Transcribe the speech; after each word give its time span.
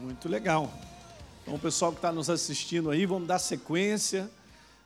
Muito 0.00 0.30
legal. 0.30 0.72
Então, 1.42 1.56
o 1.56 1.58
pessoal 1.58 1.92
que 1.92 1.98
está 1.98 2.10
nos 2.10 2.30
assistindo 2.30 2.88
aí, 2.88 3.04
vamos 3.04 3.28
dar 3.28 3.38
sequência. 3.38 4.30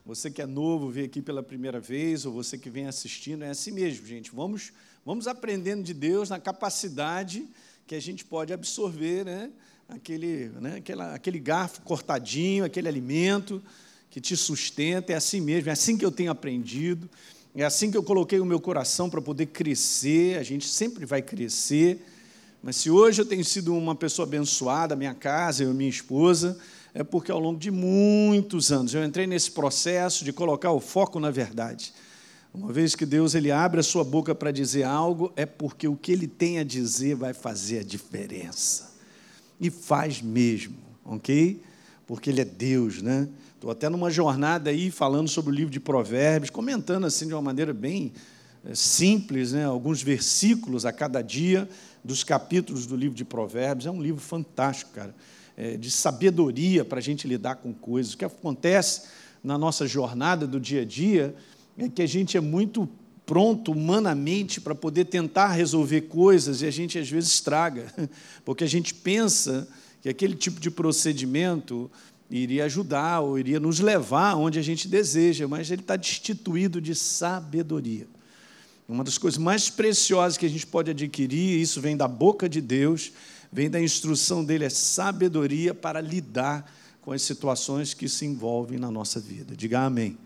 Você 0.04 0.29
que 0.29 0.43
é 0.43 0.47
novo, 0.47 0.90
veio 0.90 1.06
aqui 1.06 1.22
pela 1.22 1.40
primeira 1.40 1.79
vez, 1.79 2.27
ou 2.27 2.33
você 2.33 2.59
que 2.59 2.69
vem 2.69 2.88
assistindo, 2.88 3.45
é 3.45 3.51
assim 3.51 3.71
mesmo, 3.71 4.04
gente. 4.04 4.33
Vamos, 4.35 4.72
vamos 5.06 5.29
aprendendo 5.29 5.85
de 5.85 5.95
Deus 5.95 6.31
na 6.31 6.40
capacidade 6.40 7.47
que 7.87 7.95
a 7.95 8.01
gente 8.01 8.24
pode 8.24 8.53
absorver, 8.53 9.24
né? 9.24 9.53
Aquele, 9.88 10.49
né? 10.61 10.77
Aquela, 10.79 11.15
aquele 11.15 11.38
garfo 11.38 11.83
cortadinho, 11.83 12.65
aquele 12.65 12.88
alimento 12.88 13.62
que 14.10 14.21
te 14.21 14.37
sustenta. 14.37 15.12
É 15.12 15.17
assim 15.17 15.40
mesmo, 15.40 15.69
é 15.69 15.72
assim 15.72 15.96
que 15.96 16.05
eu 16.05 16.10
tenho 16.10 16.33
aprendido. 16.33 17.09
É 17.55 17.65
assim 17.65 17.88
que 17.88 17.96
eu 17.96 18.02
coloquei 18.02 18.41
o 18.41 18.45
meu 18.45 18.59
coração 18.59 19.09
para 19.09 19.23
poder 19.23 19.46
crescer. 19.46 20.38
A 20.38 20.42
gente 20.42 20.66
sempre 20.66 21.06
vai 21.06 21.23
crescer. 21.23 22.05
Mas 22.65 22.77
se 22.77 22.91
hoje 22.91 23.21
eu 23.21 23.27
tenho 23.27 23.45
sido 23.45 23.77
uma 23.77 23.95
pessoa 23.95 24.27
abençoada, 24.27 24.97
minha 24.97 25.13
casa, 25.13 25.63
eu 25.63 25.71
e 25.71 25.75
minha 25.75 25.91
esposa, 25.91 26.57
é 26.95 27.05
porque 27.05 27.31
ao 27.31 27.39
longo 27.39 27.59
de 27.59 27.71
muitos 27.71 28.73
anos 28.73 28.95
eu 28.95 29.05
entrei 29.05 29.27
nesse 29.27 29.51
processo 29.51 30.25
de 30.25 30.33
colocar 30.33 30.73
o 30.73 30.81
foco 30.81 31.21
na 31.21 31.31
verdade. 31.31 31.93
Uma 32.55 32.73
vez 32.73 32.95
que 32.95 33.05
Deus 33.05 33.35
ele 33.35 33.51
abre 33.51 33.81
a 33.81 33.83
sua 33.83 34.03
boca 34.03 34.35
para 34.35 34.51
dizer 34.51 34.85
algo, 34.85 35.31
é 35.37 35.45
porque 35.45 35.87
o 35.87 35.95
que 35.95 36.11
ele 36.11 36.27
tem 36.27 36.59
a 36.59 36.65
dizer 36.65 37.17
vai 37.17 37.35
fazer 37.35 37.81
a 37.81 37.83
diferença. 37.83 38.95
E 39.61 39.69
faz 39.69 40.23
mesmo, 40.23 40.77
ok? 41.05 41.61
Porque 42.07 42.31
ele 42.31 42.41
é 42.41 42.47
Deus, 42.47 43.03
né? 43.03 43.29
Estou 43.57 43.71
até 43.71 43.91
numa 43.91 44.11
jornada 44.11 44.71
aí 44.71 44.91
falando 44.91 45.29
sobre 45.29 45.51
o 45.51 45.55
livro 45.55 45.71
de 45.71 45.81
Provérbios, 45.81 46.49
comentando 46.49 47.05
assim 47.05 47.27
de 47.27 47.35
uma 47.35 47.43
maneira 47.43 47.75
bem 47.75 48.15
eh, 48.65 48.75
simples, 48.75 49.53
né, 49.53 49.67
alguns 49.67 50.03
versículos 50.03 50.87
a 50.87 50.93
cada 50.93 51.21
dia 51.21 51.69
dos 52.05 52.23
capítulos 52.23 52.87
do 52.87 52.97
livro 52.97 53.17
de 53.17 53.25
Provérbios. 53.25 53.87
É 53.87 53.91
um 53.91 54.03
livro 54.03 54.20
fantástico, 54.20 54.92
cara, 54.92 55.15
é, 55.56 55.77
de 55.77 55.91
sabedoria 55.91 56.84
para 56.84 56.98
a 56.98 57.03
gente 57.03 57.27
lidar 57.27 57.56
com 57.56 57.73
coisas. 57.73 58.12
O 58.12 58.19
que 58.19 58.25
acontece 58.25 59.03
na 59.42 59.56
nossa 59.56 59.87
jornada 59.87 60.47
do 60.47 60.61
dia 60.61 60.83
a 60.83 60.84
dia 60.84 61.34
é 61.78 61.89
que 61.89 62.03
a 62.03 62.06
gente 62.06 62.37
é 62.37 62.41
muito 62.41 62.89
pronto 63.27 63.73
humanamente 63.73 64.61
para 64.61 64.75
poder 64.75 65.06
tentar 65.06 65.48
resolver 65.48 66.03
coisas 66.03 66.61
e 66.61 66.67
a 66.67 66.70
gente 66.70 66.98
às 66.98 67.09
vezes 67.09 67.33
estraga, 67.33 67.93
porque 68.45 68.65
a 68.65 68.67
gente 68.67 68.93
pensa 68.93 69.67
que 70.03 70.09
aquele 70.11 70.34
tipo 70.34 70.61
de 70.61 70.71
procedimento 70.71 71.91
iria 72.31 72.65
ajudar 72.65 73.21
ou 73.21 73.39
iria 73.39 73.59
nos 73.59 73.81
levar 73.81 74.34
onde 74.34 74.59
a 74.59 74.62
gente 74.62 74.89
deseja, 74.89 75.48
mas 75.48 75.71
ele 75.71 75.81
está 75.81 75.97
destituído 75.97 76.81
de 76.81 76.95
sabedoria. 76.95 78.06
Uma 78.87 79.03
das 79.03 79.17
coisas 79.17 79.39
mais 79.39 79.71
preciosas 79.71 80.37
que 80.37 80.45
a 80.45 80.49
gente 80.49 80.67
pode 80.67 80.91
adquirir, 80.91 81.59
isso 81.59 81.81
vem 81.81 81.97
da 81.97 82.07
boca 82.07 82.49
de 82.49 82.61
Deus, 82.61 83.13
vem 83.51 83.71
da 83.71 83.81
instrução 83.81 84.45
dele, 84.45 84.67
é 84.67 84.71
sabedoria 84.71 85.73
para 85.73 86.03
lidar 86.03 86.71
com 87.01 87.12
as 87.12 87.23
situações 87.23 87.95
que 87.95 88.09
se 88.09 88.27
envolvem 88.27 88.79
na 88.79 88.91
nossa 88.91 89.19
vida. 89.19 89.57
Diga 89.57 89.81
amém. 89.81 90.19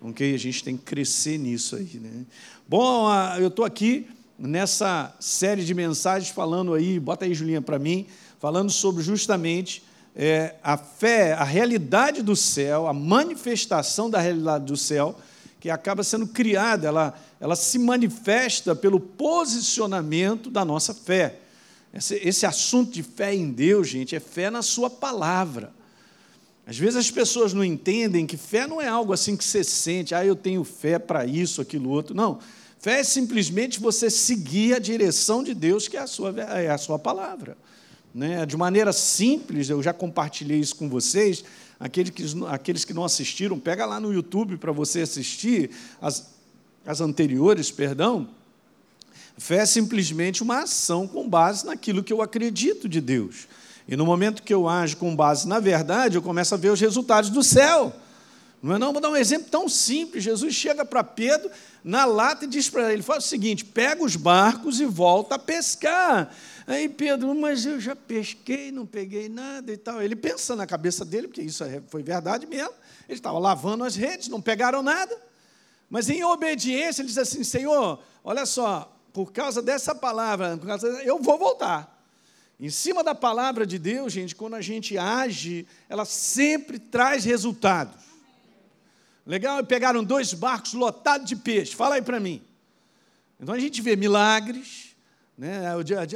Ok? 0.00 0.34
A 0.34 0.38
gente 0.38 0.62
tem 0.62 0.76
que 0.76 0.84
crescer 0.84 1.38
nisso 1.38 1.74
aí. 1.74 1.90
Né? 1.94 2.24
Bom, 2.68 3.08
eu 3.38 3.48
estou 3.48 3.64
aqui 3.64 4.06
nessa 4.38 5.14
série 5.18 5.64
de 5.64 5.74
mensagens 5.74 6.30
falando 6.30 6.74
aí, 6.74 7.00
bota 7.00 7.24
aí, 7.24 7.34
Julinha, 7.34 7.62
para 7.62 7.78
mim, 7.78 8.06
falando 8.38 8.70
sobre 8.70 9.02
justamente 9.02 9.82
é, 10.14 10.54
a 10.62 10.76
fé, 10.76 11.32
a 11.32 11.44
realidade 11.44 12.22
do 12.22 12.36
céu, 12.36 12.86
a 12.86 12.92
manifestação 12.92 14.08
da 14.08 14.20
realidade 14.20 14.66
do 14.66 14.76
céu, 14.76 15.18
que 15.64 15.70
acaba 15.70 16.04
sendo 16.04 16.26
criada, 16.26 16.88
ela, 16.88 17.18
ela 17.40 17.56
se 17.56 17.78
manifesta 17.78 18.76
pelo 18.76 19.00
posicionamento 19.00 20.50
da 20.50 20.62
nossa 20.62 20.92
fé. 20.92 21.38
Esse, 21.90 22.16
esse 22.16 22.44
assunto 22.44 22.92
de 22.92 23.02
fé 23.02 23.34
em 23.34 23.50
Deus, 23.50 23.88
gente, 23.88 24.14
é 24.14 24.20
fé 24.20 24.50
na 24.50 24.60
Sua 24.60 24.90
palavra. 24.90 25.72
Às 26.66 26.76
vezes 26.76 26.96
as 26.96 27.10
pessoas 27.10 27.54
não 27.54 27.64
entendem 27.64 28.26
que 28.26 28.36
fé 28.36 28.66
não 28.66 28.78
é 28.78 28.88
algo 28.88 29.14
assim 29.14 29.38
que 29.38 29.42
você 29.42 29.64
sente, 29.64 30.14
ah, 30.14 30.22
eu 30.22 30.36
tenho 30.36 30.62
fé 30.64 30.98
para 30.98 31.24
isso, 31.24 31.62
aquilo, 31.62 31.88
outro. 31.88 32.14
Não. 32.14 32.40
Fé 32.78 33.00
é 33.00 33.02
simplesmente 33.02 33.80
você 33.80 34.10
seguir 34.10 34.74
a 34.74 34.78
direção 34.78 35.42
de 35.42 35.54
Deus, 35.54 35.88
que 35.88 35.96
é 35.96 36.00
a 36.00 36.06
sua, 36.06 36.38
é 36.38 36.68
a 36.68 36.76
sua 36.76 36.98
palavra. 36.98 37.56
Né? 38.14 38.44
De 38.44 38.54
maneira 38.54 38.92
simples, 38.92 39.70
eu 39.70 39.82
já 39.82 39.94
compartilhei 39.94 40.60
isso 40.60 40.76
com 40.76 40.90
vocês. 40.90 41.42
Aqueles 41.84 42.82
que, 42.82 42.94
não 42.94 43.04
assistiram, 43.04 43.58
pega 43.58 43.84
lá 43.84 44.00
no 44.00 44.10
YouTube 44.10 44.56
para 44.56 44.72
você 44.72 45.02
assistir 45.02 45.70
as, 46.00 46.30
as 46.86 47.02
anteriores, 47.02 47.70
perdão. 47.70 48.26
Fé 49.36 49.56
é 49.56 49.66
simplesmente 49.66 50.42
uma 50.42 50.62
ação 50.62 51.06
com 51.06 51.28
base 51.28 51.66
naquilo 51.66 52.02
que 52.02 52.10
eu 52.10 52.22
acredito 52.22 52.88
de 52.88 53.02
Deus. 53.02 53.46
E 53.86 53.96
no 53.96 54.06
momento 54.06 54.42
que 54.42 54.54
eu 54.54 54.66
ajo 54.66 54.96
com 54.96 55.14
base 55.14 55.46
na 55.46 55.60
verdade, 55.60 56.16
eu 56.16 56.22
começo 56.22 56.54
a 56.54 56.56
ver 56.56 56.70
os 56.70 56.80
resultados 56.80 57.28
do 57.28 57.42
céu. 57.42 57.94
Não 58.64 58.76
é 58.76 58.78
não? 58.78 58.94
Vou 58.94 59.02
dar 59.02 59.10
um 59.10 59.16
exemplo 59.16 59.46
tão 59.50 59.68
simples. 59.68 60.24
Jesus 60.24 60.54
chega 60.54 60.86
para 60.86 61.04
Pedro 61.04 61.50
na 61.84 62.06
lata 62.06 62.46
e 62.46 62.48
diz 62.48 62.70
para 62.70 62.90
ele, 62.94 63.02
faz 63.02 63.26
o 63.26 63.28
seguinte, 63.28 63.62
pega 63.62 64.02
os 64.02 64.16
barcos 64.16 64.80
e 64.80 64.86
volta 64.86 65.34
a 65.34 65.38
pescar. 65.38 66.34
Aí 66.66 66.88
Pedro, 66.88 67.34
mas 67.34 67.66
eu 67.66 67.78
já 67.78 67.94
pesquei, 67.94 68.72
não 68.72 68.86
peguei 68.86 69.28
nada 69.28 69.70
e 69.70 69.76
tal. 69.76 70.02
Ele 70.02 70.16
pensa 70.16 70.56
na 70.56 70.66
cabeça 70.66 71.04
dele, 71.04 71.28
porque 71.28 71.42
isso 71.42 71.62
é, 71.62 71.82
foi 71.88 72.02
verdade 72.02 72.46
mesmo. 72.46 72.72
Ele 73.06 73.18
estava 73.18 73.38
lavando 73.38 73.84
as 73.84 73.96
redes, 73.96 74.28
não 74.28 74.40
pegaram 74.40 74.82
nada. 74.82 75.14
Mas 75.90 76.08
em 76.08 76.24
obediência, 76.24 77.02
ele 77.02 77.08
diz 77.08 77.18
assim: 77.18 77.44
Senhor, 77.44 78.02
olha 78.24 78.46
só, 78.46 78.90
por 79.12 79.30
causa 79.30 79.60
dessa 79.60 79.94
palavra, 79.94 80.56
causa 80.56 80.90
dessa, 80.90 81.04
eu 81.04 81.18
vou 81.18 81.36
voltar. 81.36 82.02
Em 82.58 82.70
cima 82.70 83.04
da 83.04 83.14
palavra 83.14 83.66
de 83.66 83.78
Deus, 83.78 84.10
gente, 84.10 84.34
quando 84.34 84.54
a 84.54 84.62
gente 84.62 84.96
age, 84.96 85.66
ela 85.86 86.06
sempre 86.06 86.78
traz 86.78 87.26
resultados. 87.26 88.13
Legal? 89.26 89.64
Pegaram 89.64 90.04
dois 90.04 90.34
barcos 90.34 90.74
lotados 90.74 91.26
de 91.26 91.36
peixe. 91.36 91.74
Fala 91.74 91.96
aí 91.96 92.02
para 92.02 92.20
mim. 92.20 92.42
Então 93.40 93.54
a 93.54 93.58
gente 93.58 93.80
vê 93.82 93.96
milagres, 93.96 94.94
né? 95.36 95.62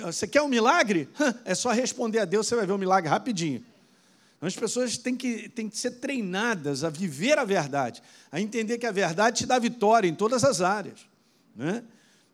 Você 0.04 0.26
quer 0.26 0.42
um 0.42 0.48
milagre? 0.48 1.08
É 1.44 1.54
só 1.54 1.70
responder 1.70 2.20
a 2.20 2.24
Deus, 2.24 2.46
você 2.46 2.54
vai 2.54 2.66
ver 2.66 2.72
um 2.72 2.78
milagre 2.78 3.10
rapidinho. 3.10 3.64
Então, 4.36 4.46
as 4.46 4.54
pessoas 4.54 4.96
têm 4.96 5.16
que, 5.16 5.48
têm 5.48 5.68
que 5.68 5.76
ser 5.76 5.92
treinadas 5.92 6.84
a 6.84 6.90
viver 6.90 7.38
a 7.38 7.44
verdade, 7.44 8.00
a 8.30 8.40
entender 8.40 8.78
que 8.78 8.86
a 8.86 8.92
verdade 8.92 9.38
te 9.38 9.46
dá 9.46 9.58
vitória 9.58 10.08
em 10.08 10.14
todas 10.14 10.44
as 10.44 10.60
áreas. 10.60 11.00
Né? 11.56 11.82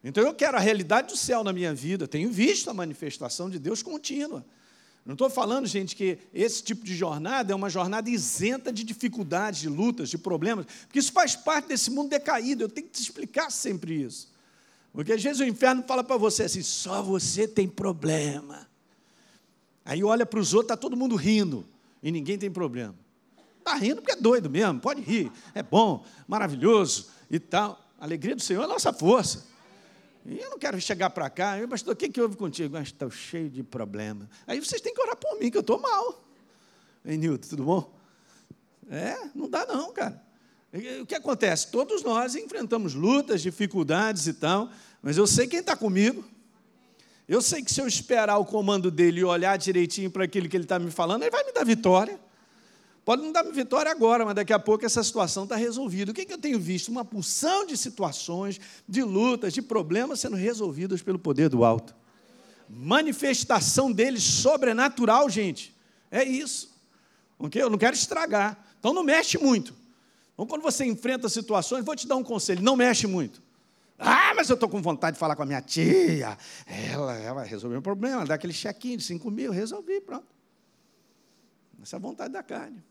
Então 0.02 0.22
eu 0.22 0.34
quero 0.34 0.58
a 0.58 0.60
realidade 0.60 1.08
do 1.08 1.16
céu 1.16 1.42
na 1.42 1.50
minha 1.50 1.72
vida, 1.72 2.06
tenho 2.06 2.30
visto 2.30 2.68
a 2.68 2.74
manifestação 2.74 3.48
de 3.48 3.58
Deus 3.58 3.82
contínua. 3.82 4.44
Não 5.04 5.12
estou 5.12 5.28
falando, 5.28 5.66
gente, 5.66 5.94
que 5.94 6.18
esse 6.32 6.62
tipo 6.62 6.82
de 6.82 6.96
jornada 6.96 7.52
é 7.52 7.56
uma 7.56 7.68
jornada 7.68 8.08
isenta 8.08 8.72
de 8.72 8.82
dificuldades, 8.82 9.60
de 9.60 9.68
lutas, 9.68 10.08
de 10.08 10.16
problemas, 10.16 10.64
porque 10.86 10.98
isso 10.98 11.12
faz 11.12 11.36
parte 11.36 11.68
desse 11.68 11.90
mundo 11.90 12.08
decaído, 12.08 12.64
eu 12.64 12.68
tenho 12.68 12.86
que 12.86 12.94
te 12.94 13.02
explicar 13.02 13.50
sempre 13.50 14.02
isso. 14.02 14.32
Porque 14.94 15.12
às 15.12 15.22
vezes 15.22 15.40
o 15.40 15.44
inferno 15.44 15.82
fala 15.82 16.02
para 16.02 16.16
você 16.16 16.44
assim: 16.44 16.62
só 16.62 17.02
você 17.02 17.46
tem 17.46 17.68
problema. 17.68 18.66
Aí 19.84 20.02
olha 20.02 20.24
para 20.24 20.40
os 20.40 20.54
outros, 20.54 20.72
está 20.72 20.76
todo 20.76 20.96
mundo 20.96 21.16
rindo 21.16 21.66
e 22.02 22.10
ninguém 22.10 22.38
tem 22.38 22.50
problema. 22.50 22.94
Está 23.58 23.74
rindo 23.74 23.96
porque 23.96 24.12
é 24.12 24.16
doido 24.16 24.48
mesmo, 24.48 24.80
pode 24.80 25.02
rir, 25.02 25.30
é 25.54 25.62
bom, 25.62 26.04
maravilhoso 26.26 27.08
e 27.30 27.38
tal. 27.38 27.78
A 27.98 28.04
alegria 28.04 28.36
do 28.36 28.42
Senhor 28.42 28.62
é 28.62 28.64
a 28.64 28.68
nossa 28.68 28.92
força. 28.92 29.46
E 30.26 30.38
eu 30.38 30.50
não 30.50 30.58
quero 30.58 30.80
chegar 30.80 31.10
para 31.10 31.28
cá, 31.28 31.58
eu, 31.58 31.68
pastor, 31.68 31.92
o 31.92 31.96
que, 31.96 32.08
que 32.08 32.20
houve 32.20 32.36
contigo? 32.36 32.78
Estou 32.78 33.10
cheio 33.10 33.50
de 33.50 33.62
problema. 33.62 34.28
Aí 34.46 34.58
vocês 34.58 34.80
têm 34.80 34.94
que 34.94 35.00
orar 35.00 35.16
por 35.16 35.38
mim, 35.38 35.50
que 35.50 35.56
eu 35.56 35.60
estou 35.60 35.78
mal. 35.78 36.24
Ei, 37.04 37.18
Nilton, 37.18 37.48
tudo 37.48 37.64
bom? 37.64 37.94
É, 38.90 39.16
não 39.34 39.48
dá 39.48 39.66
não, 39.66 39.92
cara. 39.92 40.22
O 41.00 41.06
que 41.06 41.14
acontece? 41.14 41.70
Todos 41.70 42.02
nós 42.02 42.34
enfrentamos 42.34 42.94
lutas, 42.94 43.42
dificuldades 43.42 44.26
e 44.26 44.32
tal, 44.32 44.70
mas 45.02 45.16
eu 45.16 45.26
sei 45.26 45.46
quem 45.46 45.60
está 45.60 45.76
comigo. 45.76 46.24
Eu 47.28 47.40
sei 47.40 47.62
que 47.62 47.72
se 47.72 47.80
eu 47.80 47.86
esperar 47.86 48.38
o 48.38 48.44
comando 48.44 48.90
dele 48.90 49.20
e 49.20 49.24
olhar 49.24 49.56
direitinho 49.56 50.10
para 50.10 50.24
aquilo 50.24 50.48
que 50.48 50.56
ele 50.56 50.64
está 50.64 50.78
me 50.78 50.90
falando, 50.90 51.22
ele 51.22 51.30
vai 51.30 51.44
me 51.44 51.52
dar 51.52 51.64
vitória. 51.64 52.18
Pode 53.04 53.22
não 53.22 53.32
dar 53.32 53.42
vitória 53.42 53.90
agora, 53.90 54.24
mas 54.24 54.34
daqui 54.34 54.52
a 54.52 54.58
pouco 54.58 54.86
essa 54.86 55.02
situação 55.02 55.44
está 55.44 55.56
resolvida. 55.56 56.10
O 56.10 56.14
que, 56.14 56.22
é 56.22 56.24
que 56.24 56.32
eu 56.32 56.38
tenho 56.38 56.58
visto? 56.58 56.88
Uma 56.88 57.04
porção 57.04 57.66
de 57.66 57.76
situações, 57.76 58.58
de 58.88 59.02
lutas, 59.02 59.52
de 59.52 59.60
problemas 59.60 60.20
sendo 60.20 60.36
resolvidas 60.36 61.02
pelo 61.02 61.18
poder 61.18 61.50
do 61.50 61.64
alto. 61.64 61.94
Manifestação 62.68 63.92
dele 63.92 64.18
sobrenatural, 64.18 65.28
gente. 65.28 65.74
É 66.10 66.24
isso. 66.24 66.74
Okay? 67.38 67.60
Eu 67.60 67.68
não 67.68 67.76
quero 67.76 67.94
estragar. 67.94 68.58
Então 68.80 68.94
não 68.94 69.02
mexe 69.02 69.36
muito. 69.36 69.74
Então, 70.32 70.46
quando 70.46 70.62
você 70.62 70.84
enfrenta 70.86 71.28
situações, 71.28 71.84
vou 71.84 71.94
te 71.94 72.08
dar 72.08 72.16
um 72.16 72.24
conselho: 72.24 72.62
não 72.62 72.74
mexe 72.74 73.06
muito. 73.06 73.42
Ah, 73.98 74.32
mas 74.34 74.48
eu 74.48 74.54
estou 74.54 74.68
com 74.68 74.80
vontade 74.80 75.14
de 75.14 75.20
falar 75.20 75.36
com 75.36 75.42
a 75.42 75.46
minha 75.46 75.60
tia. 75.60 76.38
Ela, 76.66 77.14
ela 77.16 77.42
resolveu 77.44 77.78
o 77.78 77.82
problema, 77.82 78.24
dá 78.24 78.34
aquele 78.34 78.52
chequinho 78.52 78.96
de 78.96 79.04
5 79.04 79.30
mil, 79.30 79.52
resolvi, 79.52 80.00
pronto. 80.00 80.26
Essa 81.82 81.96
é 81.96 81.98
a 81.98 82.00
vontade 82.00 82.32
da 82.32 82.42
carne. 82.42 82.82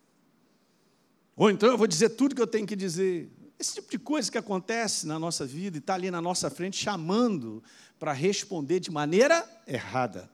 Ou 1.36 1.50
então 1.50 1.70
eu 1.70 1.78
vou 1.78 1.88
dizer 1.88 2.10
tudo 2.10 2.36
que 2.36 2.42
eu 2.42 2.48
tenho 2.48 2.68
que 2.68 2.76
dizer. 2.76 3.30
Esse 3.60 3.76
tipo 3.76 3.90
de 3.90 4.00
coisa 4.00 4.32
que 4.32 4.38
acontece 4.38 5.08
na 5.08 5.18
nossa 5.18 5.46
vida 5.46 5.78
e 5.78 5.80
está 5.80 5.94
ali 5.94 6.12
na 6.12 6.22
nossa 6.22 6.50
frente 6.50 6.78
chamando 6.78 7.64
para 7.98 8.12
responder 8.12 8.80
de 8.80 8.92
maneira 8.92 9.48
errada. 9.66 10.30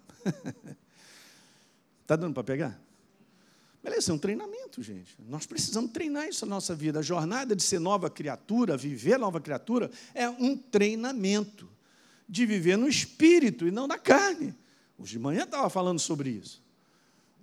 Está 2.02 2.16
dando 2.18 2.34
para 2.34 2.44
pegar? 2.44 2.82
Beleza, 3.84 4.12
é 4.12 4.16
um 4.16 4.18
treinamento, 4.18 4.84
gente. 4.84 5.16
Nós 5.28 5.46
precisamos 5.46 5.92
treinar 5.92 6.28
isso 6.28 6.46
na 6.46 6.56
nossa 6.56 6.76
vida. 6.76 7.00
A 7.00 7.02
jornada 7.02 7.56
de 7.56 7.64
ser 7.64 7.80
nova 7.80 8.10
criatura, 8.10 8.76
viver 8.76 9.18
nova 9.18 9.40
criatura, 9.40 9.90
é 10.14 10.30
um 10.30 10.58
treinamento 10.58 11.70
de 12.28 12.46
viver 12.46 12.78
no 12.78 12.90
espírito 12.90 13.66
e 13.68 13.72
não 13.72 13.88
na 13.88 13.98
carne. 13.98 14.54
Hoje 14.98 15.14
de 15.14 15.20
manhã 15.20 15.44
estava 15.44 15.70
falando 15.70 16.00
sobre 16.00 16.30
isso. 16.30 16.62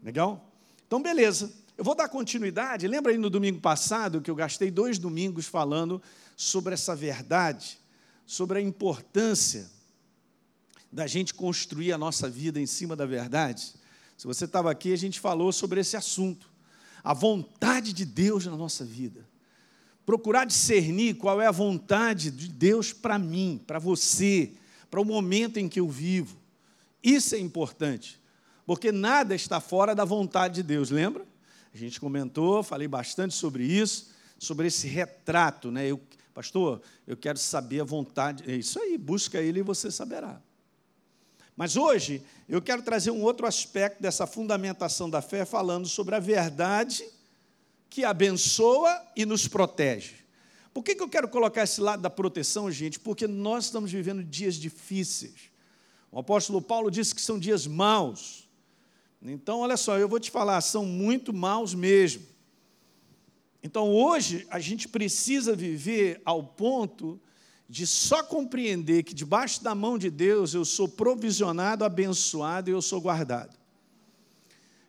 Legal? 0.03 0.53
Então, 0.87 1.01
beleza. 1.01 1.53
Eu 1.77 1.85
vou 1.85 1.95
dar 1.95 2.09
continuidade. 2.09 2.89
Lembra 2.89 3.13
aí 3.13 3.19
no 3.19 3.29
domingo 3.29 3.61
passado 3.61 4.23
que 4.23 4.31
eu 4.31 4.35
gastei 4.35 4.71
dois 4.71 4.99
domingos 4.99 5.45
falando 5.47 6.01
sobre 6.35 6.73
essa 6.73 6.97
verdade, 6.97 7.79
sobre 8.25 8.59
a 8.59 8.63
importância 8.63 9.71
da 10.91 11.07
gente 11.07 11.35
construir 11.35 11.93
a 11.93 11.99
nossa 11.99 12.31
vida 12.31 12.59
em 12.59 12.65
cima 12.65 12.97
da 12.97 13.05
verdade? 13.05 13.75
Se 14.17 14.27
você 14.27 14.47
estava 14.47 14.71
aqui, 14.71 14.93
a 14.95 14.97
gente 14.97 15.21
falou 15.21 15.53
sobre 15.53 15.81
esse 15.81 15.97
assunto. 15.97 16.49
A 17.05 17.13
vontade 17.13 17.93
de 17.93 18.07
Deus 18.07 18.47
na 18.47 18.57
nossa 18.57 18.83
vida. 18.83 19.29
Procurar 20.07 20.47
discernir 20.47 21.17
qual 21.17 21.43
é 21.43 21.47
a 21.47 21.53
vontade 21.53 22.31
de 22.31 22.49
Deus 22.49 22.95
para 22.95 23.19
mim, 23.19 23.61
para 23.67 23.79
você, 23.79 24.55
para 24.91 25.01
o 25.01 25.05
momento 25.05 25.59
em 25.59 25.69
que 25.69 25.81
eu 25.81 25.89
vivo. 25.89 26.39
Isso 27.03 27.35
é 27.35 27.39
importante, 27.39 28.19
porque 28.65 28.91
nada 28.91 29.35
está 29.35 29.61
fora 29.61 29.95
da 29.95 30.05
vontade 30.05 30.55
de 30.55 30.63
Deus, 30.63 30.91
lembra? 30.91 31.27
A 31.77 31.79
gente 31.79 32.01
comentou, 32.01 32.63
falei 32.63 32.89
bastante 32.89 33.35
sobre 33.35 33.63
isso, 33.63 34.09
sobre 34.39 34.67
esse 34.67 34.89
retrato, 34.89 35.71
né? 35.71 35.87
Eu, 35.87 36.01
pastor, 36.33 36.81
eu 37.07 37.19
quero 37.19 37.39
saber 37.39 37.81
a 37.81 37.85
vontade. 37.85 38.51
É 38.51 38.57
isso 38.57 38.81
aí, 38.81 38.97
busca 38.97 39.43
ele 39.43 39.61
e 39.61 39.63
você 39.63 39.91
saberá. 39.91 40.41
Mas 41.55 41.77
hoje 41.77 42.23
eu 42.49 42.63
quero 42.63 42.81
trazer 42.81 43.11
um 43.11 43.21
outro 43.21 43.47
aspecto 43.47 44.01
dessa 44.01 44.27
fundamentação 44.27 45.11
da 45.11 45.21
fé, 45.21 45.45
falando 45.45 45.87
sobre 45.87 46.15
a 46.15 46.19
verdade 46.19 47.07
que 47.91 48.05
abençoa 48.05 48.99
e 49.15 49.27
nos 49.27 49.47
protege. 49.47 50.15
Por 50.73 50.83
que, 50.83 50.95
que 50.95 51.03
eu 51.03 51.11
quero 51.11 51.29
colocar 51.29 51.63
esse 51.63 51.83
lado 51.83 52.01
da 52.01 52.09
proteção, 52.09 52.71
gente? 52.71 52.99
Porque 52.99 53.29
nós 53.29 53.67
estamos 53.67 53.93
vivendo 53.93 54.25
dias 54.25 54.55
difíceis. 54.55 55.51
O 56.11 56.21
apóstolo 56.21 56.63
Paulo 56.63 56.91
disse 56.91 57.15
que 57.15 57.21
são 57.21 57.39
dias 57.39 57.67
maus. 57.67 58.46
Então, 59.23 59.61
olha 59.61 59.77
só, 59.77 59.99
eu 59.99 60.09
vou 60.09 60.21
te 60.21 60.31
falar, 60.31 60.61
são 60.61 60.85
muito 60.85 61.33
maus 61.33 61.75
mesmo. 61.75 62.23
Então, 63.63 63.93
hoje, 63.93 64.47
a 64.51 64.61
gente 64.61 64.87
precisa 64.87 65.57
viver 65.57 66.21
ao 66.25 66.43
ponto 66.43 67.21
de 67.69 67.87
só 67.87 68.23
compreender 68.23 69.03
que 69.03 69.15
debaixo 69.15 69.63
da 69.63 69.75
mão 69.75 69.99
de 69.99 70.11
Deus 70.11 70.55
eu 70.55 70.65
sou 70.65 70.89
provisionado, 70.89 71.85
abençoado 71.85 72.71
e 72.71 72.73
eu 72.73 72.81
sou 72.81 73.01
guardado. 73.01 73.57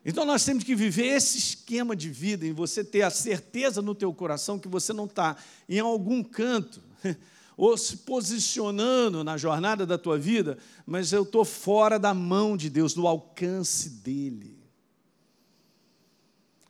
Então 0.04 0.24
nós 0.24 0.44
temos 0.44 0.64
que 0.64 0.74
viver 0.74 1.06
esse 1.06 1.38
esquema 1.38 1.94
de 1.94 2.08
vida, 2.08 2.46
em 2.46 2.52
você 2.52 2.84
ter 2.84 3.02
a 3.02 3.10
certeza 3.10 3.82
no 3.82 3.94
teu 3.94 4.14
coração 4.14 4.58
que 4.58 4.68
você 4.68 4.92
não 4.92 5.06
está 5.06 5.36
em 5.68 5.80
algum 5.80 6.22
canto, 6.22 6.80
ou 7.58 7.76
se 7.76 7.98
posicionando 7.98 9.22
na 9.22 9.36
jornada 9.36 9.84
da 9.84 9.98
tua 9.98 10.16
vida, 10.16 10.56
mas 10.86 11.12
eu 11.12 11.24
estou 11.24 11.44
fora 11.44 11.98
da 11.98 12.14
mão 12.14 12.56
de 12.56 12.70
Deus, 12.70 12.94
do 12.94 13.06
alcance 13.06 13.90
dEle. 13.90 14.56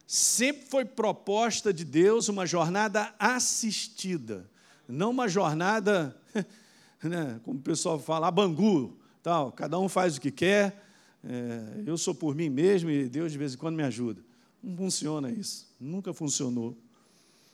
Sempre 0.05 0.67
foi 0.67 0.85
proposta 0.85 1.73
de 1.73 1.85
Deus 1.85 2.29
uma 2.29 2.45
jornada 2.45 3.15
assistida 3.21 4.51
não 4.89 5.11
uma 5.11 5.29
jornada, 5.29 6.17
né, 7.05 7.39
como 7.45 7.59
o 7.59 7.63
pessoal 7.63 7.99
fala, 7.99 8.31
bangu, 8.31 8.97
tal, 9.23 9.53
cada 9.53 9.79
um 9.79 9.89
faz 9.89 10.17
o 10.17 10.21
que 10.21 10.31
quer, 10.31 10.83
é, 11.23 11.83
eu 11.85 11.99
sou 11.99 12.15
por 12.15 12.35
mim 12.35 12.49
mesmo 12.49 12.89
e 12.89 13.09
Deus 13.09 13.31
de 13.31 13.39
vez 13.39 13.55
em 13.55 13.59
quando 13.59 13.77
me 13.77 13.83
ajuda. 13.83 14.25
Não 14.63 14.77
funciona 14.77 15.31
isso, 15.31 15.69
nunca 15.79 16.13
funcionou. 16.13 16.77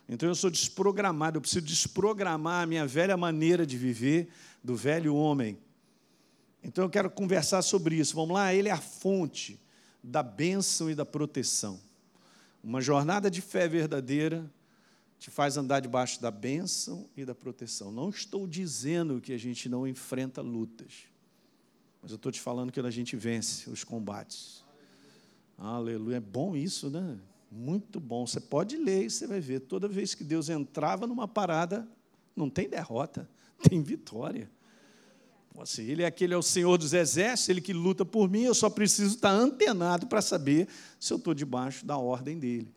Então 0.09 0.29
eu 0.29 0.35
sou 0.35 0.51
desprogramado, 0.51 1.39
eu 1.39 1.41
preciso 1.41 1.65
desprogramar 1.65 2.62
a 2.62 2.67
minha 2.67 2.87
velha 2.87 3.17
maneira 3.17 3.67
de 3.67 3.79
viver, 3.79 4.29
do 4.62 4.77
velho 4.77 5.15
homem. 5.15 5.59
Então 6.62 6.85
eu 6.85 6.91
quero 6.91 7.11
conversar 7.11 7.62
sobre 7.62 7.97
isso. 7.97 8.15
Vamos 8.15 8.35
lá, 8.35 8.55
ele 8.55 8.69
é 8.69 8.73
a 8.73 8.81
fonte 8.81 9.61
da 10.03 10.23
bênção 10.23 10.91
e 10.91 10.95
da 10.95 11.06
proteção. 11.06 11.81
Uma 12.62 12.81
jornada 12.81 13.31
de 13.31 13.41
fé 13.41 13.67
verdadeira 13.67 14.51
te 15.19 15.31
faz 15.31 15.56
andar 15.56 15.81
debaixo 15.81 16.21
da 16.21 16.31
bênção 16.31 17.09
e 17.17 17.25
da 17.25 17.35
proteção. 17.35 17.91
Não 17.91 18.11
estou 18.11 18.47
dizendo 18.47 19.21
que 19.21 19.33
a 19.33 19.39
gente 19.39 19.69
não 19.69 19.87
enfrenta 19.87 20.43
lutas, 20.43 21.05
mas 22.03 22.11
eu 22.11 22.17
estou 22.17 22.31
te 22.31 22.41
falando 22.41 22.71
que 22.71 22.81
a 22.81 22.91
gente 22.91 23.17
vence 23.17 23.71
os 23.71 23.85
combates. 23.85 24.62
Aleluia. 25.56 26.17
É 26.17 26.21
bom 26.21 26.55
isso, 26.55 26.91
né? 26.91 27.19
Muito 27.56 28.01
bom. 28.01 28.27
Você 28.27 28.41
pode 28.41 28.77
ler 28.77 29.05
e 29.05 29.11
você 29.11 29.29
vai 29.29 29.39
ver. 29.39 29.61
Toda 29.61 29.87
vez 29.87 30.12
que 30.12 30.25
Deus 30.25 30.49
entrava 30.49 31.06
numa 31.06 31.29
parada, 31.29 31.89
não 32.35 32.51
tem 32.51 32.69
derrota, 32.69 33.29
tem 33.62 33.81
vitória. 33.81 34.51
Assim, 35.56 35.85
ele 35.85 36.03
é 36.03 36.06
aquele 36.06 36.35
é 36.35 36.37
o 36.37 36.43
Senhor 36.43 36.77
dos 36.77 36.93
exércitos, 36.93 37.49
ele 37.49 37.61
que 37.61 37.73
luta 37.73 38.05
por 38.05 38.29
mim, 38.29 38.43
eu 38.43 38.55
só 38.56 38.69
preciso 38.69 39.15
estar 39.15 39.31
antenado 39.31 40.09
para 40.09 40.21
saber 40.21 40.67
se 40.99 41.12
eu 41.12 41.17
estou 41.17 41.33
debaixo 41.33 41.87
da 41.87 41.97
ordem 41.97 42.41
dele, 42.41 42.75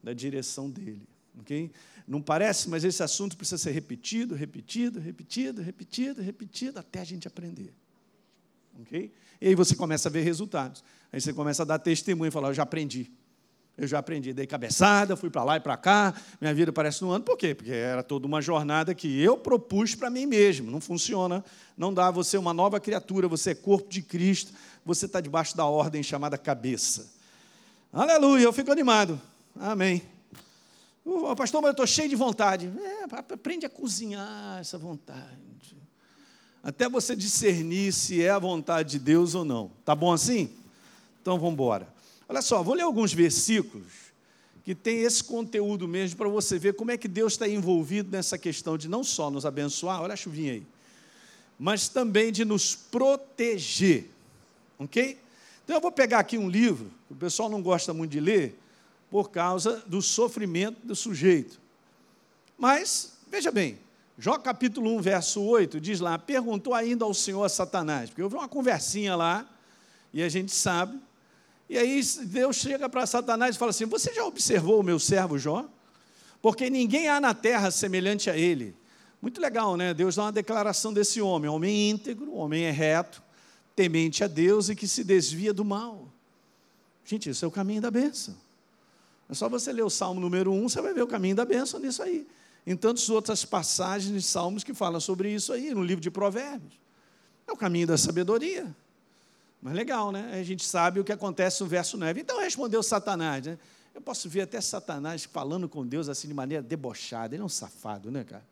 da 0.00 0.12
direção 0.12 0.70
dele. 0.70 1.02
Okay? 1.40 1.72
Não 2.06 2.22
parece, 2.22 2.70
mas 2.70 2.84
esse 2.84 3.02
assunto 3.02 3.36
precisa 3.36 3.58
ser 3.58 3.72
repetido, 3.72 4.36
repetido, 4.36 5.00
repetido, 5.00 5.60
repetido, 5.60 6.22
repetido, 6.22 6.78
até 6.78 7.00
a 7.00 7.04
gente 7.04 7.26
aprender. 7.26 7.74
Okay? 8.82 9.12
E 9.40 9.48
aí 9.48 9.56
você 9.56 9.74
começa 9.74 10.08
a 10.08 10.12
ver 10.12 10.22
resultados. 10.22 10.84
Aí 11.10 11.20
você 11.20 11.32
começa 11.32 11.62
a 11.62 11.66
dar 11.66 11.80
testemunho 11.80 12.28
e 12.28 12.32
falar: 12.32 12.50
Eu 12.50 12.54
já 12.54 12.62
aprendi. 12.62 13.10
Eu 13.76 13.88
já 13.88 13.98
aprendi, 13.98 14.32
dei 14.32 14.46
cabeçada, 14.46 15.16
fui 15.16 15.28
para 15.28 15.42
lá 15.42 15.56
e 15.56 15.60
para 15.60 15.76
cá, 15.76 16.14
minha 16.40 16.54
vida 16.54 16.72
parece 16.72 17.04
um 17.04 17.10
ano. 17.10 17.24
Por 17.24 17.36
quê? 17.36 17.54
Porque 17.54 17.72
era 17.72 18.04
toda 18.04 18.24
uma 18.24 18.40
jornada 18.40 18.94
que 18.94 19.20
eu 19.20 19.36
propus 19.36 19.96
para 19.96 20.08
mim 20.08 20.26
mesmo. 20.26 20.70
Não 20.70 20.80
funciona, 20.80 21.44
não 21.76 21.92
dá. 21.92 22.08
Você 22.12 22.36
é 22.36 22.40
uma 22.40 22.54
nova 22.54 22.78
criatura, 22.78 23.26
você 23.26 23.50
é 23.50 23.54
corpo 23.54 23.88
de 23.88 24.00
Cristo, 24.00 24.52
você 24.84 25.06
está 25.06 25.20
debaixo 25.20 25.56
da 25.56 25.64
ordem 25.64 26.04
chamada 26.04 26.38
cabeça. 26.38 27.12
Aleluia, 27.92 28.44
eu 28.44 28.52
fico 28.52 28.70
animado. 28.70 29.20
Amém. 29.58 30.02
Oh, 31.04 31.34
pastor, 31.34 31.60
mas 31.60 31.68
eu 31.68 31.72
estou 31.72 31.86
cheio 31.86 32.08
de 32.08 32.16
vontade. 32.16 32.72
É, 32.80 33.04
aprende 33.32 33.66
a 33.66 33.68
cozinhar 33.68 34.58
essa 34.60 34.78
vontade. 34.78 35.44
Até 36.62 36.88
você 36.88 37.14
discernir 37.14 37.92
se 37.92 38.22
é 38.22 38.30
a 38.30 38.38
vontade 38.38 38.92
de 38.92 38.98
Deus 38.98 39.34
ou 39.34 39.44
não. 39.44 39.70
Tá 39.84 39.94
bom 39.94 40.12
assim? 40.12 40.50
Então 41.20 41.38
vamos 41.38 41.52
embora. 41.52 41.93
Olha 42.34 42.42
só, 42.42 42.64
vou 42.64 42.74
ler 42.74 42.82
alguns 42.82 43.14
versículos 43.14 43.86
que 44.64 44.74
tem 44.74 45.02
esse 45.02 45.22
conteúdo 45.22 45.86
mesmo 45.86 46.16
para 46.16 46.28
você 46.28 46.58
ver 46.58 46.74
como 46.74 46.90
é 46.90 46.96
que 46.98 47.06
Deus 47.06 47.34
está 47.34 47.46
envolvido 47.46 48.10
nessa 48.10 48.36
questão 48.36 48.76
de 48.76 48.88
não 48.88 49.04
só 49.04 49.30
nos 49.30 49.46
abençoar, 49.46 50.02
olha 50.02 50.14
a 50.14 50.16
chuvinha 50.16 50.54
aí, 50.54 50.66
mas 51.56 51.88
também 51.88 52.32
de 52.32 52.44
nos 52.44 52.74
proteger. 52.74 54.10
Ok? 54.80 55.16
Então 55.62 55.76
eu 55.76 55.80
vou 55.80 55.92
pegar 55.92 56.18
aqui 56.18 56.36
um 56.36 56.48
livro, 56.48 56.90
que 57.06 57.12
o 57.12 57.16
pessoal 57.16 57.48
não 57.48 57.62
gosta 57.62 57.94
muito 57.94 58.10
de 58.10 58.18
ler, 58.18 58.58
por 59.08 59.30
causa 59.30 59.84
do 59.86 60.02
sofrimento 60.02 60.84
do 60.84 60.96
sujeito. 60.96 61.60
Mas, 62.58 63.12
veja 63.30 63.52
bem, 63.52 63.78
Jó 64.18 64.38
capítulo 64.38 64.96
1, 64.96 65.00
verso 65.02 65.40
8, 65.40 65.80
diz 65.80 66.00
lá: 66.00 66.18
perguntou 66.18 66.74
ainda 66.74 67.04
ao 67.04 67.14
Senhor 67.14 67.48
Satanás, 67.48 68.10
porque 68.10 68.24
houve 68.24 68.34
uma 68.34 68.48
conversinha 68.48 69.14
lá, 69.14 69.48
e 70.12 70.20
a 70.20 70.28
gente 70.28 70.52
sabe. 70.52 70.98
E 71.68 71.78
aí 71.78 72.00
Deus 72.26 72.56
chega 72.56 72.88
para 72.88 73.06
Satanás 73.06 73.56
e 73.56 73.58
fala 73.58 73.70
assim: 73.70 73.86
Você 73.86 74.12
já 74.12 74.24
observou 74.24 74.80
o 74.80 74.82
meu 74.82 74.98
servo 74.98 75.38
Jó? 75.38 75.68
Porque 76.42 76.68
ninguém 76.68 77.08
há 77.08 77.20
na 77.20 77.32
terra 77.32 77.70
semelhante 77.70 78.28
a 78.28 78.36
ele. 78.36 78.76
Muito 79.20 79.40
legal, 79.40 79.76
né? 79.76 79.94
Deus 79.94 80.16
dá 80.16 80.24
uma 80.24 80.32
declaração 80.32 80.92
desse 80.92 81.20
homem: 81.20 81.48
homem 81.48 81.90
íntegro, 81.90 82.34
homem 82.34 82.64
é 82.64 82.70
reto, 82.70 83.22
temente 83.74 84.22
a 84.22 84.26
Deus 84.26 84.68
e 84.68 84.76
que 84.76 84.86
se 84.86 85.02
desvia 85.02 85.54
do 85.54 85.64
mal. 85.64 86.12
Gente, 87.04 87.30
isso 87.30 87.44
é 87.44 87.48
o 87.48 87.50
caminho 87.50 87.80
da 87.80 87.90
bênção. 87.90 88.36
É 89.28 89.34
só 89.34 89.48
você 89.48 89.72
ler 89.72 89.82
o 89.82 89.90
Salmo 89.90 90.20
número 90.20 90.52
1, 90.52 90.68
você 90.68 90.82
vai 90.82 90.92
ver 90.92 91.02
o 91.02 91.06
caminho 91.06 91.34
da 91.34 91.44
bênção 91.44 91.80
nisso 91.80 92.02
aí. 92.02 92.26
Em 92.66 92.76
tantas 92.76 93.08
outras 93.08 93.44
passagens 93.44 94.12
de 94.12 94.22
Salmos 94.22 94.64
que 94.64 94.74
falam 94.74 95.00
sobre 95.00 95.30
isso 95.30 95.52
aí, 95.52 95.72
no 95.74 95.82
livro 95.82 96.02
de 96.02 96.10
Provérbios. 96.10 96.74
É 97.46 97.52
o 97.52 97.56
caminho 97.56 97.86
da 97.86 97.96
sabedoria. 97.98 98.74
Mas 99.64 99.72
legal, 99.72 100.12
né? 100.12 100.30
A 100.38 100.42
gente 100.42 100.62
sabe 100.62 101.00
o 101.00 101.04
que 101.04 101.10
acontece 101.10 101.62
no 101.62 101.66
verso 101.66 101.96
9. 101.96 102.20
Então 102.20 102.38
respondeu 102.38 102.82
Satanás, 102.82 103.46
né? 103.46 103.58
Eu 103.94 104.00
posso 104.02 104.28
ver 104.28 104.42
até 104.42 104.60
Satanás 104.60 105.24
falando 105.24 105.70
com 105.70 105.86
Deus 105.86 106.06
assim 106.06 106.28
de 106.28 106.34
maneira 106.34 106.62
debochada. 106.62 107.34
Ele 107.34 107.40
é 107.40 107.46
um 107.46 107.48
safado, 107.48 108.10
né, 108.10 108.24
cara? 108.24 108.44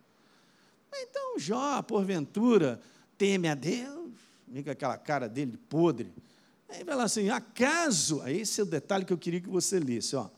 Então 0.90 1.38
Jó, 1.38 1.82
porventura, 1.82 2.80
teme 3.18 3.46
a 3.46 3.54
Deus, 3.54 4.10
vem 4.48 4.64
com 4.64 4.70
aquela 4.70 4.96
cara 4.96 5.28
dele 5.28 5.58
podre. 5.68 6.10
Aí 6.66 6.82
vai 6.82 6.96
lá 6.96 7.04
assim, 7.04 7.28
acaso, 7.28 8.22
aí 8.22 8.40
esse 8.40 8.62
é 8.62 8.64
o 8.64 8.66
detalhe 8.66 9.04
que 9.04 9.12
eu 9.12 9.18
queria 9.18 9.40
que 9.42 9.50
você 9.50 9.78
lesse, 9.78 10.16
ó. 10.16 10.30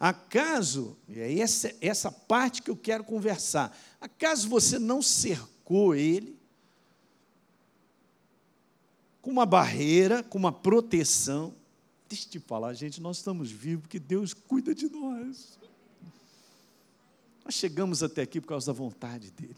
Acaso, 0.00 0.96
e 1.06 1.20
é 1.20 1.38
essa, 1.38 1.70
essa 1.82 2.10
parte 2.10 2.62
que 2.62 2.70
eu 2.70 2.76
quero 2.76 3.04
conversar, 3.04 3.76
acaso 4.00 4.48
você 4.48 4.78
não 4.78 5.02
cercou 5.02 5.94
ele 5.94 6.34
com 9.24 9.30
uma 9.30 9.46
barreira, 9.46 10.22
com 10.22 10.36
uma 10.36 10.52
proteção? 10.52 11.54
Deixa 12.06 12.26
eu 12.26 12.30
te 12.32 12.38
falar, 12.38 12.74
gente, 12.74 13.00
nós 13.00 13.16
estamos 13.16 13.50
vivos 13.50 13.84
porque 13.84 13.98
Deus 13.98 14.34
cuida 14.34 14.74
de 14.74 14.86
nós. 14.90 15.58
Nós 17.42 17.54
chegamos 17.54 18.02
até 18.02 18.20
aqui 18.20 18.38
por 18.38 18.48
causa 18.48 18.66
da 18.66 18.74
vontade 18.74 19.30
dEle. 19.30 19.56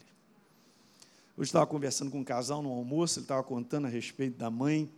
Hoje 1.36 1.48
estava 1.48 1.66
conversando 1.66 2.12
com 2.12 2.20
um 2.20 2.24
casal 2.24 2.62
no 2.62 2.70
almoço, 2.70 3.18
ele 3.18 3.24
estava 3.24 3.42
contando 3.42 3.86
a 3.86 3.88
respeito 3.88 4.38
da 4.38 4.48
mãe, 4.48 4.88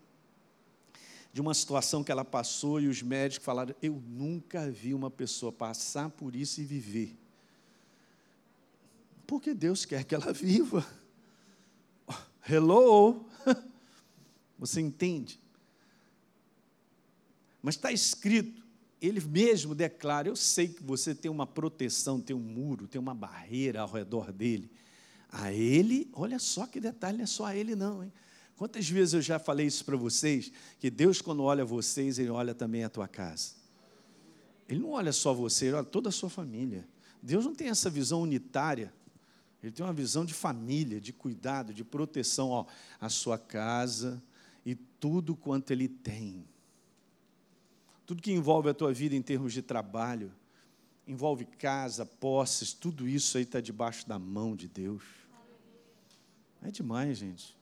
de 1.32 1.40
uma 1.40 1.54
situação 1.54 2.04
que 2.04 2.12
ela 2.12 2.24
passou, 2.24 2.78
e 2.78 2.88
os 2.88 3.02
médicos 3.02 3.46
falaram: 3.46 3.74
Eu 3.80 4.02
nunca 4.06 4.70
vi 4.70 4.92
uma 4.92 5.10
pessoa 5.10 5.50
passar 5.50 6.10
por 6.10 6.36
isso 6.36 6.60
e 6.60 6.64
viver. 6.64 7.16
Porque 9.26 9.54
Deus 9.54 9.86
quer 9.86 10.04
que 10.04 10.14
ela 10.14 10.30
viva. 10.34 10.86
Hello! 12.46 13.27
Você 14.58 14.80
entende? 14.80 15.40
Mas 17.62 17.76
está 17.76 17.92
escrito, 17.92 18.66
ele 19.00 19.20
mesmo 19.20 19.74
declara: 19.74 20.28
Eu 20.28 20.36
sei 20.36 20.68
que 20.68 20.82
você 20.82 21.14
tem 21.14 21.30
uma 21.30 21.46
proteção, 21.46 22.20
tem 22.20 22.34
um 22.34 22.40
muro, 22.40 22.88
tem 22.88 23.00
uma 23.00 23.14
barreira 23.14 23.80
ao 23.80 23.90
redor 23.90 24.32
dele. 24.32 24.70
A 25.30 25.52
ele, 25.52 26.08
olha 26.12 26.38
só 26.38 26.66
que 26.66 26.80
detalhe, 26.80 27.18
não 27.18 27.24
é 27.24 27.26
só 27.26 27.44
a 27.44 27.54
ele, 27.54 27.76
não, 27.76 28.02
hein? 28.02 28.12
Quantas 28.56 28.88
vezes 28.88 29.14
eu 29.14 29.22
já 29.22 29.38
falei 29.38 29.66
isso 29.66 29.84
para 29.84 29.96
vocês? 29.96 30.50
Que 30.80 30.90
Deus, 30.90 31.20
quando 31.20 31.44
olha 31.44 31.64
vocês, 31.64 32.18
Ele 32.18 32.30
olha 32.30 32.52
também 32.52 32.82
a 32.82 32.88
tua 32.88 33.06
casa. 33.06 33.52
Ele 34.68 34.80
não 34.80 34.90
olha 34.90 35.12
só 35.12 35.32
você, 35.32 35.66
Ele 35.66 35.76
olha 35.76 35.84
toda 35.84 36.08
a 36.08 36.12
sua 36.12 36.28
família. 36.28 36.88
Deus 37.22 37.44
não 37.44 37.54
tem 37.54 37.68
essa 37.68 37.88
visão 37.88 38.20
unitária. 38.20 38.92
Ele 39.62 39.70
tem 39.70 39.86
uma 39.86 39.92
visão 39.92 40.24
de 40.24 40.34
família, 40.34 41.00
de 41.00 41.12
cuidado, 41.12 41.72
de 41.72 41.84
proteção. 41.84 42.48
Ó, 42.48 42.66
a 43.00 43.08
sua 43.08 43.38
casa 43.38 44.20
e 44.68 44.74
tudo 44.74 45.34
quanto 45.34 45.70
Ele 45.70 45.88
tem. 45.88 46.44
Tudo 48.04 48.20
que 48.20 48.30
envolve 48.30 48.68
a 48.68 48.74
tua 48.74 48.92
vida 48.92 49.16
em 49.16 49.22
termos 49.22 49.54
de 49.54 49.62
trabalho, 49.62 50.30
envolve 51.06 51.46
casa, 51.46 52.04
posses, 52.04 52.74
tudo 52.74 53.08
isso 53.08 53.38
aí 53.38 53.44
está 53.44 53.62
debaixo 53.62 54.06
da 54.06 54.18
mão 54.18 54.54
de 54.54 54.68
Deus. 54.68 55.02
É 56.62 56.70
demais, 56.70 57.16
gente. 57.16 57.56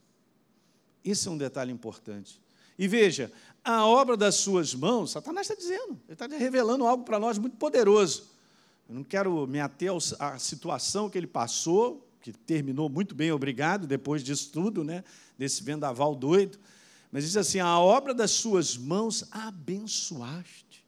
Esse 1.05 1.29
é 1.29 1.31
um 1.31 1.39
detalhe 1.39 1.71
importante. 1.71 2.41
E 2.77 2.89
veja, 2.89 3.33
a 3.63 3.87
obra 3.87 4.17
das 4.17 4.35
suas 4.35 4.75
mãos, 4.75 5.13
Satanás 5.13 5.49
está 5.49 5.55
dizendo, 5.55 6.01
ele 6.09 6.13
está 6.13 6.27
revelando 6.27 6.85
algo 6.85 7.05
para 7.05 7.21
nós 7.21 7.39
muito 7.39 7.57
poderoso. 7.57 8.33
Eu 8.89 8.97
não 8.97 9.05
quero 9.05 9.47
me 9.47 9.61
ater 9.61 9.93
à 10.19 10.41
situação 10.41 11.09
que 11.09 11.17
ele 11.17 11.29
passou, 11.29 12.05
que 12.21 12.33
terminou 12.33 12.89
muito 12.89 13.15
bem, 13.15 13.31
obrigado, 13.31 13.87
depois 13.87 14.25
disso 14.25 14.51
tudo, 14.51 14.83
né? 14.83 15.05
desse 15.39 15.63
vendaval 15.63 16.13
doido. 16.13 16.59
Mas 17.11 17.25
diz 17.25 17.37
assim: 17.37 17.59
a 17.59 17.79
obra 17.79 18.13
das 18.13 18.31
suas 18.31 18.77
mãos 18.77 19.25
abençoaste. 19.31 20.85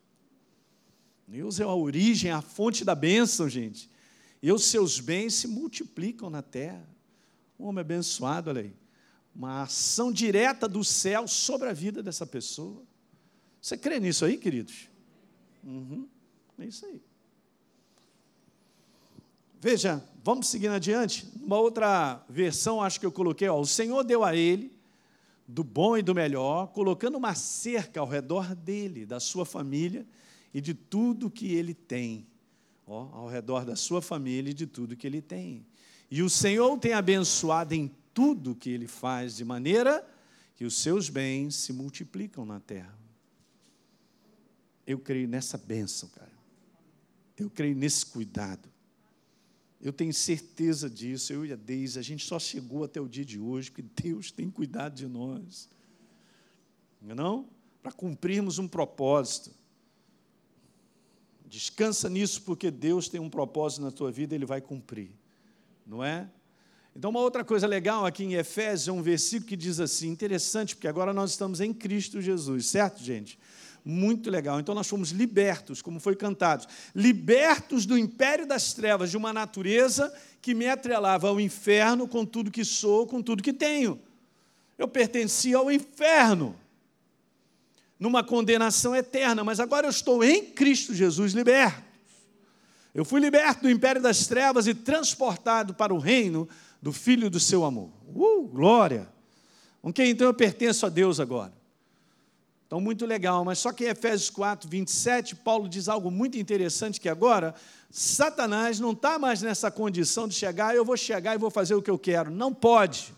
Deus 1.26 1.60
é 1.60 1.64
a 1.64 1.74
origem, 1.74 2.30
a 2.30 2.40
fonte 2.40 2.84
da 2.84 2.94
bênção, 2.94 3.48
gente. 3.48 3.90
E 4.42 4.50
os 4.50 4.64
seus 4.64 4.98
bens 5.00 5.34
se 5.34 5.46
multiplicam 5.46 6.30
na 6.30 6.42
terra. 6.42 6.88
Um 7.58 7.66
homem 7.66 7.82
abençoado, 7.82 8.50
olha 8.50 8.62
aí. 8.62 8.74
Uma 9.34 9.62
ação 9.62 10.12
direta 10.12 10.66
do 10.66 10.82
céu 10.82 11.28
sobre 11.28 11.68
a 11.68 11.72
vida 11.72 12.02
dessa 12.02 12.26
pessoa. 12.26 12.82
Você 13.60 13.76
crê 13.76 14.00
nisso 14.00 14.24
aí, 14.24 14.38
queridos? 14.38 14.88
Uhum, 15.62 16.08
é 16.58 16.64
isso 16.66 16.86
aí. 16.86 17.02
Veja, 19.60 20.02
vamos 20.22 20.46
seguindo 20.46 20.72
adiante. 20.72 21.26
Uma 21.42 21.58
outra 21.58 22.24
versão, 22.28 22.80
acho 22.80 22.98
que 22.98 23.06
eu 23.06 23.12
coloquei, 23.12 23.48
ó, 23.48 23.60
o 23.60 23.66
Senhor 23.66 24.04
deu 24.04 24.24
a 24.24 24.34
ele 24.34 24.77
do 25.48 25.64
bom 25.64 25.96
e 25.96 26.02
do 26.02 26.14
melhor, 26.14 26.66
colocando 26.68 27.16
uma 27.16 27.34
cerca 27.34 28.00
ao 28.00 28.06
redor 28.06 28.54
dele, 28.54 29.06
da 29.06 29.18
sua 29.18 29.46
família 29.46 30.06
e 30.52 30.60
de 30.60 30.74
tudo 30.74 31.30
que 31.30 31.54
ele 31.54 31.72
tem. 31.72 32.26
Ó, 32.86 33.08
ao 33.12 33.28
redor 33.28 33.64
da 33.64 33.74
sua 33.74 34.02
família 34.02 34.50
e 34.50 34.54
de 34.54 34.66
tudo 34.66 34.94
que 34.94 35.06
ele 35.06 35.22
tem. 35.22 35.66
E 36.10 36.22
o 36.22 36.28
Senhor 36.28 36.78
tem 36.78 36.92
abençoado 36.92 37.74
em 37.74 37.90
tudo 38.12 38.54
que 38.54 38.68
ele 38.68 38.86
faz, 38.86 39.36
de 39.36 39.44
maneira 39.44 40.06
que 40.54 40.64
os 40.64 40.78
seus 40.78 41.08
bens 41.08 41.54
se 41.54 41.72
multiplicam 41.72 42.44
na 42.44 42.60
terra. 42.60 42.98
Eu 44.86 44.98
creio 44.98 45.28
nessa 45.28 45.56
bênção, 45.56 46.08
cara. 46.10 46.32
Eu 47.36 47.48
creio 47.48 47.76
nesse 47.76 48.04
cuidado. 48.04 48.68
Eu 49.80 49.92
tenho 49.92 50.12
certeza 50.12 50.90
disso, 50.90 51.32
eu 51.32 51.46
e 51.46 51.52
a 51.52 51.56
Deise, 51.56 51.98
a 51.98 52.02
gente 52.02 52.26
só 52.26 52.38
chegou 52.38 52.82
até 52.82 53.00
o 53.00 53.08
dia 53.08 53.24
de 53.24 53.38
hoje 53.38 53.70
porque 53.70 54.02
Deus 54.02 54.30
tem 54.30 54.50
cuidado 54.50 54.94
de 54.94 55.06
nós. 55.06 55.68
Não? 57.00 57.10
É 57.10 57.14
não? 57.14 57.48
Para 57.82 57.92
cumprirmos 57.92 58.58
um 58.58 58.66
propósito. 58.66 59.52
Descansa 61.46 62.10
nisso 62.10 62.42
porque 62.42 62.70
Deus 62.70 63.08
tem 63.08 63.20
um 63.20 63.30
propósito 63.30 63.82
na 63.82 63.90
tua 63.90 64.10
vida, 64.10 64.34
ele 64.34 64.44
vai 64.44 64.60
cumprir. 64.60 65.10
Não 65.86 66.04
é? 66.04 66.28
Então, 66.94 67.10
uma 67.10 67.20
outra 67.20 67.44
coisa 67.44 67.66
legal 67.66 68.04
aqui 68.04 68.24
em 68.24 68.34
Efésios 68.34 68.88
é 68.88 68.92
um 68.92 69.00
versículo 69.00 69.48
que 69.48 69.56
diz 69.56 69.78
assim, 69.78 70.08
interessante, 70.08 70.74
porque 70.74 70.88
agora 70.88 71.12
nós 71.12 71.30
estamos 71.30 71.60
em 71.60 71.72
Cristo 71.72 72.20
Jesus, 72.20 72.66
certo, 72.66 73.00
gente? 73.02 73.38
Muito 73.84 74.30
legal. 74.30 74.60
Então 74.60 74.74
nós 74.74 74.88
fomos 74.88 75.10
libertos, 75.10 75.80
como 75.80 75.98
foi 76.00 76.14
cantado, 76.14 76.66
libertos 76.94 77.86
do 77.86 77.96
império 77.96 78.46
das 78.46 78.72
trevas, 78.72 79.10
de 79.10 79.16
uma 79.16 79.32
natureza 79.32 80.12
que 80.40 80.54
me 80.54 80.68
atrelava 80.68 81.28
ao 81.28 81.40
inferno 81.40 82.06
com 82.06 82.24
tudo 82.24 82.50
que 82.50 82.64
sou, 82.64 83.06
com 83.06 83.22
tudo 83.22 83.42
que 83.42 83.52
tenho. 83.52 84.00
Eu 84.76 84.86
pertencia 84.86 85.56
ao 85.56 85.70
inferno, 85.70 86.54
numa 87.98 88.22
condenação 88.22 88.94
eterna, 88.94 89.42
mas 89.42 89.58
agora 89.58 89.86
eu 89.86 89.90
estou 89.90 90.22
em 90.22 90.44
Cristo 90.44 90.94
Jesus 90.94 91.32
liberto. 91.32 91.82
Eu 92.94 93.04
fui 93.04 93.20
liberto 93.20 93.62
do 93.62 93.70
império 93.70 94.00
das 94.00 94.26
trevas 94.26 94.66
e 94.66 94.74
transportado 94.74 95.74
para 95.74 95.92
o 95.92 95.98
reino 95.98 96.48
do 96.80 96.92
Filho 96.92 97.28
do 97.28 97.40
seu 97.40 97.64
amor. 97.64 97.90
Uh, 98.06 98.46
glória! 98.48 99.08
Ok, 99.82 100.08
então 100.08 100.26
eu 100.26 100.34
pertenço 100.34 100.86
a 100.86 100.88
Deus 100.88 101.20
agora. 101.20 101.57
Então, 102.68 102.82
muito 102.82 103.06
legal, 103.06 103.46
mas 103.46 103.58
só 103.60 103.72
que 103.72 103.86
em 103.86 103.88
Efésios 103.88 104.28
4, 104.28 104.68
27, 104.68 105.34
Paulo 105.36 105.66
diz 105.66 105.88
algo 105.88 106.10
muito 106.10 106.36
interessante 106.36 107.00
que 107.00 107.08
agora 107.08 107.54
Satanás 107.90 108.78
não 108.78 108.92
está 108.92 109.18
mais 109.18 109.40
nessa 109.40 109.70
condição 109.70 110.28
de 110.28 110.34
chegar, 110.34 110.76
eu 110.76 110.84
vou 110.84 110.94
chegar 110.94 111.34
e 111.34 111.38
vou 111.38 111.50
fazer 111.50 111.74
o 111.74 111.80
que 111.80 111.90
eu 111.90 111.98
quero. 111.98 112.30
Não 112.30 112.52
pode. 112.52 113.14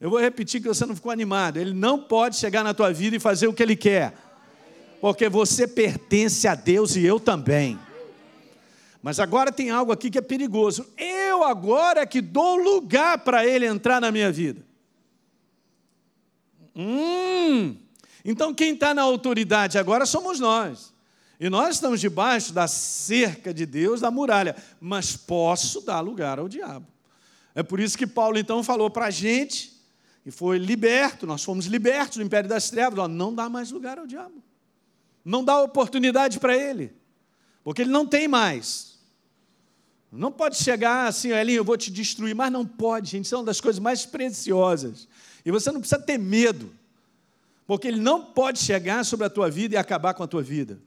Eu 0.00 0.10
vou 0.10 0.20
repetir 0.20 0.62
que 0.62 0.68
você 0.68 0.86
não 0.86 0.94
ficou 0.94 1.10
animado. 1.10 1.56
Ele 1.56 1.74
não 1.74 1.98
pode 2.00 2.36
chegar 2.36 2.62
na 2.62 2.72
tua 2.72 2.92
vida 2.92 3.16
e 3.16 3.18
fazer 3.18 3.48
o 3.48 3.52
que 3.52 3.64
ele 3.64 3.74
quer. 3.74 4.14
Porque 5.00 5.28
você 5.28 5.66
pertence 5.66 6.46
a 6.46 6.54
Deus 6.54 6.94
e 6.94 7.04
eu 7.04 7.18
também. 7.18 7.76
Mas 9.02 9.18
agora 9.18 9.50
tem 9.50 9.70
algo 9.70 9.90
aqui 9.90 10.08
que 10.08 10.18
é 10.18 10.22
perigoso. 10.22 10.86
Eu 10.96 11.42
agora 11.42 12.02
é 12.02 12.06
que 12.06 12.20
dou 12.20 12.54
lugar 12.54 13.18
para 13.18 13.44
ele 13.44 13.66
entrar 13.66 14.00
na 14.00 14.12
minha 14.12 14.30
vida. 14.30 14.64
Hum, 16.76 17.76
então, 18.26 18.52
quem 18.52 18.74
está 18.74 18.92
na 18.92 19.02
autoridade 19.02 19.78
agora 19.78 20.04
somos 20.04 20.40
nós. 20.40 20.92
E 21.38 21.48
nós 21.48 21.76
estamos 21.76 22.00
debaixo 22.00 22.52
da 22.52 22.66
cerca 22.66 23.54
de 23.54 23.64
Deus, 23.64 24.00
da 24.00 24.10
muralha, 24.10 24.56
mas 24.80 25.16
posso 25.16 25.80
dar 25.80 26.00
lugar 26.00 26.38
ao 26.38 26.48
diabo. 26.48 26.86
É 27.54 27.62
por 27.62 27.78
isso 27.78 27.96
que 27.96 28.06
Paulo 28.06 28.38
então 28.38 28.62
falou 28.62 28.90
para 28.90 29.06
a 29.06 29.10
gente, 29.10 29.80
e 30.24 30.30
foi 30.30 30.58
liberto, 30.58 31.26
nós 31.26 31.44
fomos 31.44 31.66
libertos 31.66 32.16
do 32.16 32.22
império 32.24 32.48
das 32.48 32.68
trevas, 32.68 33.08
não 33.08 33.32
dá 33.32 33.48
mais 33.48 33.70
lugar 33.70 33.98
ao 33.98 34.06
diabo. 34.06 34.42
Não 35.24 35.44
dá 35.44 35.60
oportunidade 35.60 36.40
para 36.40 36.56
ele, 36.56 36.92
porque 37.62 37.82
ele 37.82 37.90
não 37.90 38.06
tem 38.06 38.26
mais. 38.26 38.96
Não 40.10 40.32
pode 40.32 40.56
chegar 40.56 41.06
assim, 41.06 41.30
Elinho, 41.30 41.58
eu 41.58 41.64
vou 41.64 41.76
te 41.76 41.90
destruir, 41.90 42.34
mas 42.34 42.50
não 42.50 42.64
pode, 42.64 43.10
gente, 43.10 43.26
isso 43.26 43.34
é 43.34 43.38
uma 43.38 43.44
das 43.44 43.60
coisas 43.60 43.78
mais 43.78 44.06
preciosas. 44.06 45.06
E 45.44 45.50
você 45.50 45.70
não 45.70 45.80
precisa 45.80 46.00
ter 46.00 46.18
medo. 46.18 46.72
Porque 47.66 47.88
ele 47.88 48.00
não 48.00 48.24
pode 48.24 48.60
chegar 48.60 49.04
sobre 49.04 49.26
a 49.26 49.30
tua 49.30 49.50
vida 49.50 49.74
e 49.74 49.78
acabar 49.78 50.14
com 50.14 50.22
a 50.22 50.26
tua 50.26 50.42
vida. 50.42 50.80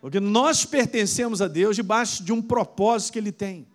Porque 0.00 0.20
nós 0.20 0.64
pertencemos 0.64 1.42
a 1.42 1.48
Deus 1.48 1.76
debaixo 1.76 2.22
de 2.22 2.32
um 2.32 2.40
propósito 2.40 3.12
que 3.12 3.18
ele 3.18 3.32
tem. 3.32 3.66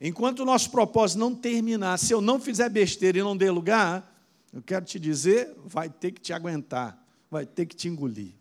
Enquanto 0.00 0.40
o 0.40 0.44
nosso 0.44 0.70
propósito 0.70 1.18
não 1.18 1.34
terminar, 1.34 1.98
se 1.98 2.12
eu 2.12 2.20
não 2.20 2.40
fizer 2.40 2.68
besteira 2.68 3.18
e 3.18 3.22
não 3.22 3.36
der 3.36 3.50
lugar, 3.50 4.14
eu 4.52 4.62
quero 4.62 4.84
te 4.84 4.98
dizer, 4.98 5.54
vai 5.64 5.90
ter 5.90 6.12
que 6.12 6.20
te 6.20 6.32
aguentar, 6.32 7.02
vai 7.30 7.44
ter 7.44 7.66
que 7.66 7.76
te 7.76 7.88
engolir. 7.88 8.32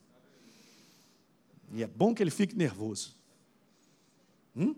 E 1.73 1.83
é 1.83 1.87
bom 1.87 2.13
que 2.13 2.23
ele 2.23 2.31
fique 2.31 2.55
nervoso. 2.55 3.15
Hum? 4.55 4.75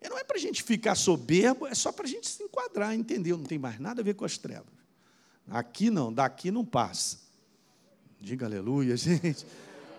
E 0.00 0.08
não 0.08 0.18
é 0.18 0.24
para 0.24 0.36
a 0.36 0.40
gente 0.40 0.62
ficar 0.62 0.94
soberbo, 0.94 1.66
é 1.66 1.74
só 1.74 1.90
para 1.90 2.06
a 2.06 2.08
gente 2.08 2.28
se 2.28 2.42
enquadrar, 2.42 2.94
entendeu? 2.94 3.36
Não 3.36 3.44
tem 3.44 3.58
mais 3.58 3.80
nada 3.80 4.00
a 4.00 4.04
ver 4.04 4.14
com 4.14 4.24
as 4.24 4.38
trevas. 4.38 4.75
Aqui 5.48 5.90
não, 5.90 6.12
daqui 6.12 6.50
não 6.50 6.64
passa. 6.64 7.18
Diga 8.20 8.46
aleluia, 8.46 8.96
gente. 8.98 9.46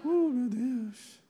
Oh, 0.03 0.29
meu 0.29 0.49
Deus. 0.49 1.21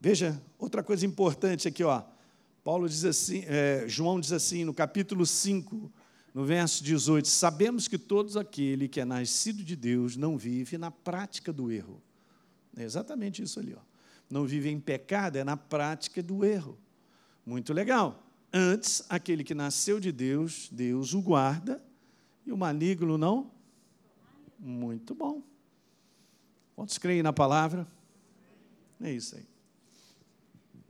Veja, 0.00 0.40
outra 0.58 0.82
coisa 0.82 1.04
importante 1.04 1.68
aqui, 1.68 1.82
ó. 1.84 2.02
Paulo 2.62 2.88
diz 2.88 3.04
assim, 3.04 3.44
é, 3.46 3.84
João 3.86 4.20
diz 4.20 4.32
assim, 4.32 4.64
no 4.64 4.72
capítulo 4.72 5.26
5, 5.26 5.90
no 6.32 6.44
verso 6.44 6.84
18: 6.84 7.26
Sabemos 7.28 7.88
que 7.88 7.98
todos 7.98 8.36
aquele 8.36 8.88
que 8.88 9.00
é 9.00 9.04
nascido 9.04 9.62
de 9.64 9.74
Deus 9.74 10.16
não 10.16 10.38
vive 10.38 10.78
na 10.78 10.90
prática 10.90 11.52
do 11.52 11.70
erro. 11.70 12.00
É 12.76 12.82
exatamente 12.82 13.42
isso 13.42 13.58
ali. 13.58 13.74
Ó. 13.74 13.80
Não 14.28 14.46
vive 14.46 14.70
em 14.70 14.78
pecado, 14.78 15.36
é 15.36 15.44
na 15.44 15.56
prática 15.56 16.22
do 16.22 16.44
erro. 16.44 16.78
Muito 17.44 17.72
legal. 17.72 18.22
Antes, 18.52 19.04
aquele 19.08 19.44
que 19.44 19.54
nasceu 19.54 20.00
de 20.00 20.10
Deus, 20.10 20.68
Deus 20.72 21.14
o 21.14 21.22
guarda, 21.22 21.82
e 22.44 22.52
o 22.52 22.56
maligno 22.56 23.16
não? 23.16 23.50
Muito 24.58 25.14
bom. 25.14 25.42
Quantos 26.74 26.98
creem 26.98 27.22
na 27.22 27.32
palavra? 27.32 27.86
É 29.00 29.12
isso 29.12 29.36
aí. 29.36 29.46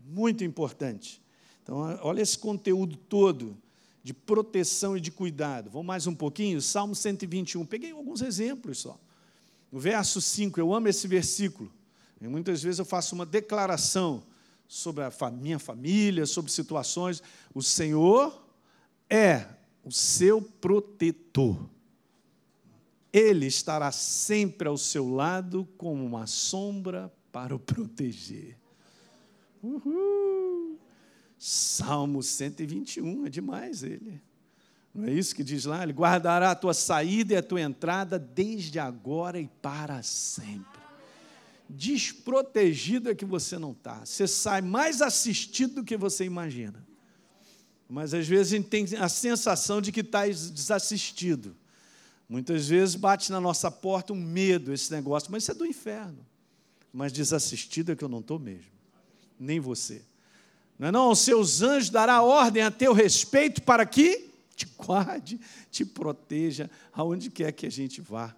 Muito 0.06 0.42
importante. 0.42 1.20
Então, 1.62 1.78
olha 2.02 2.22
esse 2.22 2.38
conteúdo 2.38 2.96
todo 2.96 3.56
de 4.02 4.14
proteção 4.14 4.96
e 4.96 5.00
de 5.00 5.10
cuidado. 5.10 5.70
Vamos 5.70 5.86
mais 5.86 6.06
um 6.06 6.14
pouquinho? 6.14 6.60
Salmo 6.62 6.94
121. 6.94 7.66
Peguei 7.66 7.92
alguns 7.92 8.22
exemplos 8.22 8.78
só. 8.78 8.98
No 9.70 9.78
verso 9.78 10.20
5, 10.20 10.58
eu 10.58 10.74
amo 10.74 10.88
esse 10.88 11.06
versículo. 11.06 11.70
E 12.20 12.26
muitas 12.26 12.62
vezes 12.62 12.78
eu 12.78 12.84
faço 12.84 13.14
uma 13.14 13.26
declaração 13.26 14.22
sobre 14.70 15.02
a 15.02 15.30
minha 15.32 15.58
família, 15.58 16.24
sobre 16.24 16.52
situações. 16.52 17.20
O 17.52 17.60
Senhor 17.60 18.46
é 19.10 19.44
o 19.82 19.90
seu 19.90 20.40
protetor. 20.40 21.68
Ele 23.12 23.46
estará 23.46 23.90
sempre 23.90 24.68
ao 24.68 24.76
seu 24.76 25.12
lado 25.12 25.68
como 25.76 26.06
uma 26.06 26.28
sombra 26.28 27.12
para 27.32 27.52
o 27.52 27.58
proteger. 27.58 28.56
Uhul. 29.60 30.78
Salmo 31.36 32.22
121, 32.22 33.26
é 33.26 33.28
demais 33.28 33.82
ele. 33.82 34.22
Não 34.94 35.08
é 35.08 35.12
isso 35.12 35.34
que 35.34 35.42
diz 35.42 35.64
lá? 35.64 35.82
Ele 35.82 35.92
guardará 35.92 36.52
a 36.52 36.54
tua 36.54 36.74
saída 36.74 37.32
e 37.32 37.36
a 37.36 37.42
tua 37.42 37.60
entrada 37.60 38.20
desde 38.20 38.78
agora 38.78 39.40
e 39.40 39.48
para 39.48 40.00
sempre. 40.04 40.69
Desprotegido 41.72 43.08
é 43.10 43.14
que 43.14 43.24
você 43.24 43.56
não 43.56 43.70
está. 43.72 44.04
Você 44.04 44.26
sai 44.26 44.60
mais 44.60 45.00
assistido 45.00 45.76
do 45.76 45.84
que 45.84 45.96
você 45.96 46.24
imagina. 46.24 46.84
Mas 47.88 48.12
às 48.12 48.26
vezes 48.26 48.52
a 48.52 48.56
gente 48.56 48.68
tem 48.68 48.86
a 48.98 49.08
sensação 49.08 49.80
de 49.80 49.92
que 49.92 50.00
está 50.00 50.26
desassistido. 50.26 51.56
Muitas 52.28 52.68
vezes 52.68 52.96
bate 52.96 53.30
na 53.30 53.40
nossa 53.40 53.70
porta 53.70 54.12
um 54.12 54.16
medo, 54.16 54.72
esse 54.72 54.90
negócio, 54.92 55.30
mas 55.30 55.44
isso 55.44 55.52
é 55.52 55.54
do 55.54 55.66
inferno. 55.66 56.26
Mas 56.92 57.12
desassistido 57.12 57.92
é 57.92 57.96
que 57.96 58.02
eu 58.02 58.08
não 58.08 58.20
estou 58.20 58.38
mesmo. 58.38 58.70
Nem 59.38 59.60
você. 59.60 60.02
Não 60.78 60.88
é 60.88 60.92
não? 60.92 61.10
Os 61.10 61.20
seus 61.20 61.62
anjos 61.62 61.90
dará 61.90 62.20
ordem 62.22 62.62
a 62.62 62.70
teu 62.70 62.92
respeito 62.92 63.62
para 63.62 63.86
que 63.86 64.28
te 64.56 64.66
guarde, 64.76 65.40
te 65.70 65.84
proteja, 65.84 66.68
aonde 66.92 67.30
quer 67.30 67.52
que 67.52 67.66
a 67.66 67.70
gente 67.70 68.00
vá. 68.00 68.34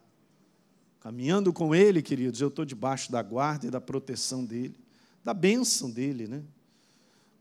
Caminhando 1.03 1.53
com 1.53 1.75
Ele, 1.75 2.01
queridos, 2.01 2.41
eu 2.41 2.47
estou 2.47 2.65
debaixo 2.65 3.11
da 3.11 3.21
guarda 3.21 3.67
e 3.67 3.71
da 3.71 3.81
proteção 3.81 4.45
dEle, 4.45 4.79
da 5.25 5.35
bênção 5.35 5.91
dEle, 5.91 6.29
né? 6.29 6.45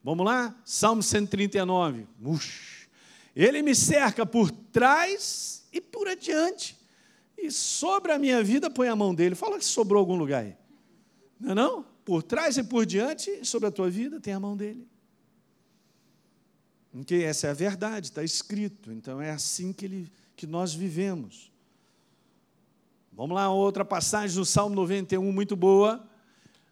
Vamos 0.04 0.26
lá? 0.26 0.60
Salmo 0.66 1.04
139. 1.04 2.08
Ux. 2.24 2.88
Ele 3.36 3.62
me 3.62 3.76
cerca 3.76 4.26
por 4.26 4.50
trás 4.50 5.64
e 5.72 5.80
por 5.80 6.08
adiante. 6.08 6.76
E 7.38 7.52
sobre 7.52 8.12
a 8.12 8.18
minha 8.18 8.44
vida 8.44 8.68
põe 8.68 8.88
a 8.88 8.96
mão 8.96 9.14
dele. 9.14 9.36
Fala 9.36 9.60
que 9.60 9.66
sobrou 9.66 10.00
algum 10.00 10.16
lugar 10.16 10.44
aí. 10.44 10.56
Não 11.40 11.52
é 11.52 11.54
não? 11.54 11.86
Por 12.04 12.24
trás 12.24 12.58
e 12.58 12.64
por 12.64 12.84
diante, 12.84 13.46
sobre 13.46 13.68
a 13.68 13.72
tua 13.72 13.92
vida, 13.92 14.20
tem 14.20 14.34
a 14.34 14.40
mão 14.40 14.58
dele. 14.58 14.88
Porque 16.92 17.14
essa 17.14 17.46
é 17.46 17.52
a 17.52 17.54
verdade, 17.54 18.08
está 18.08 18.24
escrito. 18.24 18.92
Então 18.92 19.22
é 19.22 19.30
assim 19.30 19.72
que, 19.72 19.86
ele, 19.86 20.12
que 20.36 20.48
nós 20.48 20.74
vivemos. 20.74 21.51
Vamos 23.22 23.36
lá, 23.36 23.52
outra 23.52 23.86
passagem 23.86 24.36
do 24.36 24.44
Salmo 24.44 24.74
91, 24.74 25.32
muito 25.32 25.56
boa. 25.56 26.04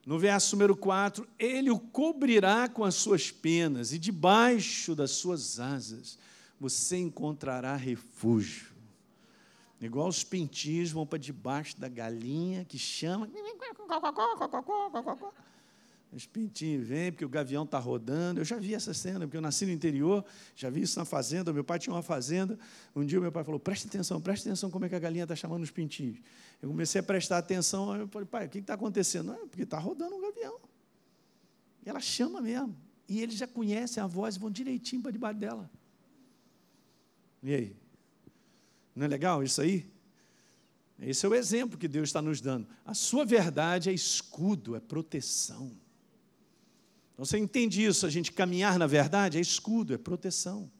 No 0.03 0.17
verso 0.17 0.55
número 0.55 0.75
4, 0.75 1.27
ele 1.37 1.69
o 1.69 1.77
cobrirá 1.77 2.67
com 2.67 2.83
as 2.83 2.95
suas 2.95 3.29
penas, 3.29 3.93
e 3.93 3.99
debaixo 3.99 4.95
das 4.95 5.11
suas 5.11 5.59
asas 5.59 6.17
você 6.59 6.97
encontrará 6.97 7.75
refúgio. 7.75 8.65
Igual 9.79 10.07
os 10.07 10.23
pintinhos 10.23 10.89
vão 10.89 11.05
para 11.05 11.19
debaixo 11.19 11.79
da 11.79 11.87
galinha 11.87 12.65
que 12.65 12.79
chama. 12.79 13.29
Os 16.11 16.25
pintinhos 16.25 16.87
vêm, 16.87 17.11
porque 17.11 17.23
o 17.23 17.29
gavião 17.29 17.63
está 17.63 17.77
rodando. 17.77 18.39
Eu 18.39 18.45
já 18.45 18.57
vi 18.57 18.73
essa 18.73 18.93
cena, 18.93 19.19
porque 19.21 19.37
eu 19.37 19.41
nasci 19.41 19.65
no 19.65 19.71
interior, 19.71 20.25
já 20.55 20.69
vi 20.69 20.81
isso 20.81 20.97
na 20.97 21.05
fazenda. 21.05 21.53
Meu 21.53 21.63
pai 21.63 21.77
tinha 21.77 21.93
uma 21.93 22.01
fazenda. 22.01 22.57
Um 22.95 23.05
dia 23.05 23.19
meu 23.19 23.31
pai 23.31 23.43
falou: 23.43 23.59
preste 23.59 23.87
atenção, 23.87 24.19
preste 24.19 24.47
atenção 24.47 24.71
como 24.71 24.85
é 24.85 24.89
que 24.89 24.95
a 24.95 24.99
galinha 24.99 25.23
está 25.23 25.35
chamando 25.35 25.61
os 25.61 25.69
pintinhos. 25.69 26.17
Eu 26.61 26.69
comecei 26.69 26.99
a 26.99 27.03
prestar 27.03 27.37
atenção. 27.37 27.95
Eu 27.95 28.07
falei: 28.07 28.27
pai, 28.27 28.47
o 28.47 28.49
que 28.49 28.57
está 28.57 28.73
acontecendo? 28.73 29.33
É 29.33 29.45
porque 29.45 29.63
está 29.63 29.77
rodando 29.77 30.15
um 30.15 30.21
gavião. 30.21 30.59
E 31.85 31.89
ela 31.89 31.99
chama 31.99 32.41
mesmo. 32.41 32.75
E 33.07 33.21
eles 33.21 33.35
já 33.35 33.47
conhecem 33.47 34.01
a 34.01 34.07
voz 34.07 34.35
e 34.35 34.39
vão 34.39 34.49
direitinho 34.49 35.03
para 35.03 35.11
debaixo 35.11 35.39
dela. 35.39 35.69
E 37.43 37.53
aí? 37.53 37.75
Não 38.95 39.05
é 39.05 39.07
legal 39.07 39.43
isso 39.43 39.61
aí? 39.61 39.89
Esse 40.99 41.25
é 41.25 41.29
o 41.29 41.35
exemplo 41.35 41.77
que 41.77 41.87
Deus 41.87 42.09
está 42.09 42.21
nos 42.21 42.41
dando. 42.41 42.67
A 42.83 42.93
sua 42.93 43.23
verdade 43.23 43.89
é 43.89 43.93
escudo, 43.93 44.75
é 44.75 44.79
proteção. 44.79 45.71
Então 47.19 47.25
você 47.25 47.37
entende 47.37 47.83
isso? 47.83 48.05
A 48.05 48.09
gente 48.09 48.31
caminhar 48.31 48.79
na 48.79 48.87
verdade 48.87 49.37
é 49.37 49.41
escudo, 49.41 49.93
é 49.93 49.97
proteção. 49.97 50.71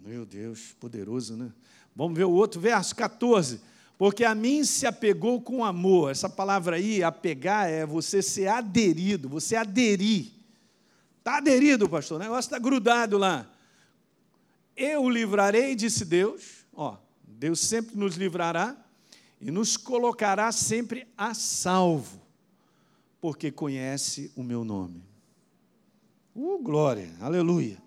Meu 0.00 0.24
Deus, 0.24 0.76
poderoso, 0.78 1.36
né? 1.36 1.52
Vamos 1.92 2.16
ver 2.16 2.22
o 2.22 2.30
outro 2.30 2.60
verso, 2.60 2.94
14. 2.94 3.60
Porque 3.98 4.24
a 4.24 4.32
mim 4.32 4.62
se 4.62 4.86
apegou 4.86 5.40
com 5.40 5.64
amor. 5.64 6.12
Essa 6.12 6.28
palavra 6.28 6.76
aí, 6.76 7.02
apegar, 7.02 7.68
é 7.68 7.84
você 7.84 8.22
ser 8.22 8.46
aderido, 8.46 9.28
você 9.28 9.56
aderir. 9.56 10.30
Está 11.18 11.38
aderido, 11.38 11.88
pastor, 11.88 12.20
o 12.20 12.22
negócio 12.22 12.46
está 12.46 12.58
grudado 12.60 13.18
lá. 13.18 13.44
Eu 14.76 15.02
o 15.02 15.10
livrarei, 15.10 15.74
disse 15.74 16.04
Deus. 16.04 16.64
Ó, 16.72 16.96
Deus 17.26 17.58
sempre 17.58 17.96
nos 17.96 18.14
livrará 18.14 18.76
e 19.40 19.50
nos 19.50 19.76
colocará 19.76 20.52
sempre 20.52 21.08
a 21.18 21.34
salvo, 21.34 22.22
porque 23.20 23.50
conhece 23.50 24.30
o 24.36 24.44
meu 24.44 24.64
nome. 24.64 25.02
Uh, 26.34 26.58
glória, 26.58 27.12
aleluia. 27.20 27.80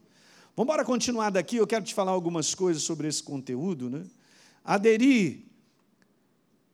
Vamos 0.55 0.69
embora 0.69 0.85
continuar 0.85 1.29
daqui, 1.29 1.57
eu 1.57 1.67
quero 1.67 1.83
te 1.83 1.93
falar 1.93 2.11
algumas 2.11 2.55
coisas 2.55 2.81
sobre 2.81 3.07
esse 3.07 3.21
conteúdo. 3.21 3.89
Né? 3.89 4.05
Aderir 4.63 5.43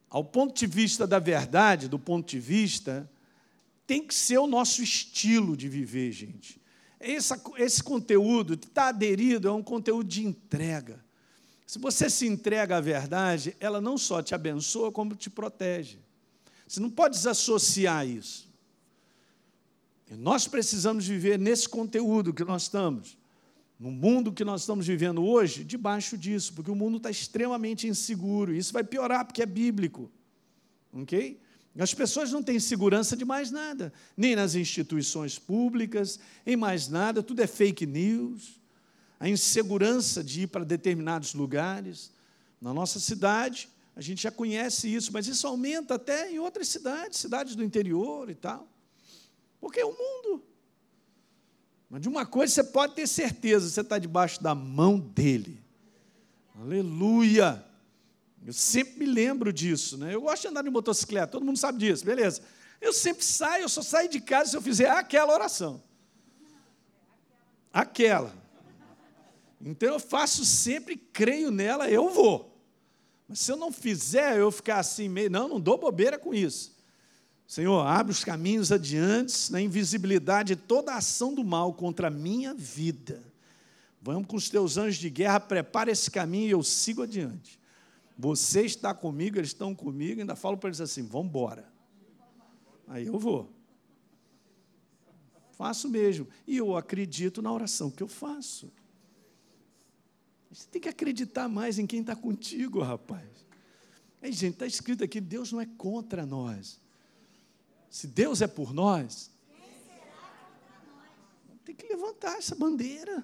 ao 0.07 0.23
ponto 0.23 0.53
de 0.53 0.67
vista 0.67 1.07
da 1.07 1.17
verdade, 1.17 1.88
do 1.88 1.97
ponto 1.97 2.29
de 2.29 2.39
vista, 2.39 3.09
tem 3.88 4.05
que 4.05 4.13
ser 4.13 4.38
o 4.38 4.45
nosso 4.45 4.83
estilo 4.83 5.57
de 5.57 5.67
viver, 5.67 6.12
gente. 6.12 6.62
Esse, 6.99 7.33
esse 7.57 7.83
conteúdo 7.83 8.53
está 8.53 8.89
aderido, 8.89 9.47
é 9.47 9.51
um 9.51 9.63
conteúdo 9.63 10.07
de 10.07 10.23
entrega. 10.23 11.03
Se 11.65 11.79
você 11.79 12.07
se 12.12 12.27
entrega 12.27 12.77
à 12.77 12.81
verdade, 12.81 13.57
ela 13.59 13.81
não 13.81 13.97
só 13.97 14.21
te 14.21 14.36
abençoa, 14.36 14.91
como 14.91 15.15
te 15.15 15.31
protege. 15.31 15.97
Você 16.67 16.79
não 16.79 16.91
pode 16.91 17.15
desassociar 17.15 18.07
isso. 18.07 18.53
E 20.10 20.16
nós 20.16 20.48
precisamos 20.48 21.08
viver 21.08 21.39
nesse 21.39 21.68
conteúdo 21.68 22.34
que 22.34 22.44
nós 22.44 22.63
estamos, 22.63 23.18
no 23.80 23.92
mundo 23.92 24.32
que 24.32 24.46
nós 24.46 24.62
estamos 24.62 24.88
vivendo 24.88 25.24
hoje, 25.24 25.63
debaixo 25.63 26.18
disso, 26.18 26.54
porque 26.54 26.72
o 26.72 26.76
mundo 26.76 26.98
está 26.98 27.10
extremamente 27.10 27.88
inseguro. 27.88 28.54
Isso 28.54 28.72
vai 28.72 28.84
piorar 28.84 29.26
porque 29.26 29.42
é 29.42 29.46
bíblico. 29.46 30.12
Ok? 30.94 31.39
As 31.78 31.94
pessoas 31.94 32.32
não 32.32 32.44
têm 32.44 32.60
segurança 32.60 33.18
de 33.18 33.26
mais 33.26 33.50
nada, 33.50 33.92
nem 34.16 34.36
nas 34.36 34.54
instituições 34.54 35.39
públicas, 35.39 36.20
em 36.46 36.56
mais 36.56 36.88
nada, 36.88 37.24
tudo 37.24 37.42
é 37.42 37.48
fake 37.48 37.86
news. 37.86 38.62
A 39.20 39.28
insegurança 39.28 40.24
de 40.24 40.44
ir 40.44 40.48
para 40.48 40.63
determinados 40.63 41.34
lugares. 41.34 42.12
Na 42.62 42.74
nossa 42.74 43.00
cidade, 43.00 43.70
a 43.96 44.02
gente 44.02 44.22
já 44.22 44.32
conhece 44.32 44.94
isso, 44.94 45.12
mas 45.12 45.28
isso 45.28 45.48
aumenta 45.48 45.96
até 45.96 46.32
em 46.32 46.39
outras 46.39 46.68
cidades, 46.68 47.20
cidades 47.20 47.56
do 47.56 47.63
interior 47.63 48.30
e 48.30 48.36
tal. 48.36 48.68
Porque 49.63 49.80
é 49.80 49.86
o 49.86 49.97
mundo. 49.97 50.43
Mas 51.89 52.02
de 52.02 52.10
uma 52.10 52.26
coisa 52.26 52.54
você 52.54 52.63
pode 52.65 52.95
ter 52.95 53.08
certeza, 53.08 53.69
você 53.69 53.80
está 53.80 53.97
debaixo 53.97 54.43
da 54.43 54.54
mão 54.54 54.99
dele. 54.99 55.63
Aleluia! 56.60 57.65
Eu 58.45 58.52
sempre 58.52 58.99
me 58.99 59.06
lembro 59.06 59.54
disso, 59.54 59.97
né? 59.97 60.13
Eu 60.13 60.23
gosto 60.23 60.41
de 60.41 60.47
andar 60.49 60.63
de 60.63 60.69
motocicleta, 60.69 61.28
todo 61.28 61.45
mundo 61.45 61.58
sabe 61.58 61.78
disso, 61.78 62.04
beleza. 62.04 62.41
Eu 62.82 62.91
sempre 62.91 63.23
saio, 63.23 63.62
eu 63.62 63.69
só 63.69 63.82
saio 63.82 64.10
de 64.10 64.19
casa 64.19 64.49
se 64.49 64.58
eu 64.58 64.62
fizer 64.62 64.89
aquela 64.89 65.34
oração. 65.34 65.82
Aquela. 67.71 68.36
Então 69.62 69.93
eu 69.93 69.99
faço 69.99 70.43
sempre, 70.43 70.97
creio 70.97 71.49
nela, 71.52 71.89
eu 71.89 72.10
vou. 72.10 72.54
Mas 73.30 73.39
se 73.39 73.49
eu 73.49 73.56
não 73.56 73.71
fizer, 73.71 74.38
eu 74.38 74.52
ficar 74.52 74.80
assim 74.80 75.08
meio, 75.08 75.30
não, 75.30 75.47
não 75.47 75.62
dou 75.62 75.78
bobeira 75.78 76.19
com 76.19 76.34
isso. 76.34 76.72
Senhor, 77.47 77.86
abre 77.86 78.12
os 78.12 78.23
caminhos 78.23 78.71
adiante 78.71 79.51
na 79.51 79.62
invisibilidade 79.62 80.56
de 80.56 80.62
toda 80.62 80.93
a 80.93 80.97
ação 80.97 81.36
do 81.36 81.43
mal 81.43 81.73
contra 81.73 82.08
a 82.08 82.12
minha 82.12 82.53
vida. 82.53 83.23
Vamos 84.01 84.27
com 84.27 84.36
os 84.36 84.49
teus 84.49 84.77
anjos 84.77 84.97
de 84.97 85.10
guerra, 85.10 85.39
prepara 85.39 85.91
esse 85.91 86.10
caminho 86.10 86.47
e 86.47 86.51
eu 86.51 86.63
sigo 86.63 87.03
adiante. 87.03 87.60
Você 88.17 88.63
está 88.63 88.93
comigo, 88.93 89.38
eles 89.38 89.49
estão 89.49 89.73
comigo, 89.73 90.19
ainda 90.19 90.36
falo 90.36 90.58
para 90.58 90.69
eles 90.69 90.82
assim: 90.82 91.03
vamos 91.03 91.27
embora. 91.27 91.71
Aí 92.88 93.08
eu 93.08 93.17
vou. 93.17 93.49
Faço 95.53 95.88
mesmo. 95.88 96.27
E 96.45 96.58
eu 96.58 96.75
acredito 96.75 97.41
na 97.41 97.51
oração 97.51 97.89
que 97.89 98.03
eu 98.03 98.08
faço. 98.08 98.71
Você 100.51 100.67
tem 100.67 100.82
que 100.82 100.89
acreditar 100.89 101.47
mais 101.47 101.79
em 101.79 101.88
quem 101.88 102.01
está 102.01 102.15
contigo, 102.15 102.82
rapaz. 102.82 103.27
Aí, 104.21 104.32
gente, 104.32 104.53
está 104.53 104.67
escrito 104.67 105.03
aqui: 105.03 105.21
Deus 105.21 105.51
não 105.51 105.62
é 105.62 105.65
contra 105.65 106.25
nós. 106.25 106.83
Se 107.93 108.08
Deus 108.08 108.41
é 108.41 108.47
por 108.47 108.73
nós, 108.73 109.29
tem 111.63 111.75
que 111.75 111.86
levantar 111.86 112.39
essa 112.39 112.56
bandeira. 112.56 113.23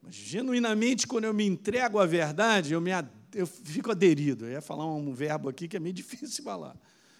Mas, 0.00 0.14
genuinamente, 0.14 1.04
quando 1.04 1.24
eu 1.24 1.34
me 1.34 1.44
entrego 1.44 1.98
à 1.98 2.06
verdade, 2.06 2.72
eu, 2.72 2.80
me, 2.80 2.92
eu 3.34 3.44
fico 3.44 3.90
aderido. 3.90 4.46
Eu 4.46 4.52
ia 4.52 4.60
falar 4.60 4.86
um 4.86 5.12
verbo 5.12 5.48
aqui 5.48 5.66
que 5.66 5.76
é 5.76 5.80
meio 5.80 5.92
difícil 5.92 6.44
falar. 6.44 6.76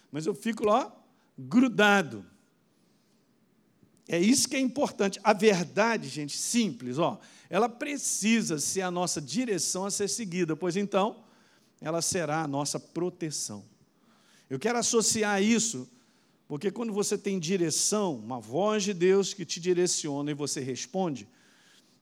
Mas 0.09 0.25
eu 0.25 0.33
fico 0.33 0.65
lá, 0.65 0.89
grudado. 1.37 2.25
É 4.07 4.17
isso 4.17 4.47
que 4.47 4.55
é 4.55 4.59
importante. 4.61 5.19
A 5.21 5.33
verdade, 5.33 6.07
gente, 6.07 6.37
simples, 6.37 6.97
ó, 6.97 7.19
ela 7.49 7.67
precisa 7.67 8.57
ser 8.57 8.83
a 8.83 8.89
nossa 8.89 9.19
direção 9.19 9.85
a 9.85 9.91
ser 9.91 10.07
seguida, 10.07 10.55
pois 10.55 10.77
então 10.77 11.25
ela 11.81 12.01
será 12.01 12.41
a 12.41 12.47
nossa 12.47 12.79
proteção. 12.79 13.65
Eu 14.49 14.57
quero 14.57 14.79
associar 14.79 15.41
isso, 15.43 15.87
porque 16.47 16.71
quando 16.71 16.91
você 16.91 17.17
tem 17.17 17.39
direção, 17.39 18.15
uma 18.15 18.39
voz 18.39 18.83
de 18.83 18.93
Deus 18.93 19.33
que 19.33 19.45
te 19.45 19.59
direciona 19.59 20.31
e 20.31 20.33
você 20.33 20.59
responde, 20.59 21.27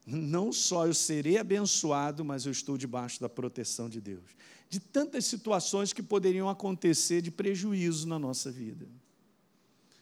não 0.05 0.53
só 0.53 0.87
eu 0.87 0.93
serei 0.93 1.37
abençoado, 1.37 2.23
mas 2.23 2.45
eu 2.45 2.51
estou 2.51 2.77
debaixo 2.77 3.19
da 3.19 3.27
proteção 3.27 3.89
de 3.89 3.99
Deus. 3.99 4.23
De 4.69 4.79
tantas 4.79 5.25
situações 5.25 5.91
que 5.91 6.01
poderiam 6.01 6.47
acontecer 6.49 7.21
de 7.21 7.29
prejuízo 7.29 8.07
na 8.07 8.17
nossa 8.17 8.49
vida. 8.49 8.87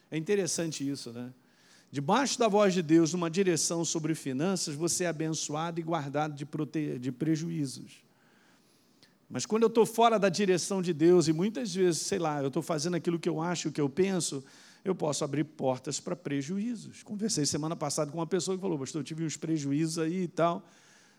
É 0.08 0.16
interessante 0.16 0.88
isso, 0.88 1.12
né? 1.12 1.32
Debaixo 1.90 2.38
da 2.38 2.46
voz 2.46 2.74
de 2.74 2.82
Deus, 2.82 3.12
numa 3.12 3.30
direção 3.30 3.84
sobre 3.84 4.14
finanças, 4.14 4.74
você 4.74 5.04
é 5.04 5.08
abençoado 5.08 5.80
e 5.80 5.82
guardado 5.82 6.34
de, 6.34 6.44
prote... 6.44 6.98
de 6.98 7.10
prejuízos. 7.10 8.05
Mas 9.28 9.44
quando 9.44 9.64
eu 9.64 9.68
estou 9.68 9.84
fora 9.84 10.18
da 10.18 10.28
direção 10.28 10.80
de 10.80 10.92
Deus, 10.92 11.26
e 11.26 11.32
muitas 11.32 11.74
vezes, 11.74 12.02
sei 12.02 12.18
lá, 12.18 12.40
eu 12.40 12.48
estou 12.48 12.62
fazendo 12.62 12.94
aquilo 12.94 13.18
que 13.18 13.28
eu 13.28 13.40
acho, 13.40 13.68
o 13.68 13.72
que 13.72 13.80
eu 13.80 13.88
penso, 13.88 14.44
eu 14.84 14.94
posso 14.94 15.24
abrir 15.24 15.44
portas 15.44 15.98
para 15.98 16.14
prejuízos. 16.14 17.02
Conversei 17.02 17.44
semana 17.44 17.74
passada 17.74 18.10
com 18.10 18.18
uma 18.18 18.26
pessoa 18.26 18.56
que 18.56 18.60
falou, 18.60 18.78
pastor, 18.78 19.00
eu 19.00 19.04
tive 19.04 19.24
uns 19.24 19.36
prejuízos 19.36 19.98
aí 19.98 20.22
e 20.22 20.28
tal. 20.28 20.64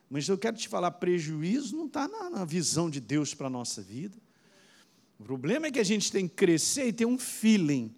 Mas 0.09 0.27
eu 0.29 0.37
quero 0.37 0.55
te 0.55 0.69
falar, 0.69 0.91
prejuízo 0.91 1.75
não 1.75 1.87
está 1.87 2.07
na, 2.07 2.29
na 2.29 2.45
visão 2.45 2.89
de 2.89 3.01
Deus 3.01 3.33
para 3.33 3.47
a 3.47 3.49
nossa 3.49 3.81
vida. 3.81 4.17
O 5.19 5.23
problema 5.23 5.67
é 5.67 5.71
que 5.71 5.79
a 5.79 5.83
gente 5.83 6.11
tem 6.11 6.27
que 6.27 6.35
crescer 6.35 6.87
e 6.87 6.93
ter 6.93 7.05
um 7.05 7.17
feeling 7.17 7.93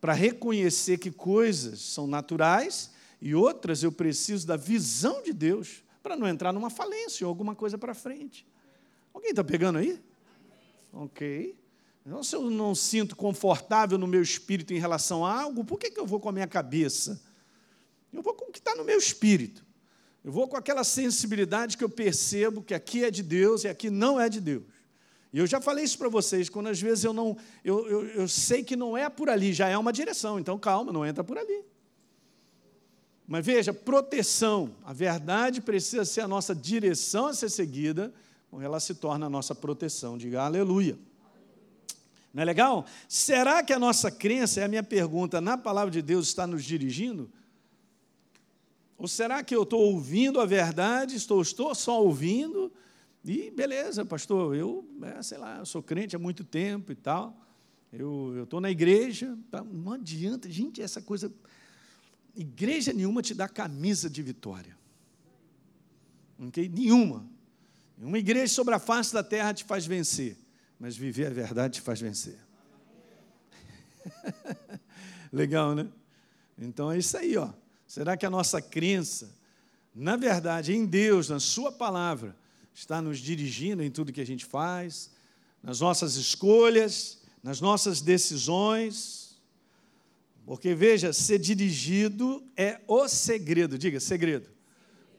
para 0.00 0.12
reconhecer 0.12 0.98
que 0.98 1.10
coisas 1.10 1.80
são 1.80 2.06
naturais 2.06 2.92
e 3.20 3.34
outras 3.34 3.82
eu 3.82 3.90
preciso 3.90 4.46
da 4.46 4.56
visão 4.56 5.22
de 5.22 5.32
Deus 5.32 5.82
para 6.00 6.14
não 6.14 6.28
entrar 6.28 6.52
numa 6.52 6.70
falência 6.70 7.26
ou 7.26 7.28
alguma 7.28 7.54
coisa 7.56 7.76
para 7.76 7.94
frente. 7.94 8.46
Alguém 9.12 9.30
está 9.30 9.42
pegando 9.44 9.78
aí? 9.78 10.00
Ok. 10.92 11.58
Então, 12.06 12.22
se 12.22 12.34
eu 12.34 12.48
não 12.48 12.74
sinto 12.74 13.14
confortável 13.14 13.98
no 13.98 14.06
meu 14.06 14.22
espírito 14.22 14.72
em 14.72 14.78
relação 14.78 15.26
a 15.26 15.42
algo, 15.42 15.64
por 15.64 15.78
que, 15.78 15.90
que 15.90 16.00
eu 16.00 16.06
vou 16.06 16.18
com 16.18 16.28
a 16.28 16.32
minha 16.32 16.46
cabeça? 16.46 17.20
Eu 18.12 18.22
vou 18.22 18.34
com 18.34 18.46
o 18.46 18.52
que 18.52 18.58
está 18.58 18.74
no 18.74 18.84
meu 18.84 18.98
espírito. 18.98 19.64
Eu 20.24 20.32
vou 20.32 20.48
com 20.48 20.56
aquela 20.56 20.84
sensibilidade 20.84 21.76
que 21.76 21.84
eu 21.84 21.88
percebo 21.88 22.62
que 22.62 22.74
aqui 22.74 23.04
é 23.04 23.10
de 23.10 23.22
Deus 23.22 23.64
e 23.64 23.68
aqui 23.68 23.90
não 23.90 24.20
é 24.20 24.28
de 24.28 24.40
Deus. 24.40 24.64
E 25.32 25.38
eu 25.38 25.46
já 25.46 25.60
falei 25.60 25.84
isso 25.84 25.98
para 25.98 26.08
vocês, 26.08 26.48
quando 26.48 26.68
às 26.68 26.80
vezes 26.80 27.04
eu 27.04 27.12
não, 27.12 27.36
eu, 27.62 27.86
eu, 27.86 28.06
eu 28.06 28.28
sei 28.28 28.64
que 28.64 28.74
não 28.74 28.96
é 28.96 29.08
por 29.10 29.28
ali, 29.28 29.52
já 29.52 29.68
é 29.68 29.76
uma 29.76 29.92
direção, 29.92 30.38
então 30.38 30.58
calma, 30.58 30.92
não 30.92 31.04
entra 31.04 31.22
por 31.22 31.36
ali. 31.36 31.62
Mas 33.26 33.44
veja, 33.44 33.74
proteção, 33.74 34.74
a 34.82 34.94
verdade 34.94 35.60
precisa 35.60 36.06
ser 36.06 36.22
a 36.22 36.28
nossa 36.28 36.54
direção 36.54 37.26
a 37.26 37.34
ser 37.34 37.50
seguida, 37.50 38.12
ela 38.52 38.80
se 38.80 38.94
torna 38.94 39.26
a 39.26 39.30
nossa 39.30 39.54
proteção. 39.54 40.16
Diga 40.16 40.42
aleluia. 40.42 40.98
Não 42.32 42.42
é 42.42 42.44
legal? 42.44 42.86
Será 43.08 43.62
que 43.62 43.72
a 43.72 43.78
nossa 43.78 44.10
crença, 44.10 44.60
é 44.60 44.64
a 44.64 44.68
minha 44.68 44.82
pergunta, 44.82 45.40
na 45.40 45.56
palavra 45.56 45.90
de 45.90 46.02
Deus 46.02 46.28
está 46.28 46.46
nos 46.46 46.64
dirigindo? 46.64 47.30
Ou 48.96 49.06
será 49.06 49.42
que 49.42 49.54
eu 49.54 49.62
estou 49.62 49.80
ouvindo 49.80 50.40
a 50.40 50.46
verdade, 50.46 51.16
estou, 51.16 51.40
estou 51.40 51.74
só 51.74 52.02
ouvindo, 52.02 52.72
e 53.24 53.50
beleza, 53.50 54.04
pastor, 54.04 54.56
eu, 54.56 54.88
é, 55.02 55.22
sei 55.22 55.38
lá, 55.38 55.58
eu 55.58 55.66
sou 55.66 55.82
crente 55.82 56.16
há 56.16 56.18
muito 56.18 56.44
tempo 56.44 56.92
e 56.92 56.94
tal. 56.94 57.36
Eu 57.92 58.44
estou 58.44 58.60
na 58.60 58.70
igreja, 58.70 59.36
tá, 59.50 59.62
não 59.64 59.92
adianta, 59.92 60.50
gente, 60.50 60.82
essa 60.82 61.00
coisa. 61.00 61.32
Igreja 62.36 62.92
nenhuma 62.92 63.22
te 63.22 63.34
dá 63.34 63.48
camisa 63.48 64.08
de 64.08 64.22
vitória. 64.22 64.76
Okay? 66.38 66.68
Nenhuma. 66.68 67.26
Uma 68.00 68.18
igreja 68.18 68.52
sobre 68.52 68.74
a 68.74 68.78
face 68.78 69.12
da 69.12 69.24
terra 69.24 69.52
te 69.52 69.64
faz 69.64 69.84
vencer, 69.84 70.36
mas 70.78 70.96
viver 70.96 71.26
a 71.26 71.30
verdade 71.30 71.74
te 71.74 71.80
faz 71.80 72.00
vencer. 72.00 72.38
Legal, 75.32 75.74
né? 75.74 75.88
Então 76.56 76.92
é 76.92 76.98
isso 76.98 77.16
aí, 77.16 77.36
ó. 77.36 77.50
Será 77.86 78.16
que 78.16 78.24
a 78.24 78.30
nossa 78.30 78.62
crença, 78.62 79.34
na 79.94 80.16
verdade, 80.16 80.72
em 80.72 80.86
Deus, 80.86 81.28
na 81.28 81.40
Sua 81.40 81.72
palavra, 81.72 82.36
está 82.72 83.02
nos 83.02 83.18
dirigindo 83.18 83.82
em 83.82 83.90
tudo 83.90 84.12
que 84.12 84.20
a 84.20 84.26
gente 84.26 84.44
faz, 84.44 85.10
nas 85.62 85.80
nossas 85.80 86.14
escolhas, 86.14 87.20
nas 87.42 87.60
nossas 87.60 88.00
decisões. 88.00 89.36
Porque, 90.46 90.74
veja, 90.74 91.12
ser 91.12 91.38
dirigido 91.38 92.42
é 92.56 92.80
o 92.86 93.08
segredo, 93.08 93.76
diga, 93.76 93.98
segredo, 93.98 94.48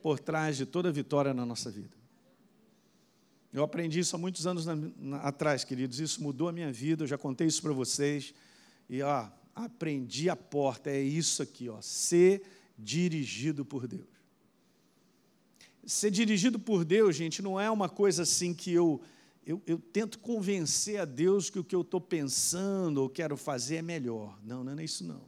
por 0.02 0.20
trás 0.20 0.56
de 0.56 0.66
toda 0.66 0.92
vitória 0.92 1.34
na 1.34 1.46
nossa 1.46 1.70
vida. 1.70 1.99
Eu 3.52 3.64
aprendi 3.64 4.00
isso 4.00 4.16
há 4.16 4.20
muitos 4.20 4.46
anos 4.46 4.66
na, 4.66 4.76
na, 4.76 5.18
atrás, 5.18 5.64
queridos, 5.64 6.00
isso 6.00 6.22
mudou 6.22 6.48
a 6.48 6.52
minha 6.52 6.72
vida, 6.72 7.04
eu 7.04 7.08
já 7.08 7.18
contei 7.18 7.48
isso 7.48 7.62
para 7.62 7.74
vocês, 7.74 8.34
e 8.88 9.02
ó, 9.02 9.28
aprendi 9.56 10.30
a 10.30 10.36
porta, 10.36 10.90
é 10.90 11.02
isso 11.02 11.42
aqui, 11.42 11.68
ó, 11.68 11.82
ser 11.82 12.44
dirigido 12.78 13.66
por 13.66 13.88
Deus. 13.88 14.08
Ser 15.86 16.12
dirigido 16.12 16.60
por 16.60 16.86
Deus, 16.86 17.16
gente, 17.16 17.42
não 17.42 17.60
é 17.60 17.70
uma 17.72 17.90
coisa 17.90 18.22
assim 18.22 18.54
que 18.54 18.72
eu, 18.72 19.02
eu, 19.46 19.60
eu 19.66 19.80
tento 19.80 20.20
convencer 20.20 21.00
a 21.00 21.06
Deus 21.06 21.50
que 21.50 21.58
o 21.58 21.64
que 21.64 21.76
eu 21.76 21.82
estou 21.82 22.00
pensando 22.00 23.00
ou 23.00 23.10
quero 23.10 23.36
fazer 23.36 23.78
é 23.78 23.82
melhor. 23.82 24.38
Não, 24.44 24.64
não 24.64 24.78
é 24.78 24.84
isso 24.84 25.04
não. 25.04 25.22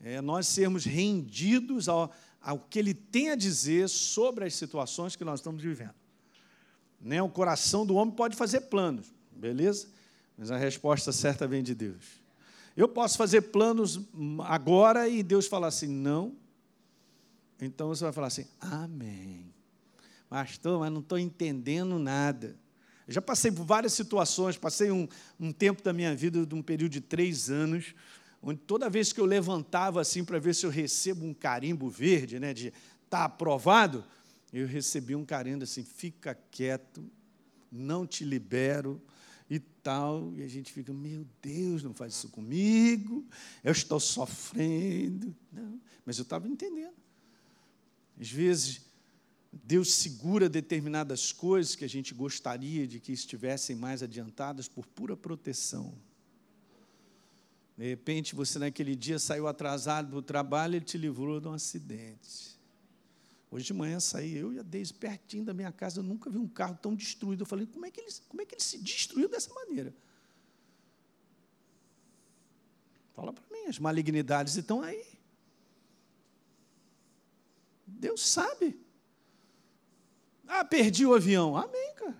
É 0.00 0.20
nós 0.20 0.48
sermos 0.48 0.84
rendidos 0.84 1.88
ao, 1.88 2.12
ao 2.42 2.58
que 2.58 2.80
Ele 2.80 2.92
tem 2.92 3.30
a 3.30 3.36
dizer 3.36 3.88
sobre 3.88 4.44
as 4.44 4.54
situações 4.54 5.14
que 5.14 5.24
nós 5.24 5.38
estamos 5.38 5.62
vivendo. 5.62 5.94
Né? 7.00 7.22
O 7.22 7.28
coração 7.28 7.84
do 7.84 7.94
homem 7.94 8.14
pode 8.14 8.36
fazer 8.36 8.62
planos, 8.62 9.06
beleza? 9.30 9.88
Mas 10.36 10.50
a 10.50 10.56
resposta 10.56 11.12
certa 11.12 11.46
vem 11.46 11.62
de 11.62 11.74
Deus. 11.74 12.04
Eu 12.76 12.88
posso 12.88 13.16
fazer 13.16 13.42
planos 13.42 14.00
agora 14.44 15.08
e 15.08 15.22
Deus 15.22 15.46
falar 15.46 15.68
assim, 15.68 15.86
não. 15.86 16.34
Então 17.60 17.88
você 17.88 18.04
vai 18.04 18.12
falar 18.12 18.26
assim, 18.26 18.46
amém. 18.60 19.46
Pastor, 20.28 20.80
mas 20.80 20.92
não 20.92 21.00
estou 21.00 21.18
entendendo 21.18 21.98
nada. 21.98 22.56
Eu 23.06 23.14
já 23.14 23.22
passei 23.22 23.50
por 23.50 23.64
várias 23.64 23.92
situações, 23.92 24.58
passei 24.58 24.90
um, 24.90 25.08
um 25.38 25.52
tempo 25.52 25.82
da 25.82 25.92
minha 25.92 26.14
vida, 26.14 26.44
de 26.44 26.54
um 26.54 26.60
período 26.60 26.92
de 26.92 27.00
três 27.00 27.48
anos, 27.48 27.94
onde 28.42 28.60
toda 28.60 28.90
vez 28.90 29.12
que 29.12 29.20
eu 29.20 29.24
levantava 29.24 30.00
assim 30.00 30.24
para 30.24 30.38
ver 30.38 30.54
se 30.54 30.66
eu 30.66 30.70
recebo 30.70 31.24
um 31.24 31.32
carimbo 31.32 31.88
verde, 31.88 32.38
né, 32.38 32.52
de 32.52 32.72
tá 33.08 33.24
aprovado, 33.24 34.04
eu 34.52 34.66
recebi 34.66 35.14
um 35.14 35.24
carimbo 35.24 35.64
assim, 35.64 35.84
fica 35.84 36.34
quieto, 36.50 37.08
não 37.70 38.06
te 38.06 38.24
libero 38.24 39.02
e 39.48 39.58
tal, 39.58 40.32
e 40.34 40.42
a 40.42 40.48
gente 40.48 40.72
fica, 40.72 40.92
meu 40.92 41.26
Deus, 41.40 41.82
não 41.82 41.94
faz 41.94 42.14
isso 42.14 42.28
comigo, 42.28 43.24
eu 43.62 43.72
estou 43.72 44.00
sofrendo. 44.00 45.34
Não, 45.52 45.80
mas 46.04 46.18
eu 46.18 46.22
estava 46.22 46.48
entendendo. 46.48 46.94
Às 48.18 48.30
vezes 48.30 48.80
Deus 49.64 49.92
segura 49.92 50.48
determinadas 50.48 51.32
coisas 51.32 51.74
que 51.74 51.84
a 51.84 51.88
gente 51.88 52.14
gostaria 52.14 52.86
de 52.86 53.00
que 53.00 53.12
estivessem 53.12 53.76
mais 53.76 54.02
adiantadas 54.02 54.68
por 54.68 54.86
pura 54.86 55.16
proteção. 55.16 55.94
De 57.76 57.84
repente, 57.84 58.34
você 58.34 58.58
naquele 58.58 58.96
dia 58.96 59.18
saiu 59.18 59.46
atrasado 59.46 60.10
do 60.10 60.22
trabalho, 60.22 60.76
ele 60.76 60.84
te 60.84 60.96
livrou 60.96 61.40
de 61.40 61.48
um 61.48 61.52
acidente. 61.52 62.55
Hoje 63.56 63.64
de 63.64 63.72
manhã 63.72 63.98
saí 63.98 64.36
eu 64.36 64.52
e 64.52 64.58
a 64.58 64.62
Deise 64.62 64.92
pertinho 64.92 65.42
da 65.42 65.54
minha 65.54 65.72
casa, 65.72 66.00
eu 66.00 66.02
nunca 66.02 66.28
vi 66.28 66.36
um 66.36 66.46
carro 66.46 66.76
tão 66.76 66.94
destruído. 66.94 67.40
Eu 67.40 67.46
falei, 67.46 67.66
como 67.66 67.86
é 67.86 67.90
que 67.90 67.98
ele, 67.98 68.12
como 68.28 68.42
é 68.42 68.44
que 68.44 68.54
ele 68.54 68.62
se 68.62 68.76
destruiu 68.76 69.30
dessa 69.30 69.50
maneira? 69.54 69.94
Fala 73.14 73.32
para 73.32 73.42
mim, 73.50 73.64
as 73.66 73.78
malignidades 73.78 74.56
estão 74.56 74.82
aí. 74.82 75.06
Deus 77.86 78.28
sabe. 78.28 78.78
Ah, 80.46 80.62
perdi 80.62 81.06
o 81.06 81.14
avião. 81.14 81.56
Amém, 81.56 81.94
cara. 81.94 82.18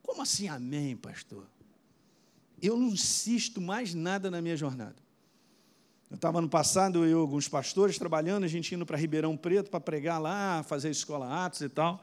Como 0.00 0.22
assim 0.22 0.46
amém, 0.46 0.96
pastor? 0.96 1.44
Eu 2.62 2.76
não 2.76 2.90
insisto 2.90 3.60
mais 3.60 3.92
nada 3.94 4.30
na 4.30 4.40
minha 4.40 4.56
jornada. 4.56 5.05
Eu 6.10 6.14
estava 6.14 6.40
no 6.40 6.48
passado, 6.48 7.04
eu 7.04 7.10
e 7.10 7.12
alguns 7.20 7.48
pastores 7.48 7.98
trabalhando, 7.98 8.44
a 8.44 8.48
gente 8.48 8.74
indo 8.74 8.86
para 8.86 8.96
Ribeirão 8.96 9.36
Preto 9.36 9.70
para 9.70 9.80
pregar 9.80 10.20
lá, 10.20 10.62
fazer 10.62 10.90
escola 10.90 11.44
Atos 11.44 11.62
e 11.62 11.68
tal. 11.68 12.00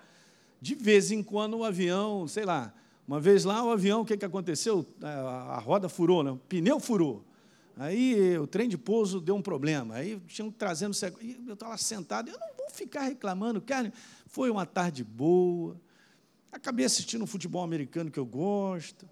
De 0.61 0.75
vez 0.75 1.11
em 1.11 1.23
quando 1.23 1.57
o 1.57 1.63
avião, 1.63 2.27
sei 2.27 2.43
lá, 2.43 2.73
uma 3.07 3.19
vez 3.19 3.45
lá 3.45 3.63
o 3.63 3.71
avião, 3.71 4.01
o 4.01 4.05
que, 4.05 4.17
que 4.17 4.25
aconteceu? 4.25 4.85
A 5.01 5.59
roda 5.59 5.87
furou, 5.87 6.21
né? 6.23 6.31
o 6.31 6.37
pneu 6.37 6.79
furou. 6.79 7.23
Aí 7.77 8.37
o 8.37 8.45
trem 8.45 8.69
de 8.69 8.77
pouso 8.77 9.19
deu 9.19 9.35
um 9.35 9.41
problema. 9.41 9.95
Aí 9.95 10.19
tinham 10.27 10.51
trazendo. 10.51 10.95
Eu 11.47 11.53
estava 11.53 11.77
sentado, 11.77 12.29
eu 12.29 12.37
não 12.39 12.55
vou 12.57 12.69
ficar 12.69 13.01
reclamando, 13.03 13.59
cara. 13.61 13.91
Foi 14.27 14.49
uma 14.49 14.65
tarde 14.65 15.03
boa. 15.03 15.79
Acabei 16.51 16.85
assistindo 16.85 17.23
um 17.23 17.27
futebol 17.27 17.63
americano 17.63 18.11
que 18.11 18.19
eu 18.19 18.25
gosto. 18.25 19.07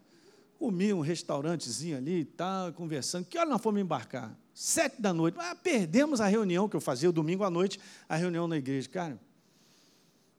Comi 0.62 0.94
um 0.94 1.00
restaurantezinho 1.00 1.98
ali 1.98 2.20
e 2.20 2.24
tal, 2.24 2.72
conversando. 2.72 3.26
Que 3.26 3.36
hora 3.36 3.50
nós 3.50 3.60
fomos 3.60 3.82
embarcar? 3.82 4.38
Sete 4.54 5.02
da 5.02 5.12
noite. 5.12 5.36
Ah, 5.40 5.56
perdemos 5.56 6.22
a 6.22 6.28
reunião 6.28 6.70
que 6.70 6.76
eu 6.76 6.80
fazia 6.80 7.10
o 7.10 7.12
domingo 7.12 7.44
à 7.44 7.50
noite, 7.50 7.80
a 8.08 8.16
reunião 8.16 8.48
na 8.48 8.58
igreja. 8.58 8.88
Cara, 8.88 9.20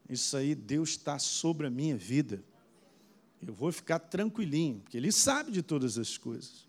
isso 0.09 0.37
aí, 0.37 0.55
Deus 0.55 0.91
está 0.91 1.19
sobre 1.19 1.67
a 1.67 1.71
minha 1.71 1.97
vida. 1.97 2.41
Eu 3.45 3.53
vou 3.53 3.73
ficar 3.73 3.99
tranquilinho, 3.99 4.79
porque 4.79 4.97
Ele 4.97 5.11
sabe 5.11 5.51
de 5.51 5.61
todas 5.61 5.99
as 5.99 6.17
coisas. 6.17 6.69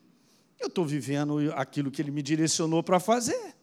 Eu 0.59 0.65
estou 0.65 0.83
vivendo 0.83 1.37
aquilo 1.53 1.91
que 1.91 2.01
Ele 2.01 2.09
me 2.09 2.23
direcionou 2.23 2.81
para 2.81 2.99
fazer. 2.99 3.53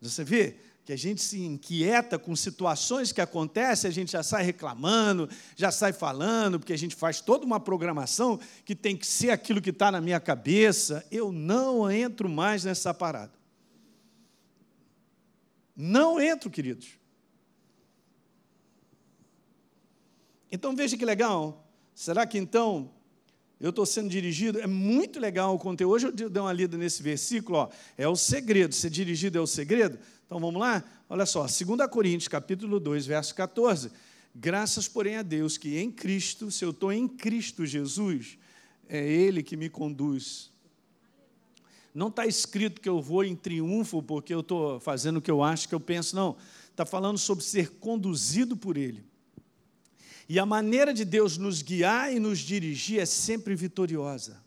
Você 0.00 0.24
vê 0.24 0.56
que 0.90 0.94
a 0.94 0.98
gente 0.98 1.22
se 1.22 1.40
inquieta 1.40 2.18
com 2.18 2.34
situações 2.34 3.12
que 3.12 3.20
acontecem, 3.20 3.88
a 3.88 3.92
gente 3.92 4.10
já 4.10 4.24
sai 4.24 4.42
reclamando, 4.42 5.30
já 5.54 5.70
sai 5.70 5.92
falando, 5.92 6.58
porque 6.58 6.72
a 6.72 6.76
gente 6.76 6.96
faz 6.96 7.20
toda 7.20 7.46
uma 7.46 7.60
programação 7.60 8.40
que 8.64 8.74
tem 8.74 8.96
que 8.96 9.06
ser 9.06 9.30
aquilo 9.30 9.62
que 9.62 9.70
está 9.70 9.92
na 9.92 10.00
minha 10.00 10.18
cabeça. 10.18 11.06
Eu 11.08 11.30
não 11.30 11.88
entro 11.88 12.28
mais 12.28 12.64
nessa 12.64 12.92
parada. 12.92 13.30
Não 15.76 16.20
entro, 16.20 16.50
queridos. 16.50 16.98
Então 20.50 20.74
veja 20.74 20.96
que 20.96 21.04
legal. 21.04 21.70
Será 21.94 22.26
que 22.26 22.36
então 22.36 22.90
eu 23.60 23.70
estou 23.70 23.86
sendo 23.86 24.08
dirigido. 24.08 24.58
É 24.58 24.66
muito 24.66 25.20
legal 25.20 25.54
o 25.54 25.58
conteúdo. 25.58 25.92
Hoje 25.92 26.06
eu 26.06 26.30
dei 26.30 26.42
uma 26.42 26.52
lida 26.52 26.76
nesse 26.76 27.00
versículo, 27.00 27.58
ó, 27.58 27.68
é 27.96 28.08
o 28.08 28.16
segredo. 28.16 28.74
Ser 28.74 28.90
dirigido 28.90 29.38
é 29.38 29.40
o 29.40 29.46
segredo. 29.46 30.00
Então 30.30 30.38
vamos 30.38 30.60
lá? 30.60 30.84
Olha 31.08 31.26
só, 31.26 31.40
2 31.40 31.60
Coríntios, 31.90 32.28
capítulo 32.28 32.78
2, 32.78 33.04
verso 33.04 33.34
14. 33.34 33.90
Graças, 34.32 34.86
porém, 34.86 35.16
a 35.16 35.22
Deus 35.22 35.58
que 35.58 35.76
em 35.76 35.90
Cristo, 35.90 36.52
se 36.52 36.64
eu 36.64 36.70
estou 36.70 36.92
em 36.92 37.08
Cristo 37.08 37.66
Jesus, 37.66 38.38
é 38.88 39.04
Ele 39.04 39.42
que 39.42 39.56
me 39.56 39.68
conduz. 39.68 40.52
Não 41.92 42.06
está 42.06 42.26
escrito 42.26 42.80
que 42.80 42.88
eu 42.88 43.02
vou 43.02 43.24
em 43.24 43.34
triunfo 43.34 44.00
porque 44.00 44.32
eu 44.32 44.38
estou 44.38 44.78
fazendo 44.78 45.16
o 45.16 45.20
que 45.20 45.32
eu 45.32 45.42
acho, 45.42 45.68
que 45.68 45.74
eu 45.74 45.80
penso, 45.80 46.14
não. 46.14 46.36
Está 46.70 46.86
falando 46.86 47.18
sobre 47.18 47.42
ser 47.42 47.68
conduzido 47.80 48.56
por 48.56 48.76
Ele. 48.76 49.02
E 50.28 50.38
a 50.38 50.46
maneira 50.46 50.94
de 50.94 51.04
Deus 51.04 51.38
nos 51.38 51.60
guiar 51.60 52.14
e 52.14 52.20
nos 52.20 52.38
dirigir 52.38 53.00
é 53.00 53.04
sempre 53.04 53.56
vitoriosa. 53.56 54.40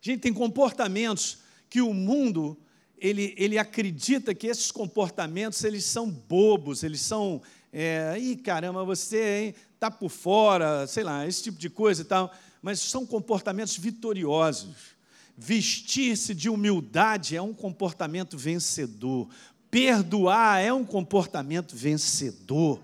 Gente, 0.00 0.20
tem 0.20 0.32
comportamentos 0.32 1.40
que 1.68 1.82
o 1.82 1.92
mundo 1.92 2.56
ele, 3.02 3.34
ele 3.36 3.58
acredita 3.58 4.32
que 4.32 4.46
esses 4.46 4.70
comportamentos 4.70 5.62
eles 5.64 5.84
são 5.84 6.08
bobos, 6.08 6.84
eles 6.84 7.00
são, 7.00 7.42
é, 7.72 8.16
ih, 8.16 8.36
caramba, 8.36 8.84
você 8.84 9.56
está 9.74 9.90
por 9.90 10.08
fora, 10.08 10.86
sei 10.86 11.02
lá, 11.02 11.26
esse 11.26 11.42
tipo 11.42 11.58
de 11.58 11.68
coisa 11.68 12.02
e 12.02 12.04
tal, 12.04 12.32
mas 12.62 12.78
são 12.78 13.04
comportamentos 13.04 13.76
vitoriosos. 13.76 14.92
Vestir-se 15.36 16.32
de 16.32 16.48
humildade 16.48 17.36
é 17.36 17.42
um 17.42 17.52
comportamento 17.52 18.38
vencedor. 18.38 19.28
Perdoar 19.68 20.60
é 20.60 20.72
um 20.72 20.84
comportamento 20.84 21.74
vencedor. 21.74 22.78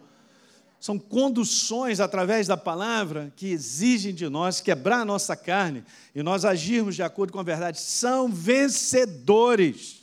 São 0.81 0.98
conduções 0.98 2.00
através 2.00 2.48
da 2.48 2.57
palavra 2.57 3.33
que 3.37 3.48
exigem 3.48 4.12
de 4.12 4.28
nós 4.28 4.61
quebrar 4.61 5.02
a 5.02 5.04
nossa 5.04 5.37
carne 5.37 5.85
e 6.12 6.22
nós 6.24 6.44
agirmos 6.44 6.96
de 6.96 7.02
acordo 7.04 7.33
com 7.33 7.38
a 7.38 7.44
verdade. 7.44 7.81
São 7.81 8.28
vencedores. 8.28 9.98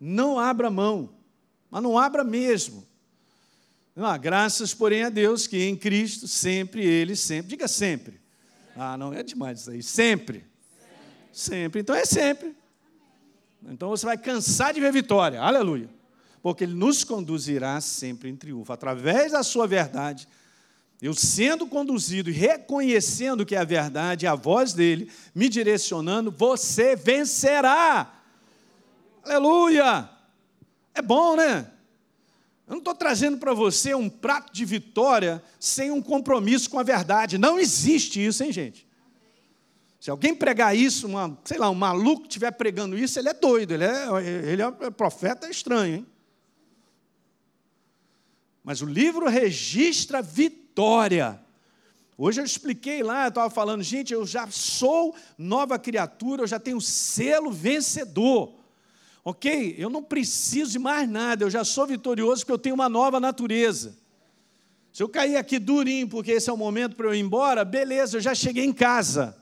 Não 0.00 0.38
abra 0.38 0.70
mão, 0.70 1.10
mas 1.70 1.82
não 1.82 1.98
abra 1.98 2.22
mesmo. 2.24 2.86
Não, 3.94 4.16
graças, 4.18 4.72
porém, 4.72 5.02
a 5.02 5.08
Deus 5.08 5.46
que 5.46 5.64
em 5.64 5.76
Cristo 5.76 6.28
sempre 6.28 6.84
Ele, 6.84 7.16
sempre, 7.16 7.50
diga 7.50 7.66
sempre. 7.66 8.20
Ah, 8.76 8.96
não 8.96 9.12
é 9.12 9.22
demais 9.22 9.60
isso 9.60 9.70
aí, 9.70 9.82
sempre. 9.82 10.44
Sempre, 11.32 11.80
então 11.80 11.94
é 11.94 12.04
sempre. 12.04 12.54
Então 13.68 13.88
você 13.90 14.06
vai 14.06 14.16
cansar 14.16 14.72
de 14.72 14.80
ver 14.80 14.92
vitória, 14.92 15.40
aleluia 15.40 15.98
porque 16.42 16.64
Ele 16.64 16.74
nos 16.74 17.04
conduzirá 17.04 17.80
sempre 17.80 18.28
em 18.28 18.36
triunfo. 18.36 18.72
Através 18.72 19.32
da 19.32 19.42
Sua 19.42 19.66
verdade, 19.66 20.28
eu 21.00 21.14
sendo 21.14 21.66
conduzido 21.66 22.30
e 22.30 22.32
reconhecendo 22.32 23.46
que 23.46 23.54
é 23.54 23.58
a 23.58 23.64
verdade, 23.64 24.26
a 24.26 24.34
voz 24.34 24.72
dele 24.72 25.10
me 25.34 25.48
direcionando, 25.48 26.30
você 26.30 26.96
vencerá. 26.96 28.17
Aleluia! 29.24 30.10
É 30.94 31.02
bom, 31.02 31.36
né? 31.36 31.70
Eu 32.66 32.72
não 32.72 32.78
estou 32.78 32.94
trazendo 32.94 33.38
para 33.38 33.54
você 33.54 33.94
um 33.94 34.10
prato 34.10 34.52
de 34.52 34.64
vitória 34.64 35.42
sem 35.58 35.90
um 35.90 36.02
compromisso 36.02 36.68
com 36.68 36.78
a 36.78 36.82
verdade. 36.82 37.38
Não 37.38 37.58
existe 37.58 38.24
isso, 38.24 38.44
hein, 38.44 38.52
gente? 38.52 38.86
Se 39.98 40.10
alguém 40.10 40.34
pregar 40.34 40.76
isso, 40.76 41.06
uma, 41.06 41.36
sei 41.44 41.58
lá, 41.58 41.70
um 41.70 41.74
maluco 41.74 42.22
estiver 42.22 42.50
pregando 42.52 42.96
isso, 42.96 43.18
ele 43.18 43.30
é 43.30 43.34
doido, 43.34 43.72
ele 43.72 43.84
é, 43.84 44.52
ele 44.52 44.62
é 44.62 44.90
profeta 44.90 45.48
estranho, 45.48 45.96
hein? 45.96 46.06
Mas 48.62 48.82
o 48.82 48.86
livro 48.86 49.26
registra 49.28 50.20
vitória. 50.20 51.40
Hoje 52.18 52.40
eu 52.40 52.44
expliquei 52.44 53.02
lá, 53.02 53.24
eu 53.24 53.28
estava 53.30 53.48
falando, 53.48 53.82
gente, 53.82 54.12
eu 54.12 54.26
já 54.26 54.46
sou 54.48 55.16
nova 55.38 55.78
criatura, 55.78 56.42
eu 56.42 56.46
já 56.46 56.60
tenho 56.60 56.80
selo 56.80 57.50
vencedor. 57.50 58.57
Ok? 59.28 59.74
Eu 59.76 59.90
não 59.90 60.02
preciso 60.02 60.72
de 60.72 60.78
mais 60.78 61.06
nada, 61.06 61.44
eu 61.44 61.50
já 61.50 61.62
sou 61.62 61.86
vitorioso 61.86 62.40
porque 62.40 62.52
eu 62.52 62.58
tenho 62.58 62.74
uma 62.74 62.88
nova 62.88 63.20
natureza. 63.20 63.94
Se 64.90 65.02
eu 65.02 65.08
cair 65.08 65.36
aqui 65.36 65.58
durinho 65.58 66.08
porque 66.08 66.30
esse 66.30 66.48
é 66.48 66.52
o 66.52 66.56
momento 66.56 66.96
para 66.96 67.08
eu 67.08 67.14
ir 67.14 67.20
embora, 67.20 67.62
beleza, 67.62 68.16
eu 68.16 68.22
já 68.22 68.34
cheguei 68.34 68.64
em 68.64 68.72
casa. 68.72 69.36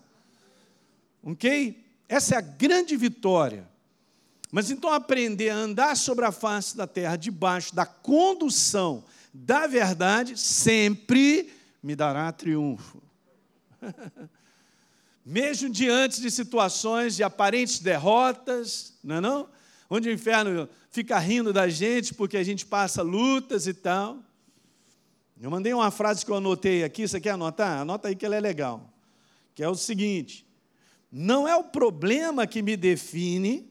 Ok? 1.22 1.81
Essa 2.09 2.35
é 2.35 2.38
a 2.38 2.40
grande 2.40 2.96
vitória. 2.96 3.64
Mas 4.51 4.72
então 4.72 4.90
aprender 4.90 5.51
a 5.51 5.57
andar 5.57 5.96
sobre 5.96 6.25
a 6.25 6.33
face 6.33 6.77
da 6.77 6.88
terra 6.88 7.14
debaixo 7.14 7.72
da 7.72 7.87
condução 7.87 9.05
da 9.33 9.68
verdade 9.68 10.37
sempre 10.37 11.49
me 11.81 11.94
dará 11.94 12.33
triunfo. 12.33 13.01
Mesmo 15.25 15.70
diante 15.70 16.20
de 16.20 16.29
situações 16.29 17.14
de 17.14 17.22
aparentes 17.22 17.79
derrotas, 17.79 18.92
não 19.05 19.14
é 19.14 19.20
não? 19.20 19.57
Onde 19.88 20.09
o 20.09 20.12
inferno 20.12 20.68
fica 20.90 21.18
rindo 21.18 21.53
da 21.53 21.68
gente 21.68 22.14
porque 22.14 22.37
a 22.37 22.42
gente 22.42 22.66
passa 22.66 23.03
lutas 23.03 23.66
e 23.66 23.75
tal. 23.75 24.22
Eu 25.40 25.51
mandei 25.51 25.72
uma 25.72 25.90
frase 25.90 26.25
que 26.25 26.31
eu 26.31 26.37
anotei 26.37 26.83
aqui, 26.83 27.07
você 27.07 27.20
quer 27.20 27.31
anotar? 27.31 27.81
Anota 27.81 28.09
aí 28.09 28.16
que 28.16 28.25
ela 28.25 28.37
é 28.37 28.40
legal. 28.40 28.92
Que 29.55 29.62
é 29.62 29.68
o 29.68 29.75
seguinte: 29.75 30.46
não 31.11 31.46
é 31.46 31.55
o 31.57 31.64
problema 31.64 32.46
que 32.46 32.62
me 32.62 32.77
define, 32.77 33.70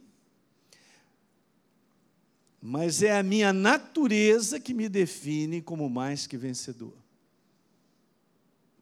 mas 2.61 3.03
é 3.03 3.17
a 3.17 3.23
minha 3.23 3.53
natureza 3.53 4.59
que 4.59 4.73
me 4.73 4.89
define 4.89 5.61
como 5.61 5.89
mais 5.89 6.25
que 6.25 6.37
vencedor. 6.37 7.04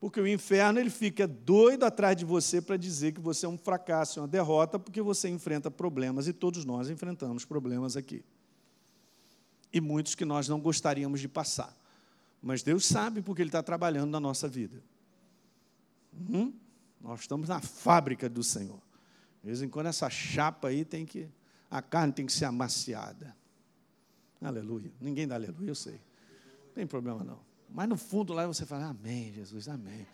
Porque 0.04 0.20
o 0.20 0.28
inferno 0.28 0.82
ele 0.82 0.89
fica 0.89 1.26
doido 1.26 1.86
atrás 1.86 2.18
de 2.18 2.26
você 2.26 2.62
para 2.62 2.76
dizer 2.76 3.13
que 3.13 3.22
você 3.22 3.46
é 3.46 3.50
um 3.50 3.58
fracasso, 3.58 4.20
uma 4.20 4.28
derrota, 4.28 4.78
porque 4.78 5.02
você 5.02 5.30
enfrenta 5.30 5.72
problemas 5.72 6.28
e 6.28 6.34
todos 6.34 6.66
nós 6.66 6.89
enfrentamos 6.89 7.46
problemas 7.46 7.96
aqui. 7.96 8.22
E 9.72 9.80
muitos 9.80 10.13
que 10.13 10.26
nós 10.26 10.50
não 10.50 10.60
gostaríamos 10.60 11.22
de 11.22 11.30
passar. 11.30 11.74
Mas 12.42 12.62
Deus 12.62 12.86
sabe 12.86 13.22
porque 13.22 13.42
Ele 13.42 13.48
está 13.48 13.63
trabalhando 13.63 14.12
na 14.12 14.20
nossa 14.20 14.46
vida. 14.46 14.84
Uhum. 16.12 16.54
Nós 17.00 17.22
estamos 17.22 17.48
na 17.48 17.62
fábrica 17.62 18.28
do 18.28 18.44
Senhor. 18.44 18.82
De 19.42 19.48
vez 19.48 19.62
em 19.62 19.70
quando 19.70 19.86
essa 19.86 20.10
chapa 20.10 20.68
aí 20.68 20.84
tem 20.84 21.06
que. 21.06 21.30
A 21.72 21.82
carne 21.82 22.12
tem 22.12 22.26
que 22.26 22.34
ser 22.34 22.44
amaciada. 22.44 23.34
Aleluia. 24.42 24.92
Ninguém 25.00 25.26
dá 25.26 25.36
aleluia, 25.36 25.70
eu 25.70 25.76
sei. 25.76 26.02
Não 26.66 26.74
tem 26.76 26.86
problema 26.86 27.24
não. 27.24 27.53
Mas 27.73 27.89
no 27.89 27.97
fundo 27.97 28.33
lá 28.33 28.45
você 28.45 28.65
fala, 28.65 28.86
amém, 28.86 29.33
Jesus, 29.33 29.67
amém. 29.67 30.05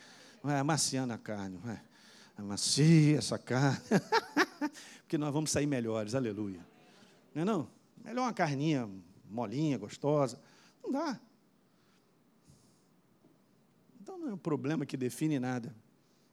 Não 0.42 0.50
é 0.50 0.60
amaciando 0.60 1.14
a 1.14 1.18
carne, 1.18 1.60
não 1.62 1.70
é? 1.70 1.82
Amacia 2.38 3.18
essa 3.18 3.38
carne. 3.38 3.82
Porque 5.02 5.18
nós 5.18 5.34
vamos 5.34 5.52
sair 5.52 5.68
melhores, 5.68 6.16
aleluia. 6.16 6.66
Não 7.36 7.42
é 7.42 7.46
não? 7.46 7.68
Melhor 8.04 8.24
uma 8.24 8.34
carninha 8.34 8.90
molinha, 9.30 9.78
gostosa. 9.78 10.40
Não 10.82 10.92
dá. 10.92 11.20
Então 14.02 14.18
não 14.18 14.30
é 14.30 14.34
um 14.34 14.38
problema 14.38 14.86
que 14.86 14.96
define 14.96 15.38
nada. 15.38 15.76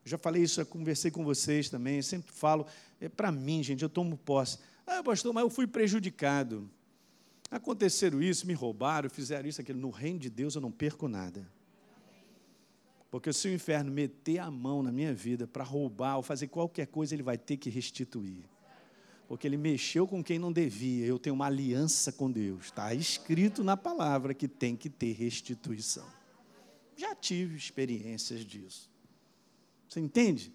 Eu 0.05 0.11
já 0.11 0.19
falei 0.19 0.45
isso, 0.45 0.61
eu 0.61 0.67
conversei 0.67 1.11
com 1.11 1.25
vocês 1.25 1.69
também, 1.69 2.01
sempre 2.01 2.33
falo, 2.33 2.65
é 3.01 3.09
para 3.09 3.33
mim, 3.33 3.65
gente, 3.65 3.83
eu 3.83 3.89
tomo 3.89 4.17
posse. 4.17 4.59
Ah, 4.87 5.03
pastor, 5.03 5.35
mas 5.35 5.43
eu 5.43 5.51
fui 5.51 5.67
prejudicado. 5.67 6.71
Aconteceram 7.51 8.21
isso, 8.21 8.47
me 8.47 8.55
roubaram, 8.55 9.09
fizeram 9.09 9.49
isso, 9.49 9.61
aquilo. 9.61 9.81
No 9.81 9.91
reino 9.91 10.19
de 10.19 10.29
Deus 10.29 10.55
eu 10.55 10.61
não 10.61 10.71
perco 10.71 11.09
nada. 11.09 11.47
Porque 13.11 13.33
se 13.33 13.49
o 13.49 13.53
inferno 13.53 13.91
meter 13.91 14.39
a 14.41 14.51
mão 14.51 14.83
na 14.83 14.91
minha 14.91 15.15
vida 15.15 15.47
para 15.47 15.65
roubar 15.65 16.17
ou 16.17 16.23
fazer 16.23 16.49
qualquer 16.49 16.87
coisa, 16.87 17.15
ele 17.15 17.23
vai 17.23 17.39
ter 17.39 17.57
que 17.57 17.71
restituir. 17.71 18.45
Porque 19.29 19.47
ele 19.47 19.57
mexeu 19.57 20.07
com 20.07 20.23
quem 20.23 20.39
não 20.39 20.53
devia. 20.53 21.07
Eu 21.07 21.19
tenho 21.19 21.35
uma 21.35 21.47
aliança 21.47 22.13
com 22.13 22.31
Deus. 22.31 22.67
Está 22.67 22.95
escrito 22.95 23.65
na 23.65 23.77
palavra 23.77 24.35
que 24.35 24.47
tem 24.47 24.77
que 24.77 24.91
ter 24.91 25.13
restituição. 25.13 26.07
Já 26.97 27.15
tive 27.15 27.57
experiências 27.57 28.45
disso. 28.45 28.91
Você 29.89 30.01
entende? 30.01 30.53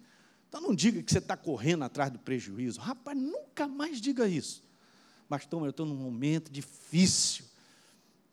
Então 0.48 0.60
não 0.60 0.74
diga 0.74 1.02
que 1.02 1.10
você 1.10 1.18
está 1.18 1.36
correndo 1.36 1.84
atrás 1.84 2.10
do 2.10 2.18
prejuízo. 2.18 2.80
Rapaz, 2.80 3.16
nunca 3.18 3.66
mais 3.66 4.00
diga 4.00 4.28
isso. 4.28 4.62
Mas, 5.32 5.46
Tom, 5.46 5.64
eu 5.64 5.70
estou 5.70 5.86
num 5.86 5.94
momento 5.94 6.52
difícil. 6.52 7.46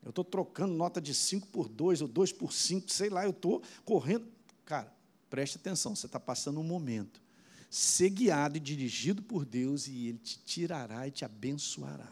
Eu 0.03 0.09
estou 0.09 0.21
trocando 0.21 0.73
nota 0.73 0.99
de 0.99 1.13
5 1.13 1.47
por 1.47 1.69
2 1.69 2.01
ou 2.01 2.09
2 2.09 2.33
por 2.33 2.51
5, 2.51 2.91
sei 2.91 3.09
lá, 3.09 3.23
eu 3.23 3.29
estou 3.29 3.63
correndo. 3.85 4.27
Cara, 4.65 4.93
preste 5.29 5.55
atenção, 5.55 5.95
você 5.95 6.07
está 6.07 6.19
passando 6.19 6.59
um 6.59 6.63
momento. 6.63 7.21
Ser 7.69 8.09
guiado 8.09 8.57
e 8.57 8.59
dirigido 8.59 9.23
por 9.23 9.45
Deus 9.45 9.87
e 9.87 10.07
Ele 10.07 10.17
te 10.17 10.39
tirará 10.39 11.07
e 11.07 11.11
te 11.11 11.23
abençoará. 11.23 12.11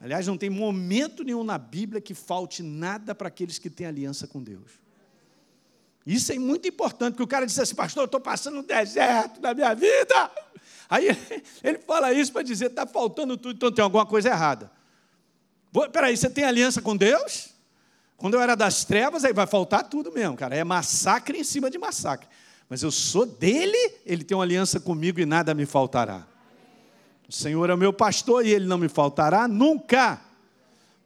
Aliás, 0.00 0.26
não 0.26 0.38
tem 0.38 0.48
momento 0.48 1.22
nenhum 1.22 1.44
na 1.44 1.58
Bíblia 1.58 2.00
que 2.00 2.14
falte 2.14 2.62
nada 2.62 3.14
para 3.14 3.28
aqueles 3.28 3.58
que 3.58 3.68
têm 3.68 3.86
aliança 3.86 4.26
com 4.26 4.42
Deus. 4.42 4.80
Isso 6.08 6.32
é 6.32 6.38
muito 6.38 6.66
importante, 6.66 7.10
porque 7.12 7.22
o 7.22 7.26
cara 7.26 7.44
diz 7.44 7.58
assim, 7.58 7.74
pastor, 7.74 8.04
eu 8.04 8.06
estou 8.06 8.18
passando 8.18 8.60
um 8.60 8.62
deserto 8.62 9.42
na 9.42 9.52
minha 9.52 9.74
vida. 9.74 10.30
Aí 10.88 11.08
ele 11.62 11.78
fala 11.80 12.14
isso 12.14 12.32
para 12.32 12.40
dizer, 12.40 12.70
está 12.70 12.86
faltando 12.86 13.36
tudo, 13.36 13.56
então 13.56 13.70
tem 13.70 13.82
alguma 13.82 14.06
coisa 14.06 14.30
errada. 14.30 14.72
Peraí, 15.92 16.16
você 16.16 16.30
tem 16.30 16.44
aliança 16.44 16.80
com 16.80 16.96
Deus? 16.96 17.50
Quando 18.16 18.34
eu 18.34 18.40
era 18.40 18.56
das 18.56 18.86
trevas, 18.86 19.22
aí 19.22 19.34
vai 19.34 19.46
faltar 19.46 19.84
tudo 19.84 20.10
mesmo, 20.10 20.34
cara. 20.34 20.56
É 20.56 20.64
massacre 20.64 21.38
em 21.38 21.44
cima 21.44 21.70
de 21.70 21.76
massacre. 21.76 22.26
Mas 22.70 22.82
eu 22.82 22.90
sou 22.90 23.26
dele, 23.26 23.76
ele 24.06 24.24
tem 24.24 24.34
uma 24.34 24.44
aliança 24.44 24.80
comigo 24.80 25.20
e 25.20 25.26
nada 25.26 25.52
me 25.52 25.66
faltará. 25.66 26.26
O 27.28 27.32
Senhor 27.32 27.68
é 27.68 27.76
meu 27.76 27.92
pastor 27.92 28.46
e 28.46 28.50
ele 28.50 28.64
não 28.64 28.78
me 28.78 28.88
faltará 28.88 29.46
nunca. 29.46 30.18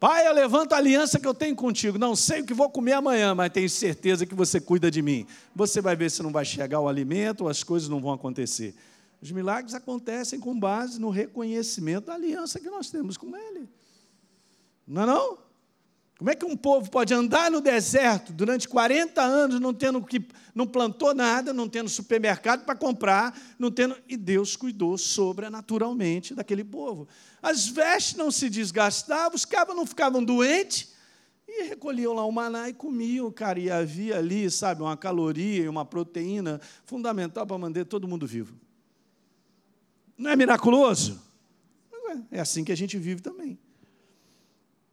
Pai, 0.02 0.26
eu 0.26 0.32
levanto 0.32 0.72
a 0.72 0.78
aliança 0.78 1.20
que 1.20 1.28
eu 1.28 1.32
tenho 1.32 1.54
contigo. 1.54 1.96
Não 1.96 2.16
sei 2.16 2.40
o 2.40 2.44
que 2.44 2.52
vou 2.52 2.68
comer 2.68 2.94
amanhã, 2.94 3.36
mas 3.36 3.52
tenho 3.52 3.70
certeza 3.70 4.26
que 4.26 4.34
você 4.34 4.60
cuida 4.60 4.90
de 4.90 5.00
mim. 5.00 5.28
Você 5.54 5.80
vai 5.80 5.94
ver 5.94 6.10
se 6.10 6.24
não 6.24 6.32
vai 6.32 6.44
chegar 6.44 6.80
o 6.80 6.88
alimento, 6.88 7.42
ou 7.42 7.48
as 7.48 7.62
coisas 7.62 7.88
não 7.88 8.00
vão 8.00 8.10
acontecer. 8.10 8.74
Os 9.20 9.30
milagres 9.30 9.74
acontecem 9.74 10.40
com 10.40 10.58
base 10.58 11.00
no 11.00 11.08
reconhecimento 11.08 12.06
da 12.06 12.14
aliança 12.14 12.58
que 12.58 12.68
nós 12.68 12.90
temos 12.90 13.16
com 13.16 13.36
Ele. 13.36 13.68
Não 14.88 15.02
é 15.02 15.06
não? 15.06 15.38
Como 16.22 16.30
é 16.30 16.36
que 16.36 16.44
um 16.44 16.56
povo 16.56 16.88
pode 16.88 17.12
andar 17.12 17.50
no 17.50 17.60
deserto 17.60 18.32
durante 18.32 18.68
40 18.68 19.20
anos 19.20 19.58
não 19.58 19.74
tendo 19.74 20.00
que 20.04 20.24
não 20.54 20.68
plantou 20.68 21.12
nada, 21.12 21.52
não 21.52 21.68
tendo 21.68 21.88
supermercado 21.88 22.64
para 22.64 22.76
comprar, 22.76 23.36
não 23.58 23.72
tendo 23.72 23.96
e 24.06 24.16
Deus 24.16 24.54
cuidou 24.54 24.96
sobrenaturalmente 24.96 26.32
daquele 26.32 26.62
povo. 26.62 27.08
As 27.42 27.66
vestes 27.66 28.14
não 28.14 28.30
se 28.30 28.48
desgastavam, 28.48 29.34
os 29.34 29.44
cabos 29.44 29.74
não 29.74 29.84
ficavam 29.84 30.22
doentes 30.22 30.92
e 31.48 31.64
recolhiam 31.64 32.12
lá 32.12 32.24
o 32.24 32.30
maná 32.30 32.68
e 32.68 32.72
comiam, 32.72 33.28
cara, 33.32 33.58
e 33.58 33.68
havia 33.68 34.18
ali, 34.18 34.48
sabe, 34.48 34.80
uma 34.80 34.96
caloria 34.96 35.64
e 35.64 35.68
uma 35.68 35.84
proteína 35.84 36.60
fundamental 36.84 37.44
para 37.44 37.58
manter 37.58 37.84
todo 37.84 38.06
mundo 38.06 38.28
vivo. 38.28 38.54
Não 40.16 40.30
é 40.30 40.36
miraculoso? 40.36 41.20
É, 41.92 42.38
é 42.38 42.40
assim 42.40 42.62
que 42.62 42.70
a 42.70 42.76
gente 42.76 42.96
vive 42.96 43.20
também. 43.20 43.58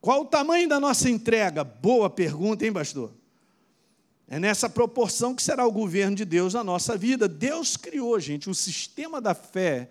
Qual 0.01 0.21
o 0.21 0.25
tamanho 0.25 0.67
da 0.67 0.79
nossa 0.79 1.09
entrega? 1.09 1.63
Boa 1.63 2.09
pergunta, 2.09 2.65
hein, 2.65 2.71
pastor? 2.71 3.13
É 4.27 4.39
nessa 4.39 4.69
proporção 4.69 5.35
que 5.35 5.41
será 5.41 5.65
o 5.65 5.71
governo 5.71 6.15
de 6.15 6.23
Deus 6.23 6.53
na 6.53 6.63
nossa 6.63 6.95
vida. 6.95 7.27
Deus 7.27 7.75
criou, 7.75 8.19
gente, 8.19 8.49
um 8.49 8.53
sistema 8.53 9.19
da 9.19 9.33
fé 9.33 9.89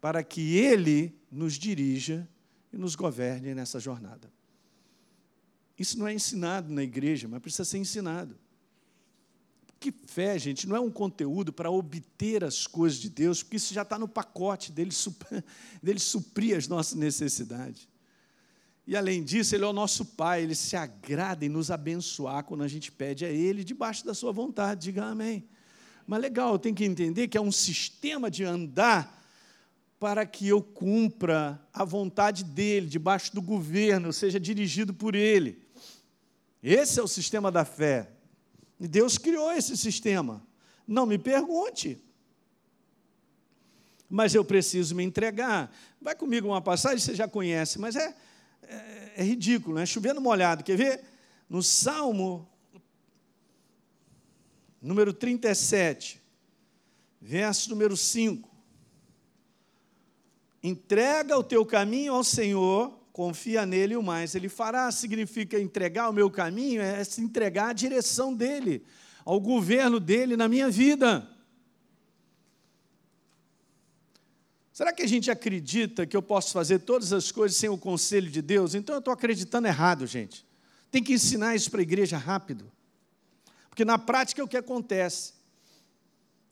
para 0.00 0.22
que 0.22 0.56
Ele 0.56 1.14
nos 1.30 1.54
dirija 1.54 2.28
e 2.72 2.76
nos 2.76 2.94
governe 2.94 3.54
nessa 3.54 3.78
jornada. 3.78 4.30
Isso 5.78 5.98
não 5.98 6.08
é 6.08 6.12
ensinado 6.12 6.72
na 6.72 6.82
igreja, 6.82 7.28
mas 7.28 7.40
precisa 7.40 7.64
ser 7.64 7.78
ensinado. 7.78 8.36
Que 9.78 9.92
fé, 10.06 10.38
gente, 10.38 10.66
não 10.66 10.74
é 10.74 10.80
um 10.80 10.90
conteúdo 10.90 11.52
para 11.52 11.70
obter 11.70 12.42
as 12.42 12.66
coisas 12.66 12.98
de 12.98 13.08
Deus, 13.08 13.42
porque 13.42 13.56
isso 13.56 13.72
já 13.72 13.82
está 13.82 13.98
no 13.98 14.08
pacote 14.08 14.72
dele, 14.72 14.90
dele 15.82 16.00
suprir 16.00 16.56
as 16.56 16.66
nossas 16.66 16.94
necessidades. 16.94 17.86
E 18.86 18.96
além 18.96 19.24
disso, 19.24 19.54
Ele 19.54 19.64
é 19.64 19.66
o 19.66 19.72
nosso 19.72 20.04
Pai, 20.04 20.42
Ele 20.42 20.54
se 20.54 20.76
agrada 20.76 21.44
em 21.44 21.48
nos 21.48 21.70
abençoar 21.70 22.44
quando 22.44 22.62
a 22.62 22.68
gente 22.68 22.92
pede 22.92 23.24
a 23.24 23.28
Ele 23.28 23.64
debaixo 23.64 24.06
da 24.06 24.14
Sua 24.14 24.30
vontade. 24.30 24.82
Diga 24.82 25.06
amém. 25.06 25.44
Mas 26.06 26.20
legal, 26.20 26.56
tem 26.56 26.72
que 26.72 26.84
entender 26.84 27.26
que 27.26 27.36
é 27.36 27.40
um 27.40 27.50
sistema 27.50 28.30
de 28.30 28.44
andar 28.44 29.12
para 29.98 30.24
que 30.24 30.46
eu 30.46 30.62
cumpra 30.62 31.60
a 31.72 31.84
vontade 31.84 32.44
dEle, 32.44 32.86
debaixo 32.86 33.34
do 33.34 33.42
governo, 33.42 34.12
seja 34.12 34.38
dirigido 34.38 34.94
por 34.94 35.16
Ele. 35.16 35.66
Esse 36.62 37.00
é 37.00 37.02
o 37.02 37.08
sistema 37.08 37.50
da 37.50 37.64
fé. 37.64 38.10
E 38.78 38.86
Deus 38.86 39.18
criou 39.18 39.50
esse 39.52 39.76
sistema. 39.76 40.46
Não 40.86 41.06
me 41.06 41.18
pergunte. 41.18 41.98
Mas 44.08 44.34
eu 44.34 44.44
preciso 44.44 44.94
me 44.94 45.02
entregar. 45.02 45.74
Vai 46.00 46.14
comigo 46.14 46.46
uma 46.46 46.60
passagem, 46.60 46.98
você 46.98 47.14
já 47.14 47.26
conhece, 47.26 47.80
mas 47.80 47.96
é 47.96 48.14
é, 48.68 49.12
é 49.16 49.22
ridículo, 49.22 49.76
né? 49.76 49.86
Chovendo 49.86 50.20
molhado. 50.20 50.64
Quer 50.64 50.76
ver? 50.76 51.04
No 51.48 51.62
Salmo 51.62 52.48
número 54.80 55.12
37, 55.12 56.22
verso 57.20 57.70
número 57.70 57.96
5. 57.96 58.48
Entrega 60.62 61.36
o 61.38 61.44
teu 61.44 61.64
caminho 61.64 62.14
ao 62.14 62.24
Senhor, 62.24 62.98
confia 63.12 63.64
nele 63.64 63.96
o 63.96 64.02
mais 64.02 64.34
ele 64.34 64.48
fará. 64.48 64.90
Significa 64.90 65.58
entregar 65.60 66.08
o 66.08 66.12
meu 66.12 66.30
caminho, 66.30 66.82
é 66.82 67.02
se 67.04 67.20
entregar 67.20 67.70
à 67.70 67.72
direção 67.72 68.34
dele, 68.34 68.84
ao 69.24 69.40
governo 69.40 69.98
dele 70.00 70.36
na 70.36 70.48
minha 70.48 70.68
vida. 70.68 71.28
Será 74.76 74.92
que 74.92 75.02
a 75.02 75.08
gente 75.08 75.30
acredita 75.30 76.04
que 76.04 76.14
eu 76.14 76.20
posso 76.20 76.52
fazer 76.52 76.80
todas 76.80 77.10
as 77.10 77.32
coisas 77.32 77.56
sem 77.56 77.66
o 77.70 77.78
conselho 77.78 78.30
de 78.30 78.42
Deus? 78.42 78.74
Então 78.74 78.94
eu 78.94 78.98
estou 78.98 79.10
acreditando 79.10 79.66
errado, 79.66 80.06
gente. 80.06 80.46
Tem 80.90 81.02
que 81.02 81.14
ensinar 81.14 81.56
isso 81.56 81.70
para 81.70 81.80
a 81.80 81.82
igreja 81.82 82.18
rápido. 82.18 82.70
Porque 83.70 83.86
na 83.86 83.96
prática 83.96 84.42
é 84.42 84.44
o 84.44 84.46
que 84.46 84.58
acontece. 84.58 85.32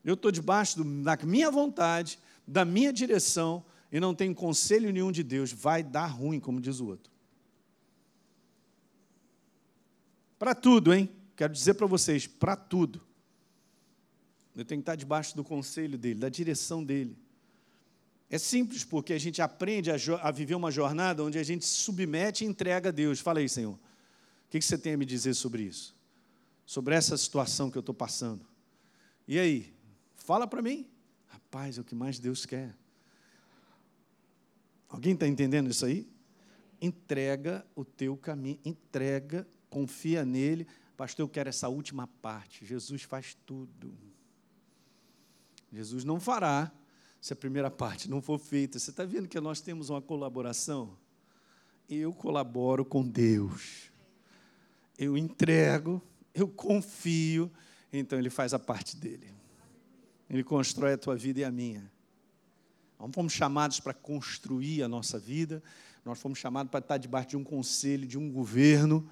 Eu 0.03 0.15
estou 0.15 0.31
debaixo 0.31 0.83
do, 0.83 1.03
da 1.03 1.15
minha 1.17 1.51
vontade, 1.51 2.17
da 2.47 2.65
minha 2.65 2.91
direção, 2.91 3.63
e 3.91 3.99
não 3.99 4.15
tenho 4.15 4.33
conselho 4.33 4.91
nenhum 4.91 5.11
de 5.11 5.21
Deus. 5.21 5.51
Vai 5.51 5.83
dar 5.83 6.07
ruim, 6.07 6.39
como 6.39 6.59
diz 6.59 6.79
o 6.79 6.87
outro. 6.87 7.13
Para 10.39 10.55
tudo, 10.55 10.95
hein? 10.95 11.11
Quero 11.35 11.53
dizer 11.53 11.75
para 11.75 11.85
vocês, 11.85 12.25
para 12.25 12.55
tudo. 12.55 13.05
Eu 14.55 14.65
tenho 14.65 14.81
que 14.81 14.81
estar 14.81 14.95
debaixo 14.95 15.35
do 15.35 15.43
conselho 15.43 15.95
dele, 15.95 16.19
da 16.19 16.29
direção 16.29 16.83
dele. 16.83 17.23
É 18.35 18.37
simples, 18.37 18.83
porque 18.83 19.13
a 19.13 19.17
gente 19.17 19.41
aprende 19.41 19.89
a, 19.89 19.95
a, 20.21 20.29
viver 20.29 20.55
uma 20.55 20.69
jornada 20.69 21.23
onde 21.23 21.39
a 21.39 21.43
gente 21.43 21.63
se 21.63 21.77
submete 21.77 22.43
e 22.43 22.47
entrega 22.47 22.89
a 22.89 22.91
Deus. 22.91 23.21
Fala 23.21 23.39
aí, 23.39 23.47
Senhor. 23.47 23.75
O 23.75 23.79
que 24.49 24.61
você 24.61 24.77
tem 24.77 24.95
a 24.95 24.97
me 24.97 25.05
dizer 25.05 25.33
sobre 25.35 25.63
isso? 25.63 25.95
Sobre 26.65 26.95
essa 26.95 27.15
situação 27.15 27.71
que 27.71 27.77
eu 27.77 27.79
estou 27.79 27.95
passando? 27.95 28.45
E 29.25 29.39
aí? 29.39 29.73
Fala 30.17 30.45
para 30.45 30.61
mim. 30.61 30.85
Rapaz, 31.27 31.77
é 31.77 31.81
o 31.81 31.85
que 31.85 31.95
mais 31.95 32.19
Deus 32.19 32.45
quer. 32.45 32.75
Alguém 34.89 35.13
está 35.13 35.25
entendendo 35.25 35.69
isso 35.69 35.85
aí? 35.85 36.05
Entrega 36.81 37.65
o 37.73 37.85
teu 37.85 38.17
caminho, 38.17 38.59
entrega, 38.65 39.47
confia 39.69 40.25
nele. 40.25 40.67
Pastor, 40.97 41.23
eu 41.23 41.29
quero 41.29 41.47
essa 41.47 41.69
última 41.69 42.05
parte. 42.21 42.65
Jesus 42.65 43.03
faz 43.03 43.37
tudo. 43.45 43.97
Jesus 45.71 46.03
não 46.03 46.19
fará 46.19 46.69
se 47.25 47.33
a 47.33 47.35
primeira 47.35 47.71
parte 47.71 48.07
não 48.07 48.21
for 48.21 48.37
feita. 48.37 48.77
Você 48.77 48.91
está 48.91 49.03
vendo 49.03 49.27
que 49.27 49.39
nós 49.39 49.59
temos 49.59 49.89
uma 49.89 49.99
colaboração? 49.99 50.95
Eu 51.89 52.13
colaboro 52.13 52.85
com 52.85 53.03
Deus. 53.03 53.91
Eu 54.95 55.17
entrego, 55.17 55.99
eu 56.35 56.47
confio, 56.47 57.51
então 57.91 58.19
Ele 58.19 58.29
faz 58.29 58.53
a 58.53 58.59
parte 58.59 58.95
dele. 58.95 59.33
Ele 60.29 60.43
constrói 60.43 60.93
a 60.93 60.97
tua 60.99 61.15
vida 61.15 61.39
e 61.39 61.43
a 61.43 61.49
minha. 61.49 61.91
Nós 62.99 63.09
fomos 63.11 63.33
chamados 63.33 63.79
para 63.79 63.95
construir 63.95 64.83
a 64.83 64.87
nossa 64.87 65.17
vida, 65.17 65.63
Nós 66.05 66.19
fomos 66.19 66.37
chamados 66.37 66.69
para 66.69 66.79
estar 66.79 66.97
debaixo 66.99 67.29
de 67.29 67.37
um 67.37 67.43
conselho, 67.43 68.05
de 68.05 68.19
um 68.19 68.31
governo, 68.31 69.09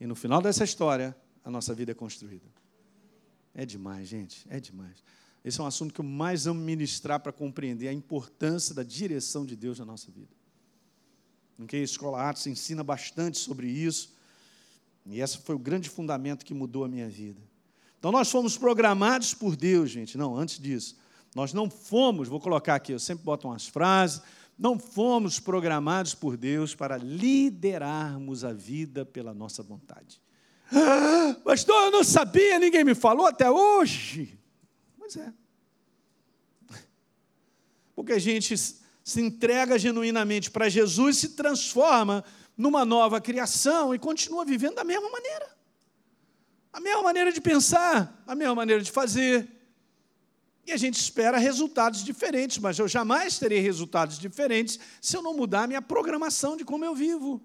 e 0.00 0.06
no 0.08 0.16
final 0.16 0.42
dessa 0.42 0.64
história, 0.64 1.16
a 1.44 1.48
nossa 1.48 1.72
vida 1.72 1.92
é 1.92 1.94
construída. 1.94 2.48
É 3.54 3.64
demais, 3.64 4.08
gente, 4.08 4.44
é 4.50 4.58
demais. 4.58 5.00
Esse 5.44 5.60
é 5.60 5.64
um 5.64 5.66
assunto 5.66 5.92
que 5.92 6.00
eu 6.00 6.04
mais 6.04 6.46
amo 6.46 6.60
ministrar 6.60 7.20
para 7.20 7.32
compreender 7.32 7.88
a 7.88 7.92
importância 7.92 8.74
da 8.74 8.82
direção 8.82 9.44
de 9.44 9.56
Deus 9.56 9.78
na 9.78 9.84
nossa 9.84 10.10
vida. 10.10 10.30
Que 11.66 11.76
a 11.76 11.80
Escola 11.80 12.20
Artes 12.20 12.46
ensina 12.48 12.82
bastante 12.82 13.38
sobre 13.38 13.68
isso, 13.68 14.12
e 15.06 15.20
esse 15.20 15.38
foi 15.38 15.54
o 15.54 15.58
grande 15.58 15.88
fundamento 15.88 16.44
que 16.44 16.52
mudou 16.52 16.84
a 16.84 16.88
minha 16.88 17.08
vida. 17.08 17.40
Então 17.98 18.10
nós 18.10 18.30
fomos 18.30 18.58
programados 18.58 19.32
por 19.32 19.54
Deus, 19.54 19.90
gente. 19.90 20.18
Não, 20.18 20.36
antes 20.36 20.58
disso, 20.58 20.96
nós 21.36 21.52
não 21.52 21.70
fomos, 21.70 22.28
vou 22.28 22.40
colocar 22.40 22.74
aqui, 22.74 22.92
eu 22.92 22.98
sempre 22.98 23.24
boto 23.24 23.46
umas 23.46 23.68
frases, 23.68 24.22
não 24.58 24.78
fomos 24.78 25.38
programados 25.38 26.14
por 26.14 26.36
Deus 26.36 26.74
para 26.74 26.96
liderarmos 26.96 28.44
a 28.44 28.52
vida 28.52 29.04
pela 29.04 29.32
nossa 29.32 29.62
vontade. 29.62 30.20
Ah, 30.72 31.36
pastor, 31.44 31.76
eu 31.86 31.90
não 31.90 32.04
sabia, 32.04 32.58
ninguém 32.58 32.82
me 32.82 32.94
falou 32.94 33.26
até 33.26 33.50
hoje. 33.50 34.38
Pois 35.12 35.16
é. 35.16 35.32
Porque 37.94 38.12
a 38.12 38.18
gente 38.18 38.56
se 38.56 39.20
entrega 39.20 39.78
genuinamente 39.78 40.50
para 40.50 40.68
Jesus, 40.68 41.18
se 41.18 41.30
transforma 41.30 42.24
numa 42.56 42.84
nova 42.84 43.20
criação 43.20 43.94
e 43.94 43.98
continua 43.98 44.44
vivendo 44.44 44.76
da 44.76 44.84
mesma 44.84 45.10
maneira. 45.10 45.56
A 46.72 46.80
mesma 46.80 47.02
maneira 47.02 47.30
de 47.32 47.40
pensar, 47.40 48.22
a 48.26 48.34
mesma 48.34 48.54
maneira 48.54 48.82
de 48.82 48.90
fazer. 48.90 49.48
E 50.66 50.72
a 50.72 50.76
gente 50.76 50.98
espera 50.98 51.36
resultados 51.38 52.04
diferentes, 52.04 52.58
mas 52.58 52.78
eu 52.78 52.88
jamais 52.88 53.38
terei 53.38 53.60
resultados 53.60 54.18
diferentes 54.18 54.78
se 55.00 55.16
eu 55.16 55.22
não 55.22 55.34
mudar 55.36 55.64
a 55.64 55.66
minha 55.66 55.82
programação 55.82 56.56
de 56.56 56.64
como 56.64 56.84
eu 56.84 56.94
vivo. 56.94 57.42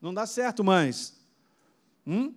Não 0.00 0.14
dá 0.14 0.26
certo 0.26 0.62
mais. 0.62 1.14
Hum? 2.06 2.34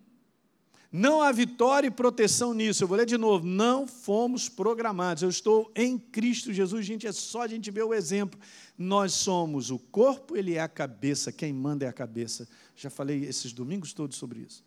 Não 0.91 1.21
há 1.21 1.31
vitória 1.31 1.87
e 1.87 1.91
proteção 1.91 2.53
nisso. 2.53 2.83
Eu 2.83 2.87
vou 2.87 2.97
ler 2.97 3.05
de 3.05 3.17
novo. 3.17 3.45
Não 3.45 3.85
fomos 3.85 4.47
programados. 4.47 5.21
Eu 5.21 5.29
estou 5.29 5.71
em 5.75 5.97
Cristo 5.97 6.53
Jesus. 6.53 6.85
Gente, 6.85 7.05
é 7.05 7.11
só 7.11 7.41
a 7.41 7.47
gente 7.47 7.69
ver 7.69 7.83
o 7.83 7.93
exemplo. 7.93 8.39
Nós 8.77 9.13
somos 9.13 9.69
o 9.69 9.77
corpo, 9.77 10.37
ele 10.37 10.53
é 10.53 10.61
a 10.61 10.67
cabeça. 10.69 11.31
Quem 11.31 11.51
manda 11.51 11.85
é 11.85 11.87
a 11.89 11.93
cabeça. 11.93 12.47
Já 12.75 12.89
falei 12.89 13.25
esses 13.25 13.51
domingos 13.51 13.91
todos 13.91 14.17
sobre 14.17 14.39
isso. 14.39 14.63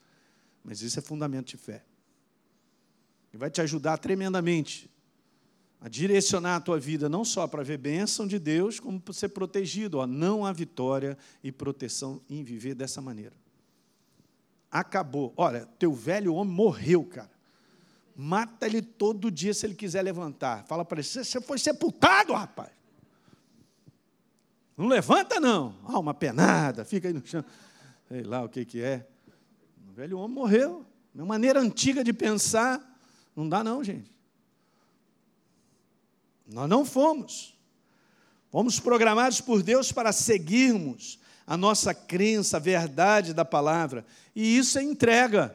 Mas 0.62 0.83
isso 0.83 0.99
é 0.99 1.03
fundamento 1.03 1.49
de 1.49 1.57
fé. 1.57 1.85
E 3.33 3.37
vai 3.37 3.51
te 3.51 3.62
ajudar 3.62 3.97
tremendamente 3.97 4.91
a 5.81 5.89
direcionar 5.89 6.57
a 6.57 6.61
tua 6.61 6.79
vida 6.79 7.09
não 7.09 7.25
só 7.25 7.47
para 7.47 7.62
ver 7.62 7.79
bênção 7.79 8.27
de 8.27 8.39
Deus, 8.39 8.79
como 8.79 9.01
para 9.01 9.14
ser 9.14 9.31
protegido. 9.31 9.97
Ó, 9.97 10.07
não 10.07 10.45
há 10.45 10.53
vitória 10.53 11.16
e 11.43 11.51
proteção 11.51 12.21
em 12.29 12.45
viver 12.45 12.75
dessa 12.75 13.01
maneira 13.01 13.35
acabou. 14.71 15.33
Olha, 15.37 15.66
teu 15.79 15.93
velho 15.93 16.35
homem 16.35 16.55
morreu, 16.55 17.05
cara. 17.05 17.31
Mata 18.14 18.66
ele 18.66 18.83
todo 18.83 19.31
dia 19.31 19.55
se 19.55 19.66
ele 19.66 19.75
quiser 19.75 20.03
levantar. 20.03 20.64
Fala 20.64 20.85
para 20.85 21.01
ele: 21.01 21.09
você 21.09 21.41
foi 21.41 21.59
sepultado, 21.59 22.33
rapaz. 22.33 22.71
Não 24.77 24.89
levanta, 24.89 25.39
não. 25.39 25.75
Uma 25.85 26.14
penada, 26.14 26.85
fica 26.85 27.09
aí 27.09 27.14
no 27.14 27.27
chão. 27.27 27.45
Sei 28.09 28.23
lá 28.23 28.43
o 28.43 28.49
que, 28.49 28.64
que 28.64 28.81
é. 28.81 29.07
O 29.89 29.93
velho 29.93 30.18
homem 30.18 30.35
morreu. 30.35 30.87
Minha 31.14 31.27
maneira 31.27 31.61
antiga 31.61 32.03
de 32.03 32.12
pensar. 32.12 32.81
Não 33.35 33.49
dá, 33.49 33.62
não, 33.62 33.83
gente. 33.85 34.11
Nós 36.47 36.68
não 36.68 36.85
fomos. 36.85 37.57
Fomos 38.51 38.81
programados 38.81 39.41
por 39.41 39.62
Deus 39.62 39.93
para 39.93 40.12
seguirmos 40.12 41.20
a 41.51 41.57
nossa 41.57 41.92
crença, 41.92 42.59
a 42.59 42.61
verdade 42.61 43.34
da 43.34 43.44
palavra. 43.44 44.07
E 44.36 44.57
isso 44.57 44.78
é 44.78 44.84
entrega. 44.84 45.53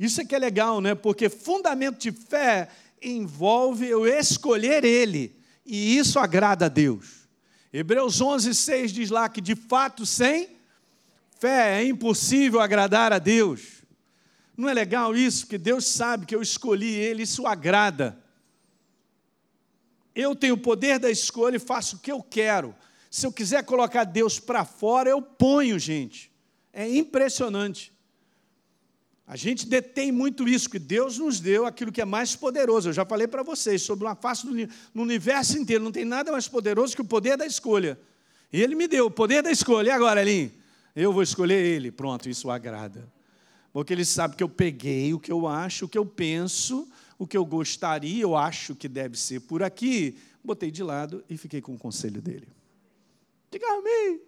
Isso 0.00 0.22
é 0.22 0.24
que 0.24 0.34
é 0.34 0.38
legal, 0.38 0.80
né? 0.80 0.94
Porque 0.94 1.28
fundamento 1.28 1.98
de 1.98 2.10
fé 2.10 2.70
envolve 3.02 3.86
eu 3.86 4.06
escolher 4.06 4.86
Ele. 4.86 5.36
E 5.66 5.98
isso 5.98 6.18
agrada 6.18 6.64
a 6.64 6.68
Deus. 6.70 7.28
Hebreus 7.70 8.22
11, 8.22 8.54
6 8.54 8.90
diz 8.90 9.10
lá 9.10 9.28
que 9.28 9.42
de 9.42 9.54
fato 9.54 10.06
sem 10.06 10.56
fé 11.38 11.82
é 11.82 11.84
impossível 11.84 12.58
agradar 12.58 13.12
a 13.12 13.18
Deus. 13.18 13.82
Não 14.56 14.66
é 14.66 14.72
legal 14.72 15.14
isso? 15.14 15.44
Porque 15.44 15.58
Deus 15.58 15.84
sabe 15.84 16.24
que 16.24 16.34
eu 16.34 16.40
escolhi 16.40 16.94
Ele, 16.94 17.24
isso 17.24 17.46
agrada. 17.46 18.18
Eu 20.14 20.34
tenho 20.34 20.54
o 20.54 20.58
poder 20.58 20.98
da 20.98 21.10
escolha 21.10 21.56
e 21.56 21.60
faço 21.60 21.96
o 21.96 21.98
que 21.98 22.10
eu 22.10 22.22
quero. 22.22 22.74
Se 23.12 23.26
eu 23.26 23.30
quiser 23.30 23.62
colocar 23.62 24.04
Deus 24.04 24.40
para 24.40 24.64
fora, 24.64 25.10
eu 25.10 25.20
ponho, 25.20 25.78
gente. 25.78 26.32
É 26.72 26.88
impressionante. 26.88 27.92
A 29.26 29.36
gente 29.36 29.68
detém 29.68 30.10
muito 30.10 30.48
isso, 30.48 30.70
que 30.70 30.78
Deus 30.78 31.18
nos 31.18 31.38
deu 31.38 31.66
aquilo 31.66 31.92
que 31.92 32.00
é 32.00 32.06
mais 32.06 32.34
poderoso. 32.34 32.88
Eu 32.88 32.92
já 32.94 33.04
falei 33.04 33.28
para 33.28 33.42
vocês 33.42 33.82
sobre 33.82 34.06
uma 34.06 34.14
face 34.14 34.46
do 34.46 34.54
no 34.94 35.02
universo 35.02 35.58
inteiro, 35.58 35.84
não 35.84 35.92
tem 35.92 36.06
nada 36.06 36.32
mais 36.32 36.48
poderoso 36.48 36.96
que 36.96 37.02
o 37.02 37.04
poder 37.04 37.36
da 37.36 37.44
escolha. 37.44 38.00
E 38.50 38.62
Ele 38.62 38.74
me 38.74 38.88
deu 38.88 39.04
o 39.04 39.10
poder 39.10 39.42
da 39.42 39.50
escolha. 39.50 39.88
E 39.88 39.90
agora, 39.90 40.22
Elim? 40.22 40.50
Eu 40.96 41.12
vou 41.12 41.22
escolher 41.22 41.62
Ele. 41.62 41.92
Pronto, 41.92 42.30
isso 42.30 42.50
agrada. 42.50 43.06
Porque 43.74 43.92
Ele 43.92 44.06
sabe 44.06 44.36
que 44.36 44.42
eu 44.42 44.48
peguei 44.48 45.12
o 45.12 45.20
que 45.20 45.30
eu 45.30 45.46
acho, 45.46 45.84
o 45.84 45.88
que 45.88 45.98
eu 45.98 46.06
penso, 46.06 46.88
o 47.18 47.26
que 47.26 47.36
eu 47.36 47.44
gostaria, 47.44 48.22
eu 48.22 48.34
acho 48.34 48.74
que 48.74 48.88
deve 48.88 49.18
ser 49.18 49.40
por 49.40 49.62
aqui, 49.62 50.16
botei 50.42 50.70
de 50.70 50.82
lado 50.82 51.22
e 51.28 51.36
fiquei 51.36 51.60
com 51.60 51.74
o 51.74 51.78
conselho 51.78 52.22
dele. 52.22 52.48
Diga 53.52 53.70
amém. 53.70 54.18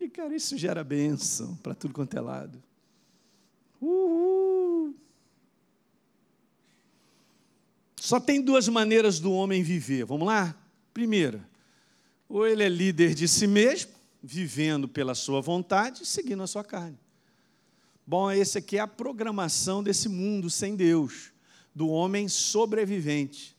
E, 0.00 0.08
cara, 0.08 0.34
isso 0.34 0.58
gera 0.58 0.82
bênção 0.82 1.54
para 1.62 1.76
tudo 1.76 1.94
quanto 1.94 2.16
é 2.16 2.20
lado. 2.20 2.60
Uhul. 3.80 4.96
Só 7.96 8.18
tem 8.18 8.42
duas 8.42 8.66
maneiras 8.66 9.20
do 9.20 9.30
homem 9.30 9.62
viver. 9.62 10.04
Vamos 10.04 10.26
lá? 10.26 10.56
Primeira, 10.92 11.48
ou 12.28 12.44
ele 12.44 12.64
é 12.64 12.68
líder 12.68 13.14
de 13.14 13.28
si 13.28 13.46
mesmo, 13.46 13.92
vivendo 14.20 14.88
pela 14.88 15.14
sua 15.14 15.40
vontade, 15.40 16.04
seguindo 16.04 16.42
a 16.42 16.48
sua 16.48 16.64
carne. 16.64 16.98
Bom, 18.04 18.28
esse 18.32 18.58
aqui 18.58 18.76
é 18.76 18.80
a 18.80 18.88
programação 18.88 19.84
desse 19.84 20.08
mundo 20.08 20.50
sem 20.50 20.74
Deus, 20.74 21.32
do 21.72 21.88
homem 21.88 22.26
sobrevivente 22.26 23.56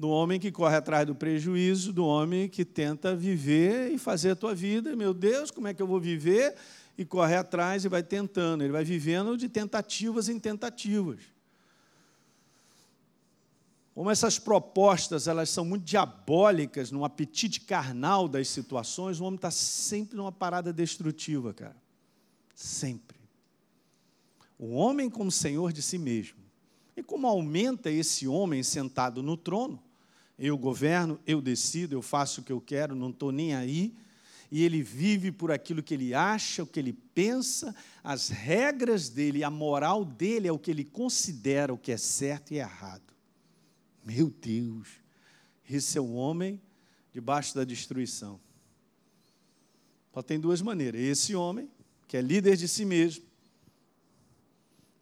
do 0.00 0.08
homem 0.08 0.40
que 0.40 0.50
corre 0.50 0.76
atrás 0.76 1.06
do 1.06 1.14
prejuízo, 1.14 1.92
do 1.92 2.06
homem 2.06 2.48
que 2.48 2.64
tenta 2.64 3.14
viver 3.14 3.92
e 3.92 3.98
fazer 3.98 4.30
a 4.30 4.34
tua 4.34 4.54
vida. 4.54 4.96
Meu 4.96 5.12
Deus, 5.12 5.50
como 5.50 5.68
é 5.68 5.74
que 5.74 5.82
eu 5.82 5.86
vou 5.86 6.00
viver? 6.00 6.56
E 6.96 7.04
corre 7.04 7.36
atrás 7.36 7.84
e 7.84 7.88
vai 7.88 8.02
tentando. 8.02 8.64
Ele 8.64 8.72
vai 8.72 8.82
vivendo 8.82 9.36
de 9.36 9.46
tentativas 9.46 10.30
em 10.30 10.38
tentativas. 10.38 11.20
Como 13.94 14.10
essas 14.10 14.38
propostas 14.38 15.28
elas 15.28 15.50
são 15.50 15.66
muito 15.66 15.84
diabólicas, 15.84 16.90
no 16.90 17.04
apetite 17.04 17.60
carnal 17.60 18.26
das 18.26 18.48
situações, 18.48 19.20
o 19.20 19.24
homem 19.24 19.36
está 19.36 19.50
sempre 19.50 20.16
numa 20.16 20.32
parada 20.32 20.72
destrutiva, 20.72 21.52
cara. 21.52 21.76
Sempre. 22.54 23.18
O 24.58 24.70
homem 24.70 25.10
como 25.10 25.30
senhor 25.30 25.74
de 25.74 25.82
si 25.82 25.98
mesmo. 25.98 26.38
E 26.96 27.02
como 27.02 27.26
aumenta 27.26 27.90
esse 27.90 28.26
homem 28.26 28.62
sentado 28.62 29.22
no 29.22 29.36
trono, 29.36 29.89
eu 30.40 30.56
governo, 30.56 31.20
eu 31.26 31.42
decido, 31.42 31.94
eu 31.94 32.00
faço 32.00 32.40
o 32.40 32.44
que 32.44 32.50
eu 32.50 32.62
quero, 32.62 32.94
não 32.94 33.10
estou 33.10 33.30
nem 33.30 33.54
aí. 33.54 33.94
E 34.50 34.64
ele 34.64 34.82
vive 34.82 35.30
por 35.30 35.52
aquilo 35.52 35.82
que 35.82 35.92
ele 35.92 36.14
acha, 36.14 36.62
o 36.62 36.66
que 36.66 36.80
ele 36.80 36.94
pensa, 36.94 37.76
as 38.02 38.30
regras 38.30 39.10
dele, 39.10 39.44
a 39.44 39.50
moral 39.50 40.02
dele 40.02 40.48
é 40.48 40.52
o 40.52 40.58
que 40.58 40.70
ele 40.70 40.82
considera 40.82 41.74
o 41.74 41.78
que 41.78 41.92
é 41.92 41.98
certo 41.98 42.52
e 42.52 42.56
errado. 42.56 43.02
Meu 44.02 44.30
Deus, 44.30 44.88
esse 45.68 45.98
é 45.98 46.00
o 46.00 46.14
homem 46.14 46.58
debaixo 47.12 47.54
da 47.54 47.62
destruição. 47.62 48.40
Só 50.14 50.22
tem 50.22 50.40
duas 50.40 50.62
maneiras. 50.62 51.02
Esse 51.02 51.34
homem, 51.36 51.70
que 52.08 52.16
é 52.16 52.22
líder 52.22 52.56
de 52.56 52.66
si 52.66 52.86
mesmo. 52.86 53.24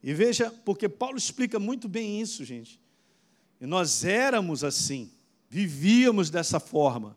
E 0.02 0.12
veja, 0.12 0.50
porque 0.64 0.88
Paulo 0.88 1.16
explica 1.16 1.60
muito 1.60 1.88
bem 1.88 2.20
isso, 2.20 2.44
gente. 2.44 2.80
E 3.60 3.66
nós 3.66 4.04
éramos 4.04 4.64
assim 4.64 5.10
vivíamos 5.48 6.30
dessa 6.30 6.60
forma, 6.60 7.16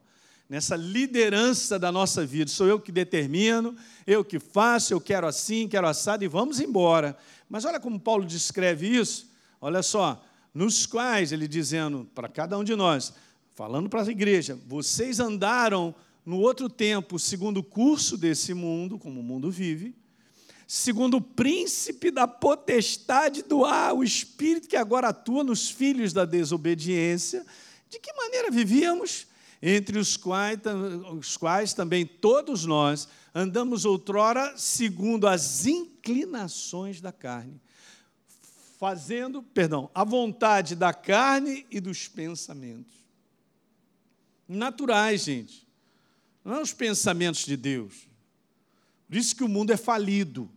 nessa 0.49 0.75
liderança 0.75 1.77
da 1.77 1.91
nossa 1.91 2.25
vida. 2.25 2.49
Sou 2.49 2.67
eu 2.67 2.79
que 2.79 2.91
determino, 2.91 3.75
eu 4.05 4.23
que 4.23 4.39
faço, 4.39 4.93
eu 4.93 5.01
quero 5.01 5.27
assim, 5.27 5.67
quero 5.67 5.87
assado 5.87 6.23
e 6.23 6.27
vamos 6.27 6.59
embora. 6.59 7.17
Mas 7.49 7.65
olha 7.65 7.79
como 7.79 7.99
Paulo 7.99 8.25
descreve 8.25 8.87
isso. 8.87 9.29
Olha 9.59 9.83
só, 9.83 10.23
nos 10.53 10.85
quais 10.85 11.31
ele 11.31 11.47
dizendo 11.47 12.09
para 12.13 12.27
cada 12.27 12.57
um 12.57 12.63
de 12.63 12.75
nós, 12.75 13.13
falando 13.55 13.89
para 13.89 14.01
a 14.01 14.09
igreja, 14.09 14.57
vocês 14.67 15.19
andaram 15.19 15.93
no 16.25 16.39
outro 16.39 16.69
tempo 16.69 17.17
segundo 17.17 17.57
o 17.57 17.63
curso 17.63 18.17
desse 18.17 18.53
mundo, 18.53 18.97
como 18.97 19.19
o 19.19 19.23
mundo 19.23 19.49
vive, 19.49 19.95
segundo 20.67 21.17
o 21.17 21.21
príncipe 21.21 22.11
da 22.11 22.27
potestade 22.27 23.43
do 23.43 23.65
ar, 23.65 23.93
o 23.93 24.03
espírito 24.03 24.67
que 24.67 24.77
agora 24.77 25.09
atua 25.09 25.43
nos 25.43 25.69
filhos 25.69 26.13
da 26.13 26.25
desobediência, 26.25 27.45
de 27.91 27.99
que 27.99 28.11
maneira 28.13 28.49
vivíamos? 28.49 29.27
entre 29.61 29.99
os 29.99 30.17
quais, 30.17 30.59
os 31.11 31.37
quais 31.37 31.73
também 31.73 32.05
todos 32.05 32.65
nós 32.65 33.07
andamos 33.33 33.85
outrora 33.85 34.57
segundo 34.57 35.27
as 35.27 35.67
inclinações 35.67 36.99
da 36.99 37.11
carne, 37.11 37.61
fazendo, 38.79 39.43
perdão, 39.43 39.89
a 39.93 40.03
vontade 40.03 40.75
da 40.75 40.91
carne 40.91 41.67
e 41.69 41.79
dos 41.79 42.07
pensamentos. 42.07 42.91
Naturais, 44.47 45.23
gente. 45.23 45.67
Não 46.43 46.55
é 46.55 46.61
os 46.61 46.73
pensamentos 46.73 47.45
de 47.45 47.55
Deus. 47.55 48.07
Por 49.07 49.15
isso 49.15 49.35
que 49.35 49.43
o 49.43 49.47
mundo 49.47 49.71
é 49.71 49.77
falido. 49.77 50.49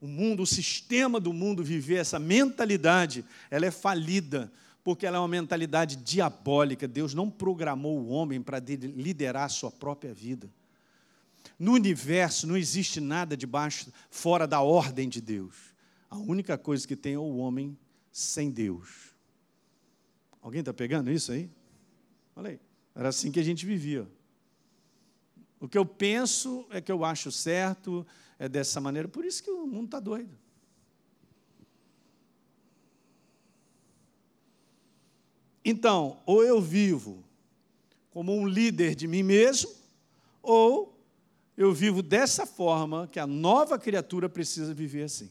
O 0.00 0.06
mundo, 0.06 0.44
o 0.44 0.46
sistema 0.46 1.18
do 1.18 1.32
mundo 1.32 1.64
viver 1.64 1.96
essa 1.96 2.18
mentalidade, 2.18 3.24
ela 3.50 3.66
é 3.66 3.70
falida 3.72 4.52
porque 4.86 5.04
ela 5.04 5.16
é 5.16 5.18
uma 5.18 5.26
mentalidade 5.26 5.96
diabólica. 5.96 6.86
Deus 6.86 7.12
não 7.12 7.28
programou 7.28 7.98
o 7.98 8.06
homem 8.06 8.40
para 8.40 8.60
liderar 8.60 9.42
a 9.42 9.48
sua 9.48 9.68
própria 9.68 10.14
vida. 10.14 10.48
No 11.58 11.72
universo 11.72 12.46
não 12.46 12.56
existe 12.56 13.00
nada 13.00 13.36
debaixo, 13.36 13.92
fora 14.08 14.46
da 14.46 14.60
ordem 14.60 15.08
de 15.08 15.20
Deus. 15.20 15.56
A 16.08 16.16
única 16.16 16.56
coisa 16.56 16.86
que 16.86 16.94
tem 16.94 17.14
é 17.14 17.18
o 17.18 17.36
homem 17.38 17.76
sem 18.12 18.48
Deus. 18.48 19.12
Alguém 20.40 20.60
está 20.60 20.72
pegando 20.72 21.10
isso 21.10 21.32
aí? 21.32 21.50
Olha 22.36 22.50
aí. 22.50 22.60
Era 22.94 23.08
assim 23.08 23.32
que 23.32 23.40
a 23.40 23.44
gente 23.44 23.66
vivia. 23.66 24.08
O 25.58 25.66
que 25.66 25.76
eu 25.76 25.84
penso 25.84 26.64
é 26.70 26.80
que 26.80 26.92
eu 26.92 27.04
acho 27.04 27.32
certo, 27.32 28.06
é 28.38 28.48
dessa 28.48 28.80
maneira. 28.80 29.08
Por 29.08 29.24
isso 29.24 29.42
que 29.42 29.50
o 29.50 29.66
mundo 29.66 29.86
está 29.86 29.98
doido. 29.98 30.38
Então, 35.68 36.22
ou 36.24 36.44
eu 36.44 36.60
vivo 36.60 37.24
como 38.10 38.32
um 38.32 38.46
líder 38.46 38.94
de 38.94 39.08
mim 39.08 39.24
mesmo, 39.24 39.68
ou 40.40 40.96
eu 41.56 41.74
vivo 41.74 42.04
dessa 42.04 42.46
forma 42.46 43.08
que 43.08 43.18
a 43.18 43.26
nova 43.26 43.76
criatura 43.76 44.28
precisa 44.28 44.72
viver 44.72 45.02
assim. 45.02 45.28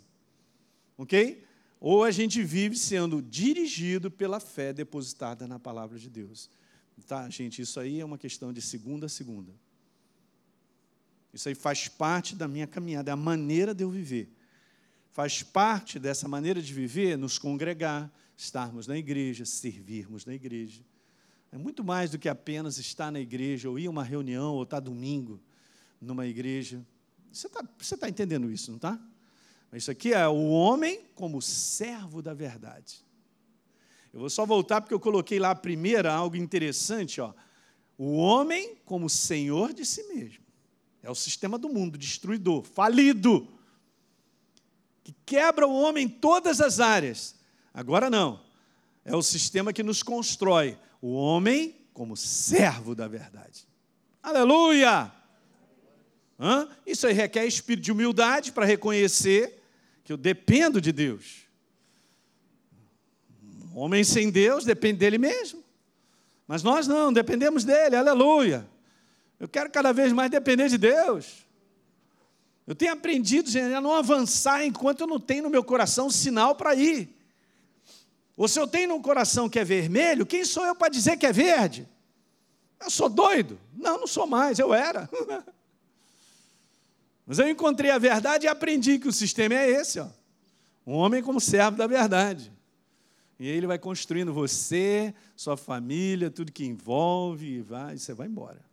Ok? 0.97 1.41
Ou 1.79 2.03
a 2.03 2.11
gente 2.11 2.43
vive 2.43 2.75
sendo 2.75 3.21
dirigido 3.21 4.11
pela 4.11 4.41
fé 4.41 4.73
depositada 4.73 5.47
na 5.47 5.57
palavra 5.57 5.97
de 5.97 6.09
Deus. 6.09 6.49
Tá, 7.07 7.29
gente, 7.29 7.61
isso 7.61 7.79
aí 7.79 8.01
é 8.01 8.05
uma 8.05 8.17
questão 8.17 8.51
de 8.51 8.61
segunda 8.61 9.05
a 9.05 9.09
segunda. 9.09 9.53
Isso 11.33 11.47
aí 11.47 11.55
faz 11.55 11.87
parte 11.87 12.35
da 12.35 12.45
minha 12.45 12.67
caminhada, 12.67 13.09
é 13.09 13.13
a 13.13 13.17
maneira 13.17 13.73
de 13.73 13.85
eu 13.85 13.89
viver. 13.89 14.29
Faz 15.13 15.41
parte 15.41 15.97
dessa 15.97 16.27
maneira 16.27 16.61
de 16.61 16.73
viver 16.73 17.17
nos 17.17 17.39
congregar, 17.39 18.11
estarmos 18.35 18.87
na 18.87 18.97
igreja, 18.97 19.45
servirmos 19.45 20.25
na 20.25 20.33
igreja. 20.33 20.83
É 21.51 21.57
muito 21.57 21.83
mais 21.83 22.11
do 22.11 22.19
que 22.19 22.27
apenas 22.27 22.77
estar 22.77 23.11
na 23.11 23.19
igreja, 23.19 23.69
ou 23.69 23.79
ir 23.79 23.87
a 23.87 23.89
uma 23.89 24.03
reunião, 24.03 24.55
ou 24.55 24.63
estar 24.63 24.79
domingo 24.79 25.41
numa 26.01 26.25
igreja. 26.25 26.85
Você 27.31 27.47
está 27.47 27.97
tá 27.97 28.09
entendendo 28.09 28.51
isso, 28.51 28.71
não 28.71 28.77
está? 28.77 28.99
Isso 29.73 29.91
aqui 29.91 30.13
é 30.13 30.27
o 30.27 30.49
homem 30.49 31.01
como 31.15 31.41
servo 31.41 32.21
da 32.21 32.33
verdade. 32.33 33.05
Eu 34.13 34.21
vou 34.21 34.29
só 34.29 34.45
voltar 34.45 34.79
porque 34.79 34.93
eu 34.93 34.99
coloquei 34.99 35.39
lá 35.39 35.51
a 35.51 35.55
primeira, 35.55 36.13
algo 36.13 36.37
interessante. 36.37 37.19
Ó. 37.19 37.33
O 37.97 38.15
homem 38.15 38.77
como 38.85 39.09
senhor 39.09 39.73
de 39.73 39.85
si 39.85 40.03
mesmo. 40.03 40.45
É 41.03 41.11
o 41.11 41.15
sistema 41.15 41.57
do 41.57 41.67
mundo, 41.67 41.97
destruidor, 41.97 42.63
falido, 42.63 43.47
que 45.03 45.13
quebra 45.25 45.67
o 45.67 45.73
homem 45.73 46.05
em 46.05 46.09
todas 46.09 46.61
as 46.61 46.79
áreas. 46.79 47.35
Agora 47.75 48.09
não. 48.09 48.39
É 49.03 49.13
o 49.13 49.21
sistema 49.21 49.73
que 49.73 49.83
nos 49.83 50.01
constrói 50.01 50.77
o 51.01 51.13
homem 51.13 51.75
como 51.93 52.15
servo 52.15 52.95
da 52.95 53.05
verdade. 53.05 53.67
Aleluia! 54.23 55.11
Hã? 56.39 56.67
Isso 56.87 57.05
aí 57.05 57.13
requer 57.13 57.45
espírito 57.45 57.83
de 57.83 57.91
humildade 57.91 58.53
para 58.53 58.65
reconhecer 58.65 59.61
que 60.05 60.11
eu 60.11 60.17
dependo 60.17 60.79
de 60.79 60.93
Deus. 60.93 61.43
O 63.73 63.79
homem 63.79 64.03
sem 64.05 64.31
Deus 64.31 64.63
depende 64.63 64.99
dele 64.99 65.17
mesmo. 65.17 65.61
Mas 66.47 66.63
nós 66.63 66.87
não, 66.87 67.11
dependemos 67.11 67.65
dele, 67.65 67.97
aleluia. 67.97 68.65
Eu 69.37 69.49
quero 69.49 69.69
cada 69.69 69.91
vez 69.91 70.13
mais 70.13 70.31
depender 70.31 70.69
de 70.69 70.77
Deus. 70.77 71.45
Eu 72.65 72.73
tenho 72.73 72.93
aprendido, 72.93 73.49
gente, 73.49 73.73
a 73.73 73.81
não 73.81 73.93
avançar 73.93 74.65
enquanto 74.65 75.01
eu 75.01 75.07
não 75.07 75.19
tenho 75.19 75.43
no 75.43 75.49
meu 75.49 75.63
coração 75.63 76.09
sinal 76.09 76.55
para 76.55 76.73
ir. 76.73 77.15
Ou 78.37 78.47
se 78.47 78.59
eu 78.59 78.67
tenho 78.67 78.89
no 78.89 79.01
coração 79.01 79.49
que 79.49 79.59
é 79.59 79.63
vermelho, 79.63 80.25
quem 80.25 80.43
sou 80.43 80.65
eu 80.65 80.75
para 80.75 80.89
dizer 80.89 81.17
que 81.17 81.25
é 81.25 81.31
verde? 81.31 81.87
Eu 82.79 82.89
sou 82.89 83.09
doido? 83.09 83.59
Não, 83.73 83.99
não 83.99 84.07
sou 84.07 84.27
mais, 84.27 84.59
eu 84.59 84.73
era. 84.73 85.09
Mas 87.25 87.39
eu 87.39 87.49
encontrei 87.49 87.89
a 87.89 87.97
verdade 87.97 88.45
e 88.45 88.49
aprendi 88.49 88.99
que 88.99 89.07
o 89.07 89.13
sistema 89.13 89.55
é 89.55 89.69
esse, 89.69 89.99
ó. 89.99 90.07
Um 90.85 90.93
homem 90.93 91.23
como 91.23 91.39
servo 91.39 91.77
da 91.77 91.87
verdade. 91.87 92.51
E 93.39 93.47
ele 93.47 93.65
vai 93.65 93.79
construindo 93.79 94.33
você, 94.33 95.13
sua 95.35 95.57
família, 95.57 96.29
tudo 96.29 96.51
que 96.51 96.65
envolve, 96.65 97.47
e 97.47 97.61
vai, 97.61 97.95
e 97.95 97.99
você 97.99 98.13
vai 98.13 98.27
embora. 98.27 98.63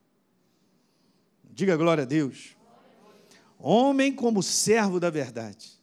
Diga 1.45 1.77
glória 1.77 2.03
a 2.03 2.07
Deus. 2.07 2.57
Homem 3.59 4.13
como 4.13 4.43
servo 4.43 5.01
da 5.01 5.09
verdade. 5.09 5.82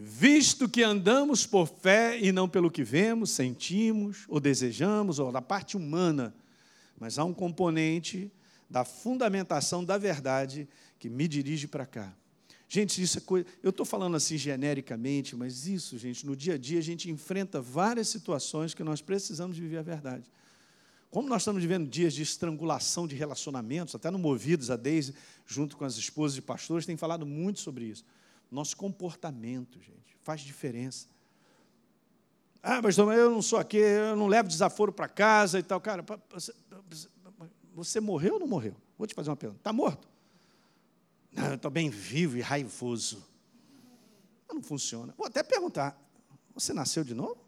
Visto 0.00 0.68
que 0.68 0.84
andamos 0.84 1.44
por 1.44 1.66
fé 1.66 2.16
e 2.20 2.30
não 2.30 2.48
pelo 2.48 2.70
que 2.70 2.84
vemos, 2.84 3.30
sentimos 3.32 4.24
ou 4.28 4.38
desejamos, 4.38 5.18
ou 5.18 5.32
da 5.32 5.42
parte 5.42 5.76
humana, 5.76 6.32
mas 7.00 7.18
há 7.18 7.24
um 7.24 7.34
componente 7.34 8.30
da 8.70 8.84
fundamentação 8.84 9.84
da 9.84 9.98
verdade 9.98 10.68
que 11.00 11.08
me 11.08 11.26
dirige 11.26 11.66
para 11.66 11.84
cá. 11.84 12.14
Gente, 12.68 13.02
isso 13.02 13.18
é 13.18 13.20
coisa. 13.22 13.46
Eu 13.60 13.70
estou 13.70 13.84
falando 13.84 14.16
assim 14.16 14.38
genericamente, 14.38 15.34
mas 15.34 15.66
isso, 15.66 15.98
gente, 15.98 16.24
no 16.24 16.36
dia 16.36 16.54
a 16.54 16.58
dia 16.58 16.78
a 16.78 16.82
gente 16.82 17.10
enfrenta 17.10 17.60
várias 17.60 18.08
situações 18.08 18.74
que 18.74 18.84
nós 18.84 19.00
precisamos 19.02 19.58
viver 19.58 19.78
a 19.78 19.82
verdade. 19.82 20.30
Como 21.10 21.28
nós 21.28 21.42
estamos 21.42 21.62
vivendo 21.62 21.88
dias 21.88 22.12
de 22.12 22.22
estrangulação 22.22 23.08
de 23.08 23.16
relacionamentos, 23.16 23.94
até 23.94 24.10
no 24.10 24.18
Movidos, 24.18 24.70
a 24.70 24.76
Deise, 24.76 25.14
junto 25.46 25.76
com 25.76 25.84
as 25.84 25.96
esposas 25.96 26.34
de 26.34 26.42
pastores, 26.42 26.86
tem 26.86 26.96
falado 26.96 27.24
muito 27.26 27.58
sobre 27.58 27.86
isso. 27.86 28.04
Nosso 28.50 28.76
comportamento, 28.76 29.80
gente, 29.80 30.16
faz 30.22 30.40
diferença. 30.40 31.08
Ah, 32.62 32.80
mas 32.82 32.98
eu 32.98 33.30
não 33.30 33.42
sou 33.42 33.58
aqui, 33.58 33.76
eu 33.76 34.16
não 34.16 34.26
levo 34.26 34.48
desaforo 34.48 34.92
para 34.92 35.08
casa 35.08 35.58
e 35.58 35.62
tal. 35.62 35.80
Cara, 35.80 36.04
você 37.74 38.00
morreu 38.00 38.34
ou 38.34 38.40
não 38.40 38.46
morreu? 38.48 38.74
Vou 38.96 39.06
te 39.06 39.14
fazer 39.14 39.30
uma 39.30 39.36
pergunta. 39.36 39.60
Está 39.60 39.72
morto? 39.72 40.08
Não, 41.30 41.46
eu 41.46 41.54
estou 41.54 41.70
bem 41.70 41.88
vivo 41.88 42.36
e 42.36 42.40
raivoso. 42.40 43.24
Não 44.48 44.62
funciona. 44.62 45.14
Vou 45.16 45.26
até 45.26 45.42
perguntar: 45.42 45.96
você 46.54 46.72
nasceu 46.72 47.04
de 47.04 47.14
novo? 47.14 47.38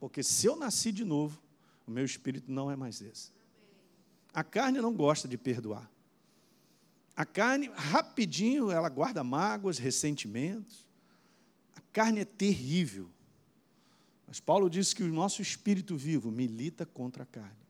Porque 0.00 0.22
se 0.22 0.46
eu 0.46 0.56
nasci 0.56 0.90
de 0.90 1.04
novo, 1.04 1.40
o 1.86 1.90
meu 1.90 2.04
espírito 2.04 2.50
não 2.50 2.70
é 2.70 2.74
mais 2.74 3.00
esse. 3.00 3.30
A 4.34 4.42
carne 4.42 4.80
não 4.80 4.92
gosta 4.92 5.28
de 5.28 5.38
perdoar. 5.38 5.88
A 7.16 7.24
carne, 7.24 7.70
rapidinho, 7.74 8.70
ela 8.70 8.88
guarda 8.88 9.22
mágoas, 9.22 9.78
ressentimentos. 9.78 10.86
A 11.76 11.80
carne 11.92 12.20
é 12.20 12.24
terrível. 12.24 13.10
Mas 14.26 14.40
Paulo 14.40 14.70
diz 14.70 14.94
que 14.94 15.02
o 15.02 15.12
nosso 15.12 15.42
espírito 15.42 15.96
vivo 15.96 16.30
milita 16.30 16.86
contra 16.86 17.24
a 17.24 17.26
carne. 17.26 17.62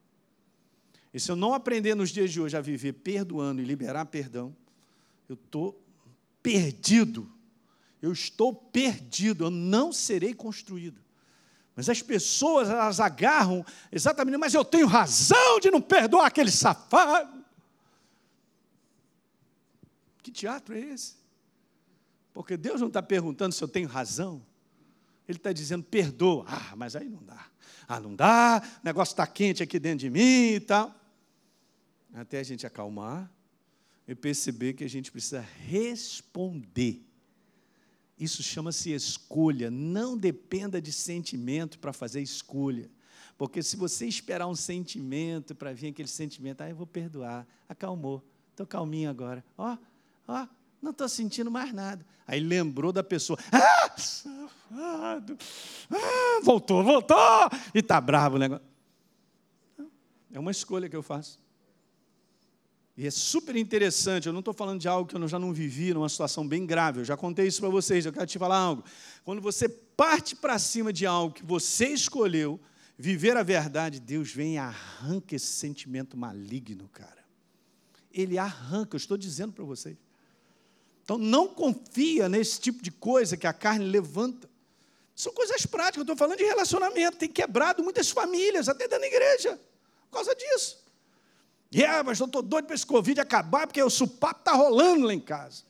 E 1.13 1.19
se 1.19 1.31
eu 1.31 1.37
não 1.37 1.53
aprender 1.53 1.95
nos 1.95 2.11
dias 2.11 2.31
de 2.31 2.41
hoje 2.41 2.57
a 2.57 2.61
viver 2.61 2.93
perdoando 2.95 3.61
e 3.61 3.65
liberar 3.65 4.07
perdão, 4.07 4.57
eu 5.29 5.35
estou 5.35 5.83
perdido. 6.43 7.31
Eu 8.01 8.13
estou 8.13 8.55
perdido, 8.55 9.45
eu 9.45 9.51
não 9.51 9.93
serei 9.93 10.35
construído. 10.35 11.01
Mas 11.75 11.89
as 11.89 12.03
pessoas, 12.03 12.69
elas 12.69 13.01
agarram 13.01 13.65
exatamente, 13.91 14.37
mas 14.37 14.55
eu 14.55 14.65
tenho 14.65 14.87
razão 14.87 15.59
de 15.61 15.71
não 15.71 15.81
perdoar 15.81 16.27
aquele 16.27 16.51
safado. 16.51 17.42
Que 20.23 20.31
teatro 20.31 20.75
é 20.75 20.81
esse? 20.81 21.17
Porque 22.33 22.57
Deus 22.57 22.81
não 22.81 22.89
está 22.89 23.03
perguntando 23.03 23.55
se 23.55 23.63
eu 23.63 23.69
tenho 23.69 23.89
razão. 23.89 24.45
Ele 25.29 25.39
está 25.39 25.53
dizendo, 25.53 25.85
perdoa. 25.85 26.45
Ah, 26.47 26.75
mas 26.77 26.97
aí 26.97 27.09
não 27.09 27.23
dá. 27.23 27.47
Ah, 27.87 28.01
não 28.01 28.15
dá, 28.15 28.63
o 28.81 28.85
negócio 28.85 29.13
está 29.13 29.27
quente 29.27 29.63
aqui 29.63 29.79
dentro 29.79 29.99
de 29.99 30.11
mim 30.11 30.55
e 30.55 30.61
tal. 30.61 30.95
Até 32.15 32.39
a 32.39 32.43
gente 32.43 32.67
acalmar 32.67 33.31
e 34.07 34.15
perceber 34.15 34.75
que 34.75 34.85
a 34.85 34.89
gente 34.89 35.11
precisa 35.11 35.41
responder. 35.41 37.05
Isso 38.19 38.43
chama-se 38.43 38.93
escolha. 38.93 39.71
Não 39.71 40.17
dependa 40.17 40.81
de 40.81 40.93
sentimento 40.93 41.79
para 41.79 41.93
fazer 41.93 42.21
escolha. 42.21 42.91
Porque 43.37 43.63
se 43.63 43.77
você 43.77 44.07
esperar 44.07 44.47
um 44.47 44.55
sentimento 44.55 45.55
para 45.55 45.73
vir 45.73 45.89
aquele 45.89 46.09
sentimento, 46.09 46.61
ah, 46.61 46.71
eu 46.71 46.77
vou 46.77 46.87
perdoar. 46.87 47.47
Acalmou. 47.69 48.23
Estou 48.51 48.67
calminho 48.67 49.11
agora. 49.11 49.45
Ó, 49.57 49.73
oh, 49.73 49.79
Ó, 50.27 50.47
não 50.81 50.91
estou 50.91 51.09
sentindo 51.09 51.51
mais 51.51 51.73
nada. 51.73 52.05
Aí 52.27 52.41
lembrou 52.41 52.93
da 52.93 53.03
pessoa. 53.03 53.39
Ah, 53.53 53.93
safado. 53.97 55.37
Ah, 55.91 56.41
voltou, 56.43 56.83
voltou. 56.83 57.17
E 57.75 57.79
está 57.79 58.01
bravo 58.01 58.37
o 58.37 58.39
negócio. 58.39 58.65
É 60.33 60.39
uma 60.39 60.51
escolha 60.51 60.89
que 60.89 60.97
eu 60.97 61.03
faço. 61.03 61.39
E 62.97 63.07
é 63.07 63.11
super 63.11 63.57
interessante, 63.57 64.27
eu 64.27 64.33
não 64.33 64.41
estou 64.41 64.53
falando 64.53 64.81
de 64.81 64.87
algo 64.87 65.09
que 65.09 65.17
eu 65.17 65.29
já 65.29 65.39
não 65.39 65.53
vivi, 65.53 65.95
numa 65.95 66.09
situação 66.09 66.47
bem 66.47 66.67
grave, 66.67 67.01
eu 67.01 67.05
já 67.05 67.17
contei 67.17 67.47
isso 67.47 67.61
para 67.61 67.71
vocês, 67.71 68.05
eu 68.05 68.13
quero 68.13 68.27
te 68.27 68.39
falar 68.39 68.59
algo. 68.59 68.85
Quando 69.25 69.41
você 69.41 69.67
parte 69.69 70.37
para 70.37 70.59
cima 70.59 70.93
de 70.93 71.07
algo 71.07 71.35
que 71.35 71.45
você 71.45 71.89
escolheu, 71.89 72.61
viver 72.99 73.37
a 73.37 73.43
verdade, 73.43 73.99
Deus 73.99 74.31
vem 74.31 74.55
e 74.55 74.59
arranca 74.59 75.35
esse 75.35 75.47
sentimento 75.47 76.19
maligno, 76.19 76.87
cara. 76.89 77.25
Ele 78.13 78.37
arranca, 78.37 78.95
eu 78.95 78.99
estou 78.99 79.17
dizendo 79.17 79.55
para 79.55 79.65
vocês. 79.65 79.97
Então 81.05 81.19
não 81.19 81.49
confia 81.49 82.29
nesse 82.29 82.61
tipo 82.61 82.83
de 82.83 82.91
coisa 82.91 83.37
que 83.37 83.47
a 83.47 83.53
carne 83.53 83.85
levanta. 83.85 84.49
São 85.15 85.33
coisas 85.33 85.67
práticas, 85.67 85.99
eu 85.99 86.03
estou 86.03 86.17
falando 86.17 86.39
de 86.39 86.45
relacionamento, 86.45 87.19
tem 87.19 87.29
quebrado 87.29 87.83
muitas 87.83 88.11
famílias, 88.11 88.69
até 88.69 88.89
dentro 88.89 89.01
da 89.01 89.07
igreja, 89.07 89.61
por 90.11 90.17
causa 90.17 90.35
disso. 90.35 90.83
E 91.71 91.83
é, 91.83 92.03
mas 92.03 92.21
eu 92.21 92.27
estou 92.27 92.43
doido 92.43 92.67
para 92.67 92.75
esse 92.75 92.87
Covid 92.87 93.21
acabar, 93.21 93.67
porque 93.67 93.83
o 93.83 93.91
supapo 93.91 94.41
está 94.41 94.53
rolando 94.53 95.07
lá 95.07 95.15
em 95.15 95.21
casa. 95.21 95.65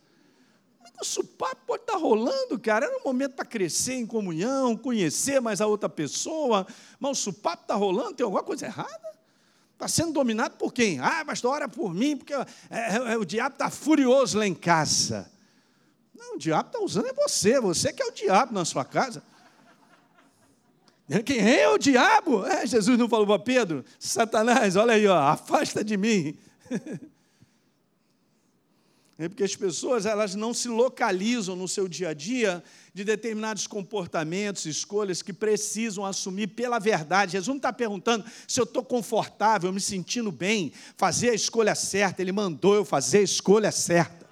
Que 0.93 1.03
o 1.03 1.05
supapo 1.05 1.63
pode 1.67 1.83
estar 1.83 1.95
tá 1.95 1.99
rolando, 1.99 2.59
cara? 2.59 2.87
Era 2.87 2.99
um 2.99 3.05
momento 3.05 3.35
para 3.35 3.45
crescer 3.45 3.95
em 3.95 4.07
comunhão, 4.07 4.77
conhecer 4.77 5.41
mais 5.41 5.61
a 5.61 5.67
outra 5.67 5.89
pessoa, 5.89 6.67
mas 6.99 7.19
o 7.19 7.23
supapo 7.23 7.63
está 7.63 7.75
rolando, 7.75 8.15
tem 8.15 8.25
alguma 8.25 8.43
coisa 8.43 8.67
errada? 8.67 9.13
Está 9.83 9.89
sendo 9.89 10.13
dominado 10.13 10.55
por 10.57 10.73
quem? 10.73 11.01
Ah, 11.01 11.25
pastor, 11.25 11.55
ora 11.55 11.69
por 11.69 11.93
mim, 11.93 12.17
porque 12.17 12.33
é, 12.33 12.47
é, 12.71 13.15
é 13.15 13.19
o 13.19 13.25
diabo 13.25 13.55
está 13.55 13.69
furioso 13.69 14.39
lá 14.39 14.47
em 14.47 14.55
casa. 14.55 15.29
Não, 16.17 16.37
o 16.37 16.39
diabo 16.39 16.69
está 16.69 16.79
usando 16.79 17.09
é 17.09 17.13
você, 17.13 17.61
você 17.61 17.93
que 17.93 18.01
é 18.01 18.07
o 18.07 18.13
diabo 18.13 18.55
na 18.55 18.65
sua 18.65 18.85
casa. 18.85 19.25
Quem 21.25 21.41
é 21.41 21.69
o 21.69 21.79
diabo? 21.79 22.47
É, 22.47 22.65
Jesus 22.65 22.97
não 22.97 23.09
falou 23.09 23.27
para 23.27 23.41
Pedro: 23.41 23.85
Satanás, 23.99 24.77
olha 24.77 24.95
aí, 24.95 25.05
ó, 25.09 25.19
afasta 25.19 25.83
de 25.83 25.97
mim. 25.97 26.39
É 29.23 29.29
porque 29.29 29.45
as 29.45 29.55
pessoas 29.55 30.05
elas 30.05 30.35
não 30.35 30.53
se 30.53 30.67
localizam 30.67 31.55
no 31.55 31.69
seu 31.69 31.87
dia 31.87 32.09
a 32.09 32.13
dia 32.13 32.61
de 32.93 33.05
determinados 33.05 33.69
comportamentos, 33.69 34.67
escolhas 34.67 35.23
que 35.23 35.33
precisam 35.33 36.05
assumir 36.05 36.49
pela 36.49 36.81
verdade. 36.81 37.33
Jesus 37.33 37.47
não 37.47 37.57
está 37.57 37.73
perguntando 37.73 38.25
se 38.49 38.59
eu 38.59 38.65
estou 38.65 38.85
confortável, 38.85 39.73
me 39.73 39.81
sentindo 39.81 40.33
bem, 40.33 40.73
fazer 40.97 41.31
a 41.31 41.35
escolha 41.35 41.73
certa. 41.77 42.21
Ele 42.21 42.33
mandou 42.33 42.75
eu 42.75 42.85
fazer 42.85 43.19
a 43.19 43.23
escolha 43.23 43.71
certa. 43.71 44.27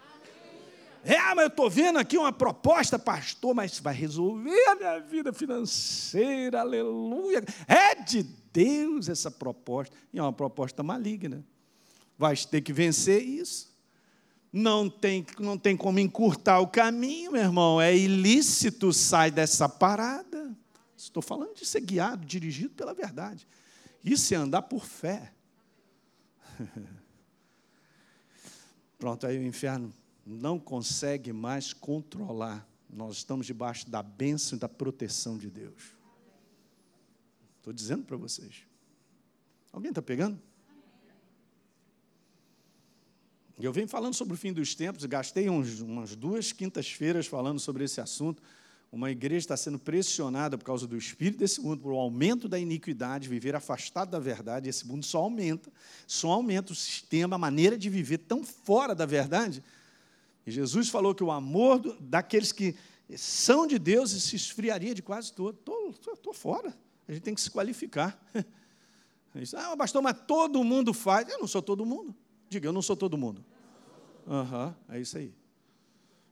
É, 1.04 1.16
mas 1.34 1.44
eu 1.44 1.46
estou 1.46 1.70
vendo 1.70 2.00
aqui 2.00 2.18
uma 2.18 2.32
proposta, 2.32 2.98
pastor, 2.98 3.54
mas 3.54 3.78
vai 3.78 3.94
resolver 3.94 4.68
a 4.70 4.74
minha 4.74 4.98
vida 4.98 5.32
financeira, 5.32 6.62
aleluia. 6.62 7.44
É 7.68 7.94
de 7.94 8.24
Deus 8.52 9.08
essa 9.08 9.30
proposta. 9.30 9.96
E 10.12 10.18
é 10.18 10.22
uma 10.22 10.32
proposta 10.32 10.82
maligna. 10.82 11.46
Vai 12.18 12.36
ter 12.36 12.60
que 12.60 12.72
vencer 12.72 13.22
isso. 13.22 13.69
Não 14.52 14.90
tem, 14.90 15.24
não 15.38 15.56
tem 15.56 15.76
como 15.76 16.00
encurtar 16.00 16.58
o 16.60 16.66
caminho, 16.66 17.32
meu 17.32 17.42
irmão. 17.42 17.80
É 17.80 17.96
ilícito, 17.96 18.92
sai 18.92 19.30
dessa 19.30 19.68
parada. 19.68 20.56
Estou 20.96 21.22
falando 21.22 21.54
de 21.54 21.64
ser 21.64 21.80
guiado, 21.80 22.26
dirigido 22.26 22.74
pela 22.74 22.92
verdade. 22.92 23.46
Isso 24.04 24.34
é 24.34 24.36
andar 24.36 24.62
por 24.62 24.84
fé. 24.84 25.32
Pronto, 28.98 29.26
aí 29.26 29.38
o 29.38 29.46
inferno 29.46 29.92
não 30.26 30.58
consegue 30.58 31.32
mais 31.32 31.72
controlar. 31.72 32.68
Nós 32.88 33.18
estamos 33.18 33.46
debaixo 33.46 33.88
da 33.88 34.02
bênção 34.02 34.56
e 34.56 34.60
da 34.60 34.68
proteção 34.68 35.38
de 35.38 35.48
Deus. 35.48 35.94
Estou 37.58 37.72
dizendo 37.72 38.04
para 38.04 38.16
vocês. 38.16 38.64
Alguém 39.72 39.90
está 39.90 40.02
pegando? 40.02 40.40
Eu 43.62 43.72
venho 43.72 43.88
falando 43.88 44.14
sobre 44.14 44.34
o 44.34 44.36
fim 44.36 44.52
dos 44.52 44.74
tempos, 44.74 45.04
gastei 45.04 45.50
uns, 45.50 45.80
umas 45.80 46.16
duas 46.16 46.52
quintas-feiras 46.52 47.26
falando 47.26 47.60
sobre 47.60 47.84
esse 47.84 48.00
assunto. 48.00 48.42
Uma 48.90 49.10
igreja 49.10 49.38
está 49.38 49.56
sendo 49.56 49.78
pressionada 49.78 50.58
por 50.58 50.64
causa 50.64 50.86
do 50.86 50.96
espírito 50.96 51.38
desse 51.38 51.60
mundo, 51.60 51.80
por 51.80 51.92
o 51.92 51.96
aumento 51.98 52.48
da 52.48 52.58
iniquidade, 52.58 53.28
viver 53.28 53.54
afastado 53.54 54.10
da 54.10 54.18
verdade. 54.18 54.68
Esse 54.68 54.86
mundo 54.86 55.04
só 55.04 55.18
aumenta, 55.18 55.70
só 56.06 56.30
aumenta 56.30 56.72
o 56.72 56.74
sistema, 56.74 57.36
a 57.36 57.38
maneira 57.38 57.78
de 57.78 57.88
viver 57.88 58.18
tão 58.18 58.42
fora 58.42 58.94
da 58.94 59.06
verdade 59.06 59.62
e 60.46 60.50
Jesus 60.50 60.88
falou 60.88 61.14
que 61.14 61.22
o 61.22 61.30
amor 61.30 61.78
do, 61.78 61.96
daqueles 62.00 62.52
que 62.52 62.74
são 63.16 63.66
de 63.66 63.78
Deus 63.78 64.10
se 64.10 64.36
esfriaria 64.36 64.94
de 64.94 65.02
quase 65.02 65.32
todo. 65.32 65.58
Estou 66.12 66.32
fora. 66.32 66.74
A 67.06 67.12
gente 67.12 67.22
tem 67.22 67.34
que 67.34 67.40
se 67.40 67.50
qualificar. 67.50 68.18
ah, 69.54 69.76
pastor, 69.76 70.02
mas 70.02 70.16
todo 70.26 70.62
mundo 70.64 70.92
faz. 70.92 71.28
Eu 71.28 71.38
não 71.38 71.46
sou 71.46 71.60
todo 71.60 71.84
mundo. 71.84 72.14
Diga, 72.50 72.66
eu 72.66 72.72
não 72.72 72.82
sou 72.82 72.96
todo 72.96 73.16
mundo. 73.16 73.44
Uhum, 74.26 74.74
é 74.88 75.00
isso 75.00 75.16
aí. 75.16 75.32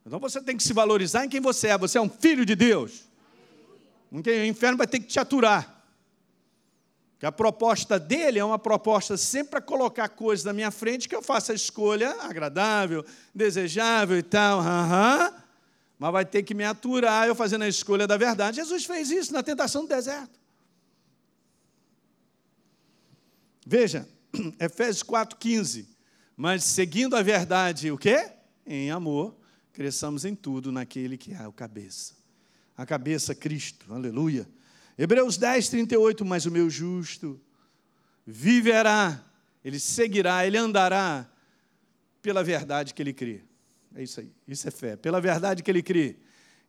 Então 0.05 0.19
você 0.19 0.43
tem 0.43 0.57
que 0.57 0.65
se 0.65 0.73
valorizar 0.73 1.25
em 1.25 1.29
quem 1.29 1.41
você 1.41 1.69
é. 1.69 1.79
Você 1.79 1.97
é 1.97 2.01
um 2.01 2.11
filho 2.11 2.45
de 2.45 2.57
Deus. 2.57 3.09
O 4.11 4.19
inferno 4.19 4.77
vai 4.77 4.89
ter 4.89 4.99
que 4.99 5.07
te 5.07 5.21
aturar. 5.21 5.85
Que 7.21 7.27
a 7.27 7.31
proposta 7.31 8.01
dele 8.01 8.41
é 8.41 8.45
uma 8.45 8.59
proposta 8.59 9.17
sempre 9.17 9.53
para 9.53 9.61
colocar 9.61 10.09
coisas 10.09 10.45
na 10.45 10.53
minha 10.53 10.73
frente 10.73 11.09
que 11.09 11.15
eu 11.15 11.23
faça 11.23 11.53
a 11.53 11.55
escolha 11.55 12.11
agradável, 12.23 13.05
desejável 13.33 14.19
e 14.19 14.23
tal. 14.23 14.59
Uhum. 14.59 15.39
Mas 16.01 16.13
vai 16.13 16.25
ter 16.25 16.43
que 16.43 16.55
me 16.55 16.65
aturar 16.65 17.29
eu 17.29 17.35
fazendo 17.35 17.63
a 17.63 17.69
escolha 17.69 18.09
da 18.09 18.17
verdade. 18.17 18.57
Jesus 18.57 18.85
fez 18.85 19.11
isso 19.11 19.33
na 19.33 19.43
tentação 19.43 19.83
do 19.83 19.89
deserto. 19.89 20.37
Veja, 23.65 24.09
Efésios 24.59 25.05
4,15. 25.05 25.98
Mas 26.41 26.63
seguindo 26.63 27.17
a 27.17 27.23
verdade, 27.23 27.91
o 27.91 27.99
quê? 27.99 28.31
Em 28.65 28.93
amor, 28.93 29.37
cresçamos 29.73 30.25
em 30.25 30.37
tudo 30.37 30.71
naquele 30.71 31.19
que 31.19 31.35
é 31.35 31.49
o 31.49 31.53
cabeça. 31.53 32.15
A 32.77 32.87
cabeça, 32.87 33.35
Cristo, 33.35 33.93
aleluia 33.93 34.49
Hebreus 34.97 35.37
10, 35.37 35.69
38, 35.69 36.25
mas 36.25 36.47
o 36.47 36.51
meu 36.53 36.71
justo 36.71 37.41
viverá, 38.25 39.25
ele 39.65 39.81
seguirá, 39.81 40.47
ele 40.47 40.57
andará 40.57 41.29
pela 42.23 42.45
verdade 42.45 42.95
que 42.95 43.03
ele 43.03 43.13
crê. 43.13 43.43
É 43.97 44.05
isso 44.05 44.21
aí, 44.21 44.33
isso 44.47 44.69
é 44.69 44.71
fé, 44.71 44.95
pela 44.97 45.21
verdade 45.21 45.65
que 45.65 45.71
ele 45.73 45.83
crê. 45.83 46.19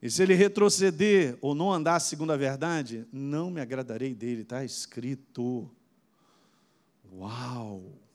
E 0.01 0.09
se 0.09 0.24
ele 0.24 0.34
retroceder 0.34 1.38
ou 1.41 1.53
não 1.53 1.72
andar 1.72 1.99
segundo 1.99 2.32
a 2.32 2.38
verdade, 2.38 3.07
não 3.11 3.51
me 3.51 3.61
agradarei 3.61 4.15
dele, 4.15 4.41
está 4.41 4.65
escrito. 4.65 5.70
Uau! 7.13 8.09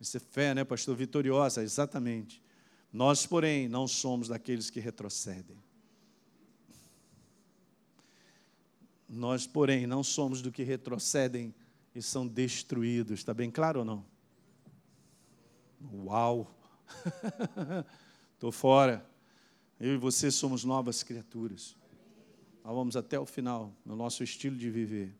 Isso 0.00 0.16
é 0.16 0.20
fé, 0.20 0.54
né, 0.54 0.64
pastor? 0.64 0.96
Vitoriosa, 0.96 1.62
exatamente. 1.62 2.42
Nós, 2.92 3.26
porém, 3.26 3.68
não 3.68 3.86
somos 3.86 4.28
daqueles 4.28 4.70
que 4.70 4.80
retrocedem. 4.80 5.56
Nós, 9.08 9.46
porém, 9.46 9.86
não 9.86 10.02
somos 10.02 10.40
do 10.40 10.50
que 10.50 10.62
retrocedem 10.62 11.54
e 11.94 12.00
são 12.00 12.26
destruídos. 12.26 13.20
Está 13.20 13.34
bem 13.34 13.50
claro 13.50 13.80
ou 13.80 13.84
não? 13.84 14.04
Uau! 15.92 16.50
Estou 18.34 18.50
fora. 18.50 19.06
Eu 19.78 19.94
e 19.94 19.98
você 19.98 20.30
somos 20.30 20.64
novas 20.64 21.02
criaturas. 21.02 21.76
Nós 22.64 22.74
vamos 22.74 22.96
até 22.96 23.18
o 23.18 23.26
final 23.26 23.74
no 23.84 23.96
nosso 23.96 24.22
estilo 24.22 24.56
de 24.56 24.70
viver. 24.70 25.14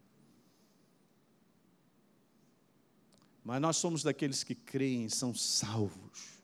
Mas 3.44 3.60
nós 3.60 3.76
somos 3.76 4.02
daqueles 4.02 4.44
que 4.44 4.54
creem, 4.54 5.08
são 5.08 5.34
salvos, 5.34 6.40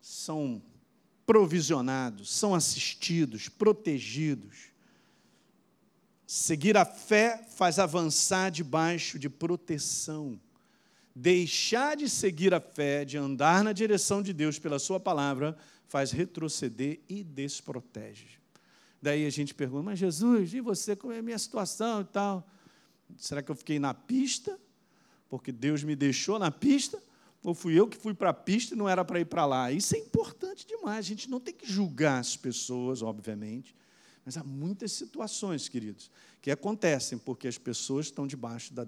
são 0.00 0.62
provisionados, 1.26 2.30
são 2.30 2.54
assistidos, 2.54 3.48
protegidos. 3.48 4.70
Seguir 6.26 6.76
a 6.76 6.84
fé 6.84 7.44
faz 7.56 7.78
avançar 7.78 8.50
debaixo 8.50 9.18
de 9.18 9.28
proteção. 9.28 10.40
Deixar 11.14 11.96
de 11.96 12.08
seguir 12.08 12.54
a 12.54 12.60
fé, 12.60 13.04
de 13.04 13.18
andar 13.18 13.62
na 13.62 13.72
direção 13.72 14.22
de 14.22 14.32
Deus 14.32 14.58
pela 14.58 14.78
Sua 14.78 14.98
palavra, 14.98 15.56
faz 15.86 16.10
retroceder 16.12 17.00
e 17.08 17.22
desprotege. 17.22 18.40
Daí 19.02 19.26
a 19.26 19.30
gente 19.30 19.54
pergunta, 19.54 19.82
mas 19.82 19.98
Jesus, 19.98 20.54
e 20.54 20.60
você, 20.60 20.94
como 20.94 21.12
é 21.12 21.18
a 21.18 21.22
minha 21.22 21.38
situação 21.38 22.00
e 22.00 22.04
tal? 22.04 22.48
Será 23.16 23.42
que 23.42 23.50
eu 23.50 23.56
fiquei 23.56 23.78
na 23.78 23.92
pista? 23.92 24.58
Porque 25.30 25.52
Deus 25.52 25.82
me 25.84 25.96
deixou 25.96 26.38
na 26.38 26.50
pista? 26.50 27.02
Ou 27.42 27.54
fui 27.54 27.78
eu 27.78 27.88
que 27.88 27.96
fui 27.96 28.12
para 28.12 28.30
a 28.30 28.34
pista 28.34 28.74
e 28.74 28.76
não 28.76 28.88
era 28.88 29.02
para 29.02 29.20
ir 29.20 29.24
para 29.24 29.46
lá? 29.46 29.72
Isso 29.72 29.94
é 29.94 29.98
importante 29.98 30.66
demais. 30.66 30.98
A 30.98 31.08
gente 31.08 31.30
não 31.30 31.40
tem 31.40 31.54
que 31.54 31.66
julgar 31.66 32.18
as 32.18 32.36
pessoas, 32.36 33.00
obviamente. 33.00 33.74
Mas 34.24 34.36
há 34.36 34.44
muitas 34.44 34.92
situações, 34.92 35.68
queridos, 35.68 36.10
que 36.42 36.50
acontecem 36.50 37.16
porque 37.16 37.48
as 37.48 37.56
pessoas 37.56 38.06
estão 38.06 38.26
debaixo 38.26 38.74
da, 38.74 38.86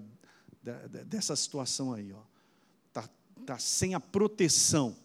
da, 0.61 0.73
dessa 1.03 1.35
situação 1.35 1.93
aí. 1.93 2.13
Está 2.89 3.09
tá 3.45 3.57
sem 3.57 3.95
a 3.95 3.99
proteção, 3.99 4.95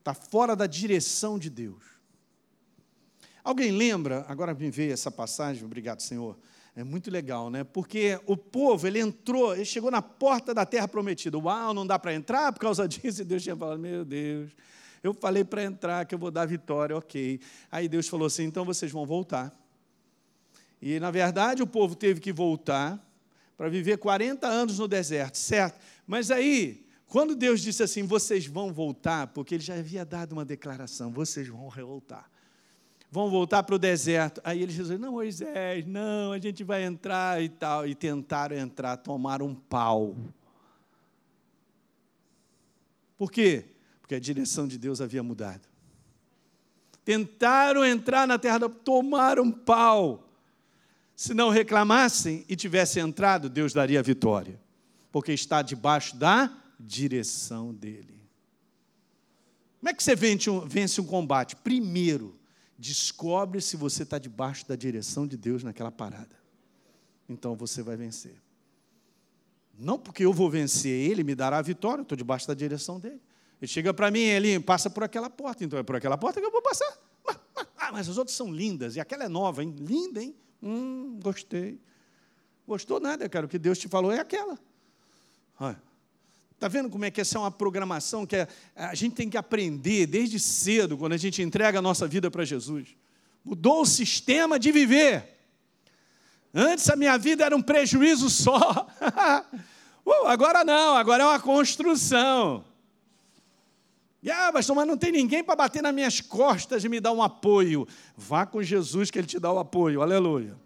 está 0.00 0.12
fora 0.12 0.54
da 0.54 0.66
direção 0.66 1.38
de 1.38 1.48
Deus. 1.48 1.82
Alguém 3.42 3.72
lembra, 3.72 4.24
agora 4.28 4.54
me 4.54 4.70
veio 4.70 4.92
essa 4.92 5.10
passagem, 5.10 5.64
obrigado, 5.64 6.00
Senhor. 6.00 6.38
É 6.74 6.82
muito 6.82 7.10
legal, 7.10 7.50
né? 7.50 7.64
Porque 7.64 8.18
o 8.26 8.34
povo, 8.34 8.86
ele 8.86 8.98
entrou, 8.98 9.54
ele 9.54 9.64
chegou 9.64 9.90
na 9.90 10.00
porta 10.00 10.54
da 10.54 10.64
terra 10.64 10.88
prometida. 10.88 11.36
Uau, 11.38 11.74
não 11.74 11.86
dá 11.86 11.98
para 11.98 12.14
entrar 12.14 12.50
por 12.52 12.60
causa 12.60 12.88
disso. 12.88 13.20
E 13.20 13.24
Deus 13.24 13.42
tinha 13.42 13.54
falado: 13.56 13.78
Meu 13.78 14.04
Deus, 14.04 14.50
eu 15.02 15.12
falei 15.12 15.44
para 15.44 15.62
entrar 15.62 16.06
que 16.06 16.14
eu 16.14 16.18
vou 16.18 16.30
dar 16.30 16.46
vitória, 16.46 16.96
ok. 16.96 17.38
Aí 17.70 17.88
Deus 17.88 18.08
falou 18.08 18.26
assim: 18.26 18.44
Então 18.44 18.64
vocês 18.64 18.90
vão 18.90 19.04
voltar. 19.04 19.54
E, 20.80 20.98
na 20.98 21.10
verdade, 21.10 21.62
o 21.62 21.66
povo 21.66 21.94
teve 21.94 22.20
que 22.20 22.32
voltar 22.32 22.98
para 23.56 23.68
viver 23.68 23.98
40 23.98 24.48
anos 24.48 24.78
no 24.78 24.88
deserto, 24.88 25.36
certo? 25.36 25.78
Mas 26.06 26.30
aí, 26.30 26.86
quando 27.06 27.36
Deus 27.36 27.60
disse 27.60 27.82
assim: 27.82 28.04
Vocês 28.04 28.46
vão 28.46 28.72
voltar, 28.72 29.26
porque 29.26 29.56
ele 29.56 29.62
já 29.62 29.74
havia 29.74 30.06
dado 30.06 30.32
uma 30.32 30.44
declaração: 30.44 31.12
Vocês 31.12 31.46
vão 31.48 31.68
voltar 31.68 32.31
vão 33.12 33.28
voltar 33.28 33.62
para 33.62 33.74
o 33.74 33.78
deserto. 33.78 34.40
Aí 34.42 34.62
eles 34.62 34.74
disseram, 34.74 34.98
não, 34.98 35.12
Moisés, 35.12 35.86
não, 35.86 36.32
a 36.32 36.38
gente 36.38 36.64
vai 36.64 36.82
entrar 36.82 37.42
e 37.42 37.48
tal. 37.50 37.86
E 37.86 37.94
tentaram 37.94 38.56
entrar, 38.56 38.96
tomaram 38.96 39.48
um 39.48 39.54
pau. 39.54 40.16
Por 43.18 43.30
quê? 43.30 43.66
Porque 44.00 44.14
a 44.14 44.18
direção 44.18 44.66
de 44.66 44.78
Deus 44.78 45.02
havia 45.02 45.22
mudado. 45.22 45.68
Tentaram 47.04 47.84
entrar 47.84 48.26
na 48.26 48.38
terra, 48.38 48.66
tomaram 48.66 49.42
um 49.42 49.52
pau. 49.52 50.26
Se 51.14 51.34
não 51.34 51.50
reclamassem 51.50 52.46
e 52.48 52.56
tivessem 52.56 53.02
entrado, 53.02 53.50
Deus 53.50 53.74
daria 53.74 54.00
a 54.00 54.02
vitória. 54.02 54.58
Porque 55.12 55.32
está 55.32 55.60
debaixo 55.60 56.16
da 56.16 56.50
direção 56.80 57.74
dele. 57.74 58.22
Como 59.80 59.90
é 59.90 59.92
que 59.92 60.02
você 60.02 60.16
vence 60.16 60.48
um, 60.48 60.60
vence 60.60 60.98
um 60.98 61.04
combate? 61.04 61.54
Primeiro, 61.56 62.40
Descobre 62.82 63.60
se 63.60 63.76
você 63.76 64.02
está 64.02 64.18
debaixo 64.18 64.66
da 64.66 64.74
direção 64.74 65.24
de 65.24 65.36
Deus 65.36 65.62
naquela 65.62 65.92
parada. 65.92 66.36
Então 67.28 67.54
você 67.54 67.80
vai 67.80 67.96
vencer. 67.96 68.34
Não 69.78 69.96
porque 69.96 70.24
eu 70.24 70.32
vou 70.32 70.50
vencer, 70.50 70.90
ele 70.90 71.22
me 71.22 71.36
dará 71.36 71.58
a 71.58 71.62
vitória, 71.62 72.00
eu 72.00 72.02
estou 72.02 72.18
debaixo 72.18 72.48
da 72.48 72.54
direção 72.54 72.98
dele. 72.98 73.22
Ele 73.60 73.68
chega 73.68 73.94
para 73.94 74.10
mim, 74.10 74.22
ele 74.22 74.58
passa 74.58 74.90
por 74.90 75.04
aquela 75.04 75.30
porta, 75.30 75.62
então 75.64 75.78
é 75.78 75.84
por 75.84 75.94
aquela 75.94 76.18
porta 76.18 76.40
que 76.40 76.46
eu 76.46 76.50
vou 76.50 76.60
passar. 76.60 76.92
Ah, 77.78 77.92
mas 77.92 78.08
as 78.08 78.18
outras 78.18 78.36
são 78.36 78.52
lindas, 78.52 78.96
e 78.96 79.00
aquela 79.00 79.24
é 79.24 79.28
nova, 79.28 79.62
hein? 79.62 79.74
Linda, 79.78 80.20
hein? 80.20 80.34
Hum, 80.60 81.20
gostei. 81.22 81.80
Gostou 82.66 82.98
nada, 82.98 83.28
cara, 83.28 83.46
o 83.46 83.48
que 83.48 83.60
Deus 83.60 83.78
te 83.78 83.86
falou 83.86 84.10
é 84.10 84.18
aquela. 84.18 84.58
Olha. 85.60 85.80
Está 86.62 86.68
vendo 86.68 86.88
como 86.88 87.04
é 87.04 87.10
que 87.10 87.20
essa 87.20 87.36
é 87.36 87.40
uma 87.40 87.50
programação 87.50 88.24
que 88.24 88.36
é, 88.36 88.46
a 88.76 88.94
gente 88.94 89.16
tem 89.16 89.28
que 89.28 89.36
aprender 89.36 90.06
desde 90.06 90.38
cedo, 90.38 90.96
quando 90.96 91.12
a 91.12 91.16
gente 91.16 91.42
entrega 91.42 91.80
a 91.80 91.82
nossa 91.82 92.06
vida 92.06 92.30
para 92.30 92.44
Jesus? 92.44 92.90
Mudou 93.44 93.80
o 93.80 93.84
sistema 93.84 94.60
de 94.60 94.70
viver. 94.70 95.24
Antes 96.54 96.88
a 96.88 96.94
minha 96.94 97.18
vida 97.18 97.44
era 97.44 97.56
um 97.56 97.60
prejuízo 97.60 98.30
só. 98.30 98.86
uh, 100.06 100.26
agora 100.28 100.64
não, 100.64 100.96
agora 100.96 101.24
é 101.24 101.26
uma 101.26 101.40
construção. 101.40 102.64
Ah, 104.30 104.52
pastor, 104.52 104.76
mas 104.76 104.86
não 104.86 104.96
tem 104.96 105.10
ninguém 105.10 105.42
para 105.42 105.56
bater 105.56 105.82
nas 105.82 105.92
minhas 105.92 106.20
costas 106.20 106.84
e 106.84 106.88
me 106.88 107.00
dar 107.00 107.10
um 107.10 107.24
apoio. 107.24 107.88
Vá 108.16 108.46
com 108.46 108.62
Jesus 108.62 109.10
que 109.10 109.18
Ele 109.18 109.26
te 109.26 109.40
dá 109.40 109.50
o 109.50 109.58
apoio, 109.58 110.00
aleluia. 110.00 110.56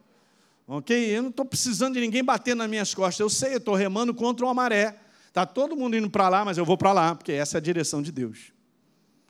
Ok? 0.68 0.94
Eu 0.94 1.22
não 1.22 1.30
estou 1.30 1.46
precisando 1.46 1.94
de 1.94 2.00
ninguém 2.02 2.22
bater 2.22 2.54
nas 2.54 2.68
minhas 2.68 2.92
costas. 2.92 3.20
Eu 3.20 3.30
sei, 3.30 3.54
eu 3.54 3.58
estou 3.58 3.74
remando 3.74 4.12
contra 4.12 4.44
uma 4.44 4.52
maré. 4.52 5.05
Está 5.36 5.44
todo 5.44 5.76
mundo 5.76 5.94
indo 5.94 6.08
para 6.08 6.30
lá, 6.30 6.46
mas 6.46 6.56
eu 6.56 6.64
vou 6.64 6.78
para 6.78 6.94
lá, 6.94 7.14
porque 7.14 7.30
essa 7.30 7.58
é 7.58 7.58
a 7.58 7.60
direção 7.60 8.00
de 8.00 8.10
Deus. 8.10 8.54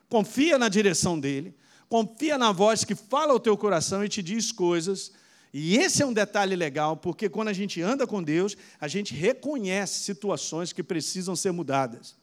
Confia 0.09 0.57
na 0.57 0.69
direção 0.69 1.19
dele, 1.19 1.53
confia 1.89 2.39
na 2.39 2.53
voz 2.53 2.85
que 2.85 2.95
fala 2.95 3.33
ao 3.33 3.41
teu 3.41 3.57
coração 3.57 4.05
e 4.05 4.09
te 4.09 4.23
diz 4.23 4.53
coisas. 4.53 5.11
E 5.53 5.77
esse 5.77 6.05
é 6.05 6.07
um 6.07 6.13
detalhe 6.13 6.55
legal, 6.55 6.97
porque 6.97 7.29
quando 7.29 7.49
a 7.49 7.53
gente 7.53 7.83
anda 7.83 8.07
com 8.07 8.23
Deus, 8.23 8.57
a 8.81 8.87
gente 8.87 9.15
reconhece 9.15 10.05
situações 10.05 10.73
que 10.73 10.81
precisam 10.81 11.35
ser 11.35 11.51
mudadas, 11.51 12.15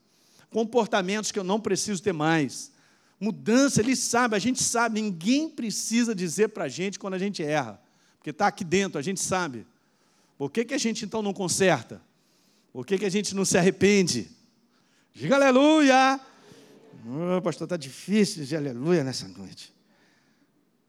comportamentos 0.49 1.29
que 1.29 1.39
eu 1.39 1.43
não 1.43 1.59
preciso 1.59 2.01
ter 2.01 2.13
mais. 2.13 2.71
Mudança, 3.19 3.81
ele 3.81 3.97
sabe, 3.97 4.33
a 4.37 4.39
gente 4.39 4.63
sabe, 4.63 5.01
ninguém 5.01 5.49
precisa 5.49 6.15
dizer 6.15 6.47
para 6.47 6.63
a 6.63 6.69
gente 6.69 6.97
quando 6.97 7.15
a 7.15 7.19
gente 7.19 7.43
erra, 7.43 7.81
porque 8.17 8.29
está 8.29 8.47
aqui 8.47 8.63
dentro, 8.63 8.97
a 8.97 9.01
gente 9.01 9.19
sabe. 9.19 9.67
Por 10.37 10.49
que, 10.49 10.63
que 10.63 10.73
a 10.73 10.77
gente 10.79 11.03
então 11.03 11.21
não 11.21 11.33
conserta? 11.33 12.01
Por 12.73 12.87
que, 12.87 12.97
que 12.97 13.05
a 13.05 13.09
gente 13.09 13.35
não 13.35 13.45
se 13.45 13.55
arrepende? 13.55 14.29
Diga 15.13 15.35
aleluia! 15.35 16.19
Oh, 17.05 17.41
pastor, 17.41 17.65
está 17.65 17.77
difícil 17.77 18.41
dizer 18.41 18.57
aleluia 18.57 19.03
nessa 19.03 19.27
noite. 19.27 19.71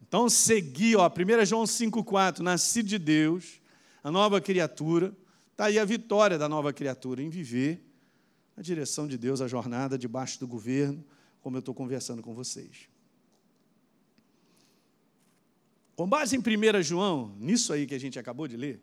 Então, 0.01 0.31
seguir, 0.31 0.97
ó, 0.97 1.07
1 1.09 1.45
João 1.45 1.65
5,4, 1.65 2.39
nascido 2.39 2.89
de 2.89 2.99
Deus, 2.99 3.61
a 4.03 4.11
nova 4.11 4.41
criatura, 4.41 5.15
está 5.51 5.67
aí 5.67 5.79
a 5.79 5.85
vitória 5.85 6.39
da 6.39 6.49
nova 6.49 6.73
criatura 6.73 7.23
em 7.23 7.29
viver 7.29 7.85
na 8.57 8.63
direção 8.63 9.07
de 9.07 9.19
Deus, 9.19 9.41
a 9.41 9.49
jornada 9.49 9.99
debaixo 9.99 10.41
do 10.41 10.47
governo, 10.47 11.05
como 11.43 11.57
eu 11.57 11.61
estou 11.61 11.75
conversando 11.75 12.23
com 12.23 12.33
vocês. 12.33 12.89
Com 15.97 16.09
base 16.09 16.35
em 16.35 16.39
1 16.39 16.83
João, 16.83 17.35
nisso 17.39 17.73
aí 17.73 17.87
que 17.87 17.95
a 17.95 18.01
gente 18.01 18.19
acabou 18.19 18.49
de 18.49 18.57
ler, 18.57 18.81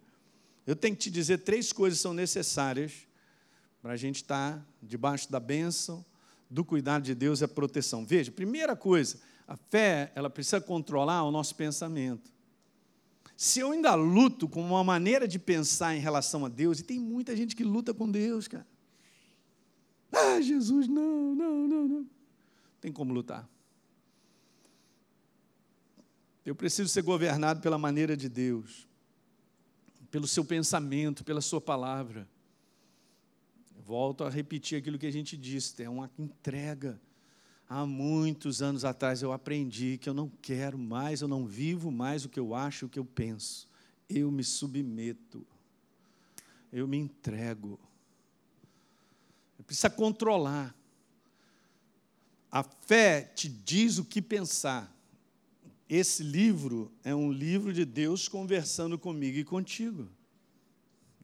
eu 0.72 0.76
tenho 0.76 0.96
que 0.96 1.02
te 1.02 1.12
dizer 1.12 1.40
três 1.40 1.74
coisas 1.74 2.00
são 2.00 2.14
necessárias 2.14 3.06
para 3.82 3.92
a 3.92 3.98
gente 3.98 4.18
estar 4.18 4.66
debaixo 4.82 5.30
da 5.30 5.38
bênção, 5.38 6.06
do 6.50 6.64
cuidado 6.64 7.04
de 7.04 7.14
Deus 7.14 7.42
e 7.42 7.44
a 7.44 7.48
proteção. 7.48 8.06
Veja, 8.06 8.32
primeira 8.32 8.74
coisa, 8.74 9.20
a 9.46 9.58
fé, 9.58 10.14
ela 10.16 10.30
precisa 10.30 10.62
controlar 10.62 11.24
o 11.24 11.32
nosso 11.32 11.56
pensamento. 11.56 12.32
Se 13.36 13.60
eu 13.60 13.74
ainda 13.74 13.96
luto 13.96 14.48
com 14.48 14.64
uma 14.64 14.82
maneira 14.82 15.28
de 15.28 15.38
pensar 15.38 15.94
em 15.94 16.00
relação 16.00 16.46
a 16.46 16.48
Deus, 16.48 16.80
e 16.80 16.84
tem 16.84 16.98
muita 16.98 17.36
gente 17.36 17.54
que 17.54 17.66
luta 17.66 17.94
com 17.94 18.10
Deus, 18.10 18.48
cara. 18.48 18.66
Ah, 20.10 20.40
Jesus, 20.40 20.88
não, 20.88 21.36
não, 21.36 21.68
não, 21.68 21.86
não. 21.86 22.10
Tem 22.80 22.94
como 22.94 23.14
lutar. 23.14 23.46
Eu 26.46 26.56
preciso 26.56 26.88
ser 26.88 27.02
governado 27.02 27.60
pela 27.60 27.78
maneira 27.78 28.16
de 28.16 28.30
Deus 28.30 28.90
pelo 30.12 30.28
seu 30.28 30.44
pensamento, 30.44 31.24
pela 31.24 31.42
sua 31.42 31.62
palavra. 31.62 32.28
Volto 33.84 34.24
a 34.24 34.30
repetir 34.30 34.78
aquilo 34.78 35.00
que 35.00 35.08
a 35.08 35.12
gente 35.12 35.38
disse, 35.38 35.82
é 35.82 35.90
uma 35.90 36.12
entrega. 36.20 37.00
Há 37.68 37.86
muitos 37.86 38.62
anos 38.62 38.84
atrás 38.84 39.22
eu 39.22 39.32
aprendi 39.32 39.98
que 39.98 40.10
eu 40.10 40.14
não 40.14 40.30
quero 40.42 40.78
mais, 40.78 41.22
eu 41.22 41.28
não 41.28 41.46
vivo 41.48 41.90
mais 41.90 42.26
o 42.26 42.30
que 42.30 42.40
eu 42.40 42.54
acho, 42.54 42.86
o 42.86 42.90
que 42.90 43.00
eu 43.00 43.06
penso. 43.06 43.68
Eu 44.10 44.30
me 44.30 44.44
submeto. 44.44 45.48
Eu 46.72 46.88
me 46.88 46.98
entrego. 46.98 47.80
Precisa 49.66 49.90
controlar. 49.90 50.76
A 52.52 52.62
fé 52.62 53.22
te 53.22 53.48
diz 53.48 53.98
o 53.98 54.04
que 54.04 54.22
pensar. 54.22 54.94
Esse 55.94 56.24
livro 56.24 56.90
é 57.04 57.14
um 57.14 57.30
livro 57.30 57.74
de 57.74 57.84
Deus 57.84 58.30
conversando 58.30 58.98
comigo 58.98 59.38
e 59.38 59.44
contigo. 59.44 60.08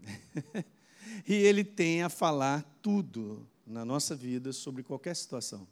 e 1.26 1.34
ele 1.34 1.64
tem 1.64 2.04
a 2.04 2.10
falar 2.10 2.66
tudo 2.82 3.48
na 3.66 3.86
nossa 3.86 4.14
vida 4.14 4.52
sobre 4.52 4.84
qualquer 4.84 5.16
situação. 5.16 5.66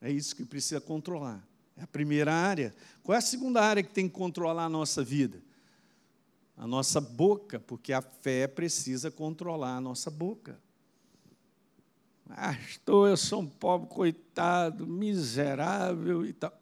É 0.00 0.08
isso 0.08 0.36
que 0.36 0.44
precisa 0.44 0.80
controlar. 0.80 1.44
É 1.76 1.82
a 1.82 1.86
primeira 1.88 2.32
área. 2.32 2.72
Qual 3.02 3.12
é 3.12 3.18
a 3.18 3.20
segunda 3.20 3.60
área 3.60 3.82
que 3.82 3.92
tem 3.92 4.06
que 4.06 4.14
controlar 4.14 4.66
a 4.66 4.68
nossa 4.68 5.02
vida? 5.02 5.42
A 6.56 6.68
nossa 6.68 7.00
boca, 7.00 7.58
porque 7.58 7.92
a 7.92 8.00
fé 8.00 8.46
precisa 8.46 9.10
controlar 9.10 9.78
a 9.78 9.80
nossa 9.80 10.12
boca. 10.12 10.60
Pastor, 12.28 13.08
eu 13.08 13.16
sou 13.16 13.40
um 13.40 13.48
pobre 13.48 13.88
coitado, 13.88 14.86
miserável 14.86 16.24
e 16.24 16.32
tal 16.32 16.56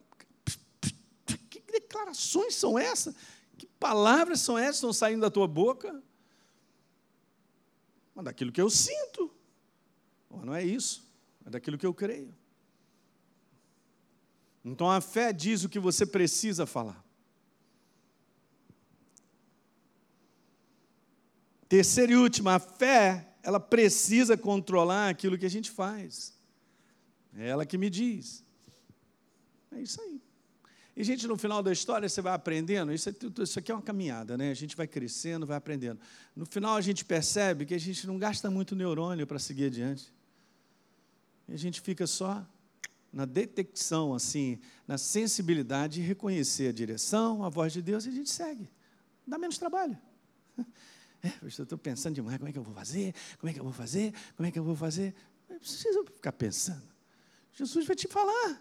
declarações 1.93 2.55
são 2.55 2.79
essas? 2.79 3.15
Que 3.59 3.67
palavras 3.79 4.41
são 4.41 4.57
essas 4.57 4.77
que 4.77 4.77
estão 4.77 4.93
saindo 4.93 5.21
da 5.21 5.31
tua 5.31 5.47
boca? 5.47 6.03
Mas 8.15 8.25
daquilo 8.25 8.51
que 8.51 8.61
eu 8.61 8.71
sinto. 8.71 9.31
Mas 10.31 10.45
não 10.45 10.55
é 10.55 10.65
isso, 10.65 11.07
é 11.45 11.51
daquilo 11.51 11.77
que 11.77 11.87
eu 11.87 11.93
creio. 11.93 12.35
Então 14.65 14.91
a 14.91 15.01
fé 15.01 15.33
diz 15.33 15.65
o 15.65 15.69
que 15.69 15.79
você 15.79 16.07
precisa 16.07 16.65
falar. 16.65 17.05
Terceira 21.69 22.13
e 22.13 22.17
última, 22.17 22.55
a 22.55 22.59
fé, 22.59 23.35
ela 23.43 23.59
precisa 23.59 24.37
controlar 24.37 25.09
aquilo 25.09 25.39
que 25.39 25.47
a 25.47 25.51
gente 25.51 25.71
faz. 25.71 26.39
É 27.35 27.49
ela 27.49 27.67
que 27.67 27.79
me 27.79 27.89
diz. 27.89 28.45
É 29.71 29.81
isso 29.81 30.01
aí. 30.01 30.22
E, 30.95 31.03
gente, 31.03 31.27
no 31.27 31.39
final 31.39 31.63
da 31.63 31.73
história 31.73 32.07
você 32.09 32.21
vai 32.21 32.35
aprendendo, 32.35 32.93
isso, 32.93 33.09
é, 33.09 33.15
isso 33.43 33.59
aqui 33.59 33.73
é 33.73 33.75
uma 33.75 33.83
caminhada, 33.83 34.37
né? 34.37 34.51
A 34.51 34.55
gente 34.55 34.77
vai 34.77 34.87
crescendo, 34.87 35.47
vai 35.47 35.57
aprendendo. 35.57 35.99
No 36.37 36.45
final 36.45 36.77
a 36.77 36.81
gente 36.83 37.05
percebe 37.05 37.65
que 37.65 37.75
a 37.75 37.79
gente 37.79 38.07
não 38.07 38.19
gasta 38.19 38.51
muito 38.51 38.77
neurônio 38.77 39.27
para 39.27 39.39
seguir 39.39 39.67
adiante. 39.67 40.13
E 41.49 41.55
a 41.55 41.57
gente 41.57 41.81
fica 41.81 42.07
só 42.07 42.47
na 43.13 43.25
detecção, 43.25 44.15
assim, 44.15 44.59
na 44.87 44.99
sensibilidade 44.99 45.95
de 45.95 46.01
reconhecer 46.01 46.69
a 46.69 46.73
direção, 46.73 47.45
a 47.45 47.49
voz 47.49 47.73
de 47.73 47.81
Deus, 47.83 48.05
e 48.05 48.09
a 48.09 48.13
gente 48.13 48.31
segue. 48.31 48.69
dá 49.27 49.39
menos 49.39 49.59
trabalho. 49.59 49.97
É, 51.25 51.33
eu 51.41 51.47
estou 51.47 51.79
pensando 51.79 52.17
demais, 52.17 52.37
como 52.37 52.49
é 52.49 52.53
que 52.53 52.59
eu 52.59 52.65
vou 52.65 52.75
fazer? 52.75 53.15
Como 53.39 53.49
é 53.49 53.53
que 53.53 53.61
eu 53.61 53.63
vou 53.63 53.73
fazer? 53.73 54.13
Como 54.37 54.45
é 54.45 54.51
que 54.51 54.59
eu 54.59 54.65
vou 54.65 54.75
fazer? 54.75 55.15
Não 55.49 55.57
precisa 55.57 56.05
ficar 56.05 56.33
pensando. 56.33 56.83
Jesus 57.53 57.87
vai 57.87 57.95
te 57.95 58.09
falar. 58.09 58.61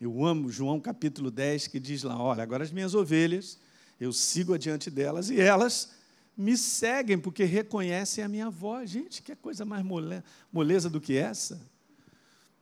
Eu 0.00 0.24
amo 0.24 0.50
João 0.50 0.80
capítulo 0.80 1.30
10, 1.30 1.68
que 1.68 1.78
diz 1.78 2.02
lá: 2.02 2.20
Olha, 2.20 2.42
agora 2.42 2.64
as 2.64 2.70
minhas 2.70 2.94
ovelhas, 2.94 3.58
eu 4.00 4.12
sigo 4.12 4.54
adiante 4.54 4.90
delas 4.90 5.30
e 5.30 5.40
elas 5.40 5.92
me 6.36 6.56
seguem 6.56 7.18
porque 7.18 7.44
reconhecem 7.44 8.22
a 8.22 8.28
minha 8.28 8.50
voz. 8.50 8.90
Gente, 8.90 9.22
que 9.22 9.34
coisa 9.36 9.64
mais 9.64 9.84
mole, 9.84 10.22
moleza 10.52 10.90
do 10.90 11.00
que 11.00 11.16
essa? 11.16 11.60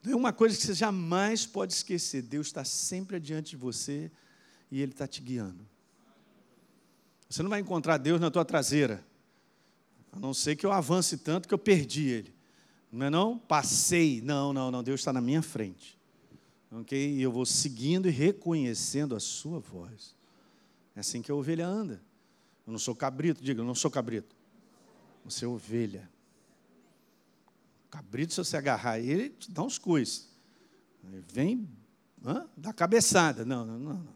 É 0.05 0.15
uma 0.15 0.33
coisa 0.33 0.57
que 0.57 0.63
você 0.63 0.75
jamais 0.75 1.47
pode 1.47 1.73
esquecer: 1.73 2.23
Deus 2.23 2.49
está 2.49 2.65
sempre 2.65 3.17
adiante 3.17 3.51
de 3.51 3.57
você 3.57 4.11
e 4.71 4.81
Ele 4.81 4.93
está 4.93 5.07
te 5.07 5.23
guiando. 5.23 5.67
Você 7.29 7.43
não 7.43 7.49
vai 7.49 7.61
encontrar 7.61 7.97
Deus 7.97 8.21
na 8.21 8.31
tua 8.31 8.45
traseira. 8.45 9.03
A 10.13 10.19
não 10.19 10.35
ser 10.35 10.55
que 10.55 10.67
eu 10.67 10.71
avance 10.71 11.17
tanto 11.17 11.49
que 11.49 11.55
eu 11.55 11.59
perdi 11.59 12.09
ele. 12.09 12.35
Não 12.93 13.07
é 13.07 13.11
não? 13.11 13.39
Passei. 13.39 14.21
Não, 14.21 14.53
não, 14.53 14.71
não. 14.71 14.83
Deus 14.83 15.01
está 15.01 15.15
na 15.15 15.21
minha 15.23 15.41
frente. 15.41 15.99
Ok? 16.73 16.99
E 16.99 17.21
eu 17.21 17.31
vou 17.31 17.45
seguindo 17.45 18.09
e 18.09 18.11
reconhecendo 18.11 19.15
a 19.15 19.21
sua 19.21 19.59
voz. 19.59 20.17
É 20.97 21.01
assim 21.01 21.21
que 21.21 21.31
a 21.31 21.35
ovelha 21.35 21.67
anda. 21.67 22.03
Eu 22.67 22.73
não 22.73 22.79
sou 22.79 22.95
cabrito, 22.95 23.43
diga, 23.43 23.61
eu 23.61 23.65
não 23.65 23.75
sou 23.75 23.91
cabrito. 23.91 24.35
Você 25.25 25.45
é 25.45 25.49
ovelha. 25.49 26.11
Cabrito, 27.91 28.33
se 28.33 28.39
você 28.39 28.57
agarrar 28.57 28.99
ele, 28.99 29.31
te 29.31 29.51
dá 29.51 29.63
uns 29.63 29.79
coices. 29.79 30.31
Ele 31.05 31.23
vem, 31.31 31.69
hã? 32.25 32.49
dá 32.57 32.73
cabeçada. 32.73 33.45
Não, 33.45 33.67
não, 33.67 33.79
não. 33.79 34.09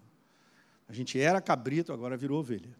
A 0.89 0.93
gente 0.93 1.19
era 1.21 1.41
cabrito, 1.43 1.93
agora 1.93 2.17
virou 2.17 2.41
ovelha. 2.41 2.75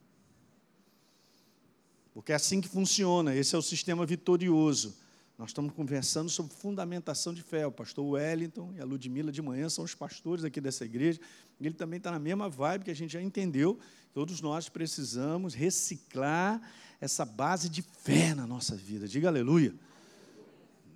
Porque 2.15 2.33
é 2.33 2.35
assim 2.35 2.63
que 2.63 2.69
funciona, 2.69 3.35
esse 3.35 3.55
é 3.55 3.59
o 3.59 3.63
sistema 3.63 4.07
vitorioso. 4.07 4.97
Nós 5.39 5.51
estamos 5.51 5.75
conversando 5.75 6.31
sobre 6.31 6.55
fundamentação 6.55 7.35
de 7.35 7.43
fé. 7.43 7.67
O 7.67 7.71
pastor 7.71 8.07
Wellington 8.07 8.73
e 8.75 8.81
a 8.81 8.85
Ludmila 8.87 9.31
de 9.31 9.43
manhã 9.43 9.69
são 9.69 9.85
os 9.85 9.95
pastores 9.95 10.45
aqui 10.45 10.63
dessa 10.63 10.87
igreja. 10.87 11.21
Ele 11.61 11.75
também 11.75 11.99
está 11.99 12.11
na 12.11 12.19
mesma 12.19 12.49
vibe 12.49 12.87
que 12.87 12.91
a 12.91 12.95
gente 12.95 13.13
já 13.13 13.21
entendeu. 13.21 13.79
Todos 14.15 14.41
nós 14.41 14.71
precisamos 14.71 15.53
reciclar 15.53 16.59
essa 16.99 17.23
base 17.27 17.69
de 17.69 17.83
fé 17.83 18.35
na 18.35 18.47
nossa 18.47 18.75
vida. 18.75 19.07
Diga 19.07 19.29
aleluia. 19.29 19.75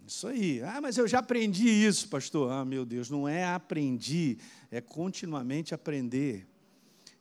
Isso 0.06 0.26
aí. 0.26 0.62
Ah, 0.62 0.80
mas 0.80 0.96
eu 0.96 1.06
já 1.06 1.18
aprendi 1.18 1.68
isso, 1.68 2.08
pastor. 2.08 2.50
Ah, 2.50 2.64
meu 2.64 2.86
Deus, 2.86 3.10
não 3.10 3.28
é 3.28 3.44
aprendi, 3.44 4.38
é 4.70 4.80
continuamente 4.80 5.74
aprender. 5.74 6.46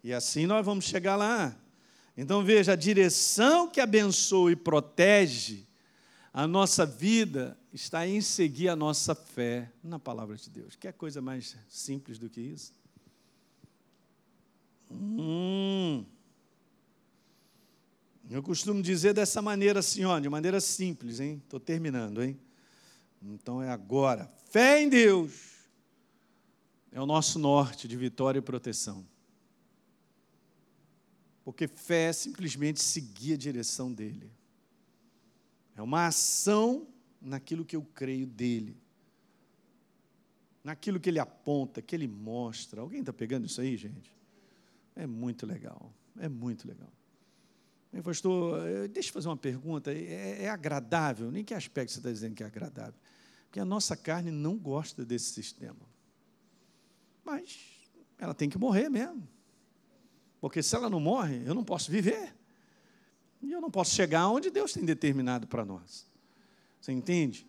E 0.01 0.13
assim 0.13 0.45
nós 0.45 0.65
vamos 0.65 0.85
chegar 0.85 1.17
lá. 1.17 1.53
Então 2.15 2.45
veja, 2.45 2.71
a 2.71 2.77
direção 2.77 3.69
que 3.69 3.81
abençoa 3.81 4.53
e 4.53 4.55
protege 4.55 5.68
a 6.33 6.47
nossa 6.47 6.85
vida 6.85 7.57
está 7.73 8.07
em 8.07 8.21
seguir 8.21 8.69
a 8.69 8.75
nossa 8.75 9.15
fé 9.15 9.71
na 9.83 9.97
palavra 9.97 10.35
de 10.35 10.49
Deus. 10.49 10.75
Quer 10.75 10.93
coisa 10.93 11.21
mais 11.21 11.57
simples 11.67 12.17
do 12.17 12.29
que 12.29 12.41
isso? 12.41 12.73
Hum. 14.91 16.05
Eu 18.29 18.43
costumo 18.43 18.81
dizer 18.81 19.13
dessa 19.13 19.41
maneira 19.41 19.79
assim, 19.79 20.05
ó, 20.05 20.19
de 20.19 20.29
maneira 20.29 20.61
simples, 20.61 21.19
hein? 21.19 21.41
Estou 21.43 21.59
terminando, 21.59 22.21
hein? 22.21 22.39
Então 23.21 23.61
é 23.61 23.69
agora. 23.69 24.31
Fé 24.51 24.81
em 24.81 24.89
Deus 24.89 25.31
é 26.91 27.01
o 27.01 27.05
nosso 27.05 27.39
norte 27.39 27.87
de 27.87 27.97
vitória 27.97 28.37
e 28.37 28.41
proteção. 28.41 29.05
Porque 31.43 31.67
fé 31.67 32.09
é 32.09 32.13
simplesmente 32.13 32.81
seguir 32.81 33.33
a 33.33 33.37
direção 33.37 33.91
dele. 33.91 34.31
É 35.79 35.81
uma 35.81 36.07
ação 36.07 36.85
naquilo 37.21 37.63
que 37.63 37.73
eu 37.73 37.81
creio 37.81 38.27
dele. 38.27 38.75
Naquilo 40.61 40.99
que 40.99 41.07
ele 41.07 41.19
aponta, 41.19 41.81
que 41.81 41.95
ele 41.95 42.05
mostra. 42.05 42.81
Alguém 42.81 42.99
está 42.99 43.13
pegando 43.13 43.45
isso 43.45 43.61
aí, 43.61 43.77
gente? 43.77 44.13
É 44.93 45.07
muito 45.07 45.45
legal. 45.45 45.93
É 46.17 46.27
muito 46.27 46.67
legal. 46.67 46.91
Bem, 47.93 48.01
pastor, 48.01 48.67
eh, 48.67 48.87
deixa 48.89 49.07
eu 49.07 49.13
fazer 49.13 49.29
uma 49.29 49.37
pergunta. 49.37 49.93
É, 49.93 50.43
é 50.43 50.49
agradável? 50.49 51.31
Nem 51.31 51.45
que 51.45 51.53
aspecto 51.53 51.93
você 51.93 51.99
está 51.99 52.11
dizendo 52.11 52.35
que 52.35 52.43
é 52.43 52.47
agradável? 52.47 52.99
Porque 53.45 53.61
a 53.61 53.65
nossa 53.65 53.95
carne 53.95 54.31
não 54.31 54.57
gosta 54.57 55.05
desse 55.05 55.31
sistema. 55.31 55.87
Mas 57.23 57.57
ela 58.17 58.33
tem 58.33 58.49
que 58.49 58.57
morrer 58.57 58.89
mesmo. 58.89 59.25
Porque 60.41 60.61
se 60.61 60.75
ela 60.75 60.89
não 60.89 60.99
morre, 60.99 61.41
eu 61.45 61.55
não 61.55 61.63
posso 61.63 61.89
viver. 61.89 62.35
E 63.41 63.51
eu 63.51 63.61
não 63.61 63.71
posso 63.71 63.95
chegar 63.95 64.27
onde 64.27 64.49
Deus 64.49 64.73
tem 64.73 64.83
determinado 64.83 65.47
para 65.47 65.63
nós. 65.63 66.05
Você 66.79 66.91
entende? 66.91 67.47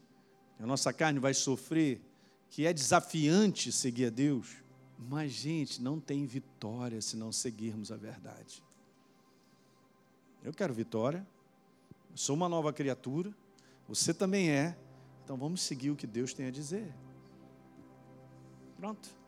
A 0.58 0.66
nossa 0.66 0.92
carne 0.92 1.18
vai 1.18 1.34
sofrer, 1.34 2.00
que 2.48 2.66
é 2.66 2.72
desafiante 2.72 3.72
seguir 3.72 4.06
a 4.06 4.10
Deus, 4.10 4.56
mas, 4.98 5.32
gente, 5.32 5.80
não 5.80 5.98
tem 5.98 6.26
vitória 6.26 7.00
se 7.00 7.16
não 7.16 7.32
seguirmos 7.32 7.90
a 7.90 7.96
verdade. 7.96 8.62
Eu 10.42 10.52
quero 10.52 10.72
vitória, 10.72 11.26
eu 12.10 12.16
sou 12.16 12.36
uma 12.36 12.48
nova 12.48 12.72
criatura, 12.72 13.34
você 13.88 14.12
também 14.12 14.50
é, 14.50 14.76
então 15.24 15.36
vamos 15.36 15.62
seguir 15.62 15.90
o 15.90 15.96
que 15.96 16.06
Deus 16.06 16.32
tem 16.32 16.46
a 16.46 16.50
dizer. 16.50 16.92
Pronto 18.76 19.20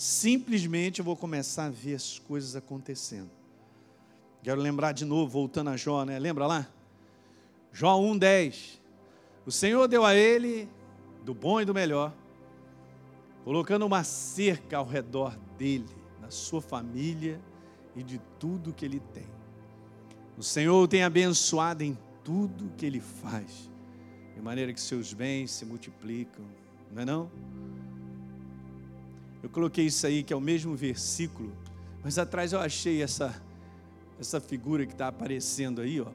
simplesmente 0.00 1.00
eu 1.00 1.04
vou 1.04 1.14
começar 1.14 1.66
a 1.66 1.70
ver 1.70 1.94
as 1.94 2.18
coisas 2.18 2.56
acontecendo. 2.56 3.30
Quero 4.42 4.60
lembrar 4.60 4.92
de 4.92 5.04
novo, 5.04 5.30
voltando 5.30 5.70
a 5.70 5.76
Jó, 5.76 6.04
né? 6.04 6.18
Lembra 6.18 6.46
lá? 6.46 6.68
Jó 7.72 7.98
1,10. 8.00 8.80
O 9.44 9.50
Senhor 9.50 9.86
deu 9.86 10.04
a 10.04 10.14
ele 10.14 10.68
do 11.24 11.34
bom 11.34 11.60
e 11.60 11.64
do 11.64 11.74
melhor, 11.74 12.14
colocando 13.44 13.84
uma 13.84 14.02
cerca 14.02 14.78
ao 14.78 14.86
redor 14.86 15.38
dele, 15.58 15.88
da 16.20 16.30
sua 16.30 16.60
família 16.60 17.40
e 17.94 18.02
de 18.02 18.20
tudo 18.38 18.72
que 18.72 18.84
ele 18.84 19.00
tem. 19.12 19.26
O 20.36 20.42
Senhor 20.42 20.82
o 20.82 20.88
tem 20.88 21.02
abençoado 21.02 21.82
em 21.82 21.96
tudo 22.24 22.72
que 22.76 22.86
ele 22.86 23.00
faz, 23.00 23.70
de 24.34 24.40
maneira 24.40 24.72
que 24.72 24.80
seus 24.80 25.12
bens 25.12 25.50
se 25.50 25.66
multiplicam, 25.66 26.44
não 26.90 27.02
é 27.02 27.04
não? 27.04 27.30
Eu 29.42 29.50
coloquei 29.50 29.86
isso 29.86 30.06
aí, 30.06 30.22
que 30.22 30.32
é 30.32 30.36
o 30.36 30.40
mesmo 30.40 30.74
versículo, 30.74 31.52
mas 32.02 32.18
atrás 32.18 32.52
eu 32.52 32.60
achei 32.60 33.02
essa, 33.02 33.42
essa 34.20 34.40
figura 34.40 34.86
que 34.86 34.92
está 34.92 35.08
aparecendo 35.08 35.80
aí, 35.80 36.00
ó. 36.00 36.08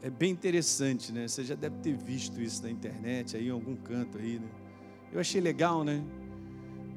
É 0.00 0.08
bem 0.08 0.30
interessante, 0.30 1.12
né? 1.12 1.26
Você 1.26 1.44
já 1.44 1.56
deve 1.56 1.76
ter 1.78 1.96
visto 1.96 2.40
isso 2.40 2.62
na 2.62 2.70
internet, 2.70 3.36
aí 3.36 3.48
em 3.48 3.50
algum 3.50 3.74
canto 3.74 4.16
aí, 4.16 4.38
né? 4.38 4.48
Eu 5.12 5.20
achei 5.20 5.40
legal, 5.40 5.82
né? 5.82 6.02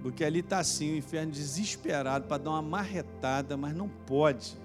Porque 0.04 0.24
ali 0.24 0.40
está 0.40 0.60
assim, 0.60 0.94
o 0.94 0.98
inferno 0.98 1.32
desesperado 1.32 2.28
para 2.28 2.38
dar 2.38 2.52
uma 2.52 2.62
marretada, 2.62 3.58
mas 3.58 3.76
não 3.76 3.90
pode. 3.90 4.56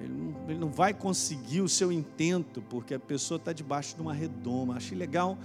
Ele 0.00 0.12
não, 0.12 0.50
ele 0.50 0.58
não 0.58 0.70
vai 0.70 0.94
conseguir 0.94 1.60
o 1.60 1.68
seu 1.68 1.92
intento, 1.92 2.62
porque 2.62 2.94
a 2.94 3.00
pessoa 3.00 3.36
está 3.36 3.52
debaixo 3.52 3.94
de 3.94 4.00
uma 4.00 4.14
redoma. 4.14 4.76
Achei 4.76 4.96
legal 4.96 5.36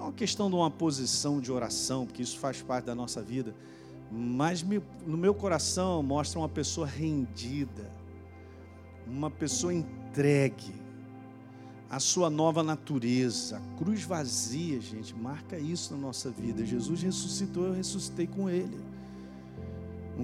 não 0.00 0.06
é 0.06 0.08
uma 0.08 0.12
questão 0.14 0.48
de 0.48 0.56
uma 0.56 0.70
posição 0.70 1.40
de 1.40 1.52
oração, 1.52 2.06
porque 2.06 2.22
isso 2.22 2.38
faz 2.38 2.62
parte 2.62 2.86
da 2.86 2.94
nossa 2.94 3.20
vida, 3.20 3.54
mas 4.10 4.62
me, 4.62 4.82
no 5.06 5.18
meu 5.18 5.34
coração 5.34 6.02
mostra 6.02 6.38
uma 6.38 6.48
pessoa 6.48 6.86
rendida, 6.86 7.92
uma 9.10 9.30
pessoa 9.30 9.74
entregue 9.74 10.74
à 11.88 11.98
sua 11.98 12.30
nova 12.30 12.62
natureza. 12.62 13.58
A 13.58 13.78
cruz 13.78 14.04
vazia, 14.04 14.80
gente, 14.80 15.14
marca 15.14 15.58
isso 15.58 15.92
na 15.94 16.00
nossa 16.00 16.30
vida. 16.30 16.64
Jesus 16.64 17.02
ressuscitou, 17.02 17.66
eu 17.66 17.72
ressuscitei 17.72 18.26
com 18.26 18.48
Ele. 18.48 18.78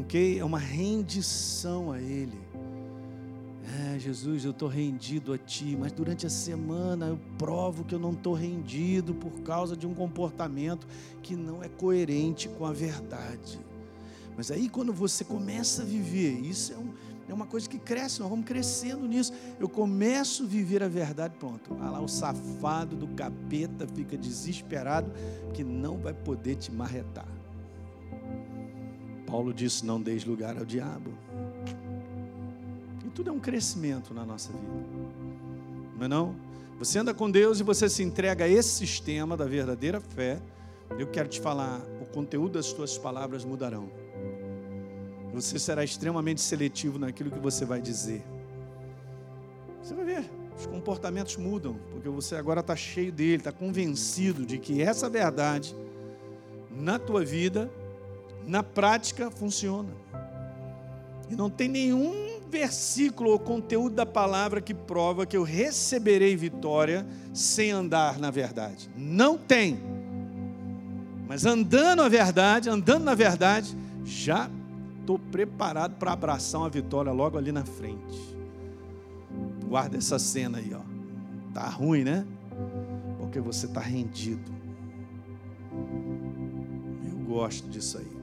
Ok? 0.01 0.39
É 0.39 0.45
uma 0.45 0.59
rendição 0.59 1.91
a 1.91 2.01
Ele. 2.01 2.39
É, 3.95 3.99
Jesus, 3.99 4.45
eu 4.45 4.53
estou 4.53 4.68
rendido 4.68 5.32
a 5.32 5.39
Ti, 5.39 5.76
mas 5.78 5.91
durante 5.91 6.24
a 6.24 6.30
semana 6.30 7.07
eu 7.07 7.18
provo 7.37 7.84
que 7.84 7.95
eu 7.95 7.99
não 7.99 8.12
estou 8.12 8.32
rendido 8.32 9.12
por 9.12 9.32
causa 9.41 9.76
de 9.76 9.87
um 9.87 9.93
comportamento 9.93 10.87
que 11.20 11.34
não 11.34 11.64
é 11.64 11.68
coerente 11.68 12.49
com 12.49 12.64
a 12.64 12.72
verdade. 12.72 13.59
Mas 14.37 14.51
aí 14.51 14.68
quando 14.68 14.93
você 14.93 15.24
começa 15.24 15.82
a 15.82 15.84
viver, 15.84 16.39
isso 16.41 16.72
é, 16.74 16.76
um, 16.76 16.93
é 17.29 17.35
uma 17.35 17.47
coisa 17.47 17.68
que 17.68 17.79
cresce, 17.79 18.20
nós 18.20 18.31
vamos 18.31 18.47
crescendo 18.47 19.07
nisso. 19.07 19.33
Eu 19.59 19.68
começo 19.68 20.45
a 20.45 20.47
viver 20.47 20.83
a 20.83 20.89
verdade, 20.89 21.35
pronto. 21.39 21.77
Ah 21.81 21.91
lá, 21.91 22.01
o 22.01 22.09
safado 22.09 22.95
do 22.95 23.09
capeta 23.09 23.87
fica 23.87 24.16
desesperado 24.16 25.11
que 25.53 25.64
não 25.64 25.99
vai 25.99 26.14
poder 26.14 26.57
te 26.57 26.70
marretar. 26.70 27.29
Paulo 29.27 29.53
disse: 29.53 29.85
não 29.85 30.01
deis 30.01 30.24
lugar 30.24 30.57
ao 30.57 30.64
diabo 30.64 31.12
tudo 33.16 33.31
é 33.31 33.33
um 33.33 33.41
crescimento 33.41 34.12
na 34.12 34.27
nossa 34.27 34.53
vida. 34.53 34.85
Não 35.97 36.05
é 36.05 36.09
não? 36.09 36.37
Você 36.79 36.99
anda 36.99 37.14
com 37.14 37.31
Deus 37.31 37.59
e 37.59 37.62
você 37.62 37.89
se 37.89 38.03
entrega 38.03 38.45
a 38.45 38.49
esse 38.49 38.68
sistema 38.68 39.35
da 39.39 39.47
verdadeira 39.47 39.99
fé. 40.03 40.39
Eu 40.99 41.07
quero 41.07 41.27
te 41.27 41.41
falar, 41.41 41.81
o 42.03 42.05
conteúdo 42.05 42.53
das 42.53 42.74
tuas 42.74 42.99
palavras 42.99 43.43
mudarão. 43.43 43.89
Você 45.37 45.59
será 45.59 45.84
extremamente 45.84 46.41
seletivo 46.41 46.99
naquilo 46.99 47.30
que 47.30 47.39
você 47.39 47.66
vai 47.66 47.78
dizer. 47.78 48.24
Você 49.82 49.93
vai 49.93 50.07
ver, 50.07 50.30
os 50.59 50.64
comportamentos 50.64 51.37
mudam, 51.37 51.76
porque 51.93 52.09
você 52.09 52.37
agora 52.37 52.61
está 52.61 52.74
cheio 52.74 53.12
dele, 53.12 53.37
está 53.37 53.53
convencido 53.53 54.47
de 54.47 54.57
que 54.57 54.80
essa 54.80 55.11
verdade, 55.11 55.76
na 56.70 56.99
tua 56.99 57.22
vida, 57.22 57.70
na 58.47 58.62
prática, 58.62 59.30
funciona. 59.30 59.91
E 61.28 61.37
não 61.37 61.51
tem 61.51 61.68
nenhum 61.68 62.41
versículo 62.51 63.32
ou 63.32 63.39
conteúdo 63.39 63.95
da 63.95 64.07
palavra 64.07 64.62
que 64.62 64.72
prova 64.72 65.26
que 65.26 65.37
eu 65.37 65.43
receberei 65.43 66.34
vitória 66.34 67.07
sem 67.34 67.72
andar 67.72 68.18
na 68.18 68.30
verdade. 68.30 68.89
Não 68.97 69.37
tem. 69.37 69.78
Mas 71.28 71.45
andando 71.45 72.01
a 72.01 72.09
verdade, 72.09 72.70
andando 72.70 73.05
na 73.05 73.14
verdade, 73.14 73.76
já 74.03 74.49
estou 75.07 75.18
preparado 75.20 75.94
para 75.98 76.12
abraçar 76.12 76.61
uma 76.61 76.68
vitória 76.68 77.12
logo 77.12 77.38
ali 77.38 77.52
na 77.52 77.64
frente. 77.64 78.36
Guarda 79.68 79.96
essa 79.96 80.18
cena 80.18 80.59
aí, 80.59 80.74
ó. 80.74 80.80
Tá 81.54 81.68
ruim, 81.68 82.02
né? 82.02 82.26
Porque 83.20 83.38
você 83.38 83.66
está 83.66 83.80
rendido. 83.80 84.52
Eu 87.09 87.18
gosto 87.24 87.68
disso 87.68 87.98
aí. 87.98 88.16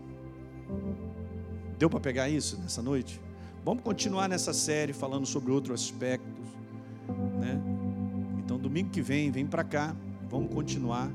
Deu 1.80 1.90
para 1.90 2.02
pegar 2.02 2.28
isso 2.28 2.60
nessa 2.60 2.82
noite? 2.82 3.20
Vamos 3.64 3.82
continuar 3.82 4.28
nessa 4.28 4.52
série 4.52 4.92
falando 4.92 5.26
sobre 5.26 5.54
outros 5.54 5.82
aspectos, 5.82 6.46
né? 7.40 7.62
Então 8.40 8.60
domingo 8.60 8.90
que 8.90 9.02
vem, 9.02 9.32
vem 9.32 9.48
para 9.48 9.64
cá, 9.64 9.96
vamos 10.30 10.54
continuar. 10.54 11.10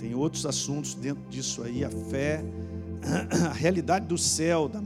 Tem 0.00 0.14
outros 0.14 0.44
assuntos 0.44 0.94
dentro 0.94 1.22
disso 1.30 1.62
aí, 1.62 1.84
a 1.84 1.90
fé, 1.90 2.44
a 3.48 3.52
realidade 3.52 4.06
do 4.06 4.18
céu, 4.18 4.68
da 4.68 4.82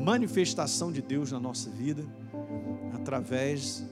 manifestação 0.00 0.90
de 0.90 1.00
Deus 1.00 1.32
na 1.32 1.40
nossa 1.40 1.70
vida, 1.70 2.04
através 2.94 3.84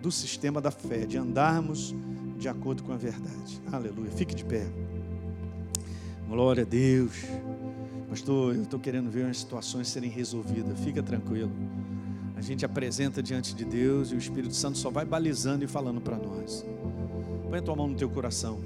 do 0.00 0.10
sistema 0.10 0.60
da 0.60 0.70
fé, 0.70 1.06
de 1.06 1.16
andarmos 1.16 1.94
de 2.38 2.48
acordo 2.48 2.82
com 2.82 2.92
a 2.92 2.96
verdade. 2.96 3.60
Aleluia. 3.72 4.10
Fique 4.10 4.34
de 4.34 4.44
pé. 4.44 4.66
Glória 6.28 6.62
a 6.62 6.66
Deus. 6.66 7.12
Pastor, 8.08 8.54
eu 8.54 8.62
estou 8.62 8.78
querendo 8.78 9.10
ver 9.10 9.26
as 9.26 9.38
situações 9.38 9.88
serem 9.88 10.10
resolvidas. 10.10 10.78
Fica 10.80 11.02
tranquilo. 11.02 11.50
A 12.36 12.40
gente 12.40 12.64
apresenta 12.64 13.22
diante 13.22 13.54
de 13.54 13.64
Deus 13.64 14.12
e 14.12 14.14
o 14.14 14.18
Espírito 14.18 14.54
Santo 14.54 14.78
só 14.78 14.90
vai 14.90 15.04
balizando 15.04 15.64
e 15.64 15.66
falando 15.66 16.00
para 16.00 16.16
nós. 16.16 16.64
Põe 17.48 17.58
a 17.58 17.62
tua 17.62 17.74
mão 17.74 17.88
no 17.88 17.96
teu 17.96 18.08
coração. 18.08 18.60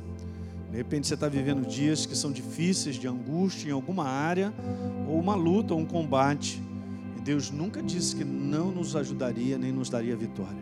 De 0.73 0.79
repente 0.79 1.07
você 1.07 1.13
está 1.13 1.29
vivendo 1.29 1.67
dias 1.67 2.07
que 2.07 2.17
são 2.17 2.33
difíceis, 2.33 2.97
de 2.97 3.07
angústia 3.07 3.69
em 3.69 3.73
alguma 3.73 4.09
área, 4.09 4.55
ou 5.07 5.21
uma 5.21 5.35
luta, 5.35 5.75
ou 5.75 5.81
um 5.81 5.85
combate. 5.85 6.63
E 7.15 7.21
Deus 7.21 7.51
nunca 7.51 7.83
disse 7.83 8.17
que 8.17 8.25
não 8.25 8.73
nos 8.73 8.97
ajudaria 8.97 9.59
nem 9.59 9.71
nos 9.71 9.91
daria 9.91 10.17
vitória. 10.17 10.57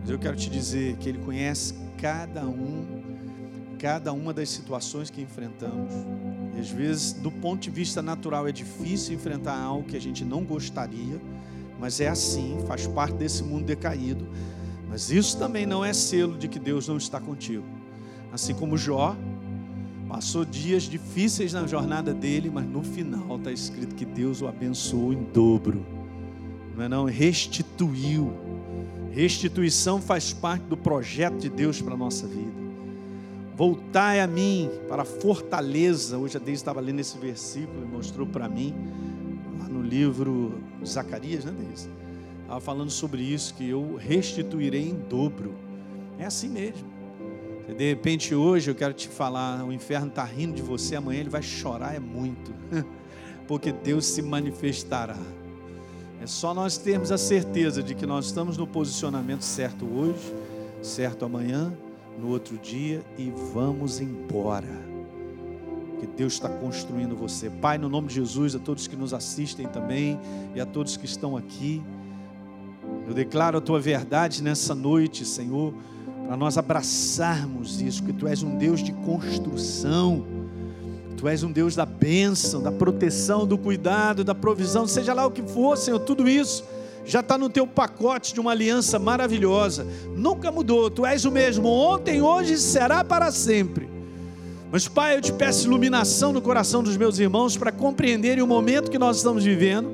Mas 0.00 0.10
eu 0.10 0.18
quero 0.18 0.36
te 0.36 0.50
dizer 0.50 0.96
que 0.96 1.08
Ele 1.08 1.18
conhece 1.18 1.74
cada 1.96 2.44
um, 2.44 2.84
cada 3.78 4.12
uma 4.12 4.34
das 4.34 4.50
situações 4.50 5.10
que 5.10 5.22
enfrentamos. 5.22 5.94
E 6.56 6.58
às 6.58 6.68
vezes, 6.68 7.12
do 7.12 7.30
ponto 7.30 7.60
de 7.60 7.70
vista 7.70 8.02
natural, 8.02 8.48
é 8.48 8.52
difícil 8.52 9.14
enfrentar 9.14 9.56
algo 9.56 9.86
que 9.86 9.96
a 9.96 10.00
gente 10.00 10.24
não 10.24 10.42
gostaria, 10.42 11.20
mas 11.78 12.00
é 12.00 12.08
assim, 12.08 12.58
faz 12.66 12.88
parte 12.88 13.14
desse 13.14 13.44
mundo 13.44 13.64
decaído. 13.64 14.26
Mas 14.88 15.08
isso 15.08 15.38
também 15.38 15.66
não 15.66 15.84
é 15.84 15.92
selo 15.92 16.36
de 16.36 16.48
que 16.48 16.58
Deus 16.58 16.88
não 16.88 16.96
está 16.96 17.20
contigo. 17.20 17.77
Assim 18.32 18.54
como 18.54 18.76
Jó, 18.76 19.16
passou 20.08 20.44
dias 20.44 20.84
difíceis 20.84 21.52
na 21.52 21.66
jornada 21.66 22.12
dele, 22.12 22.50
mas 22.52 22.66
no 22.66 22.82
final 22.82 23.36
está 23.36 23.52
escrito 23.52 23.94
que 23.94 24.04
Deus 24.04 24.42
o 24.42 24.46
abençoou 24.46 25.12
em 25.12 25.22
dobro. 25.24 25.84
Não 26.76 26.84
é 26.84 26.88
não? 26.88 27.04
Restituiu 27.04 28.32
Restituição 29.18 30.00
faz 30.00 30.32
parte 30.32 30.62
do 30.66 30.76
projeto 30.76 31.38
de 31.38 31.48
Deus 31.48 31.82
para 31.82 31.94
a 31.94 31.96
nossa 31.96 32.26
vida. 32.26 32.52
Voltai 33.56 34.20
a 34.20 34.26
mim 34.26 34.70
para 34.88 35.02
a 35.02 35.04
fortaleza. 35.04 36.16
Hoje 36.16 36.36
a 36.36 36.40
Deise 36.40 36.60
estava 36.60 36.80
lendo 36.80 37.00
esse 37.00 37.18
versículo 37.18 37.82
e 37.82 37.84
mostrou 37.84 38.26
para 38.26 38.48
mim, 38.48 38.72
lá 39.58 39.68
no 39.68 39.82
livro 39.82 40.60
Zacarias, 40.86 41.44
né, 41.44 41.52
Deise? 41.52 41.90
Estava 42.42 42.60
falando 42.60 42.90
sobre 42.90 43.22
isso, 43.22 43.54
que 43.54 43.68
eu 43.68 43.96
restituirei 43.96 44.88
em 44.88 44.94
dobro. 44.94 45.54
É 46.18 46.24
assim 46.24 46.48
mesmo. 46.48 46.87
De 47.74 47.88
repente 47.88 48.34
hoje 48.34 48.70
eu 48.70 48.74
quero 48.74 48.94
te 48.94 49.08
falar, 49.08 49.62
o 49.64 49.72
inferno 49.72 50.08
está 50.08 50.24
rindo 50.24 50.54
de 50.54 50.62
você, 50.62 50.96
amanhã 50.96 51.20
ele 51.20 51.28
vai 51.28 51.42
chorar 51.42 51.94
é 51.94 51.98
muito. 52.00 52.52
Porque 53.46 53.72
Deus 53.72 54.06
se 54.06 54.22
manifestará. 54.22 55.18
É 56.20 56.26
só 56.26 56.52
nós 56.52 56.78
termos 56.78 57.12
a 57.12 57.18
certeza 57.18 57.82
de 57.82 57.94
que 57.94 58.06
nós 58.06 58.26
estamos 58.26 58.56
no 58.56 58.66
posicionamento 58.66 59.42
certo 59.42 59.86
hoje, 59.86 60.34
certo 60.82 61.24
amanhã, 61.24 61.72
no 62.18 62.28
outro 62.28 62.58
dia 62.58 63.02
e 63.16 63.32
vamos 63.52 64.00
embora. 64.00 64.88
Que 66.00 66.06
Deus 66.06 66.34
está 66.34 66.48
construindo 66.48 67.16
você. 67.16 67.50
Pai, 67.50 67.78
no 67.78 67.88
nome 67.88 68.08
de 68.08 68.14
Jesus, 68.14 68.54
a 68.54 68.58
todos 68.58 68.86
que 68.86 68.96
nos 68.96 69.12
assistem 69.12 69.66
também 69.66 70.18
e 70.54 70.60
a 70.60 70.66
todos 70.66 70.96
que 70.96 71.06
estão 71.06 71.36
aqui, 71.36 71.82
eu 73.06 73.14
declaro 73.14 73.58
a 73.58 73.60
tua 73.60 73.80
verdade 73.80 74.42
nessa 74.42 74.74
noite, 74.74 75.24
Senhor, 75.24 75.74
para 76.28 76.36
nós 76.36 76.58
abraçarmos 76.58 77.80
isso, 77.80 78.04
que 78.04 78.12
tu 78.12 78.28
és 78.28 78.42
um 78.42 78.56
Deus 78.56 78.84
de 78.84 78.92
construção 78.92 80.38
Tu 81.18 81.26
és 81.26 81.42
um 81.42 81.50
Deus 81.50 81.74
da 81.74 81.84
bênção, 81.84 82.62
da 82.62 82.70
proteção, 82.70 83.44
do 83.44 83.58
cuidado, 83.58 84.22
da 84.22 84.36
provisão, 84.36 84.86
seja 84.86 85.12
lá 85.12 85.26
o 85.26 85.32
que 85.32 85.42
for, 85.42 85.76
Senhor, 85.76 85.98
tudo 85.98 86.28
isso 86.28 86.62
já 87.04 87.18
está 87.18 87.36
no 87.36 87.50
teu 87.50 87.66
pacote 87.66 88.32
de 88.32 88.38
uma 88.38 88.52
aliança 88.52 89.00
maravilhosa. 89.00 89.84
Nunca 90.14 90.52
mudou, 90.52 90.88
tu 90.88 91.04
és 91.04 91.24
o 91.24 91.32
mesmo, 91.32 91.66
ontem, 91.66 92.22
hoje 92.22 92.52
e 92.52 92.58
será 92.58 93.02
para 93.02 93.32
sempre. 93.32 93.88
Mas, 94.70 94.86
Pai, 94.86 95.16
eu 95.16 95.20
te 95.20 95.32
peço 95.32 95.66
iluminação 95.66 96.32
no 96.32 96.40
coração 96.40 96.84
dos 96.84 96.96
meus 96.96 97.18
irmãos 97.18 97.56
para 97.56 97.72
compreenderem 97.72 98.44
o 98.44 98.46
momento 98.46 98.88
que 98.88 98.98
nós 98.98 99.16
estamos 99.16 99.42
vivendo, 99.42 99.90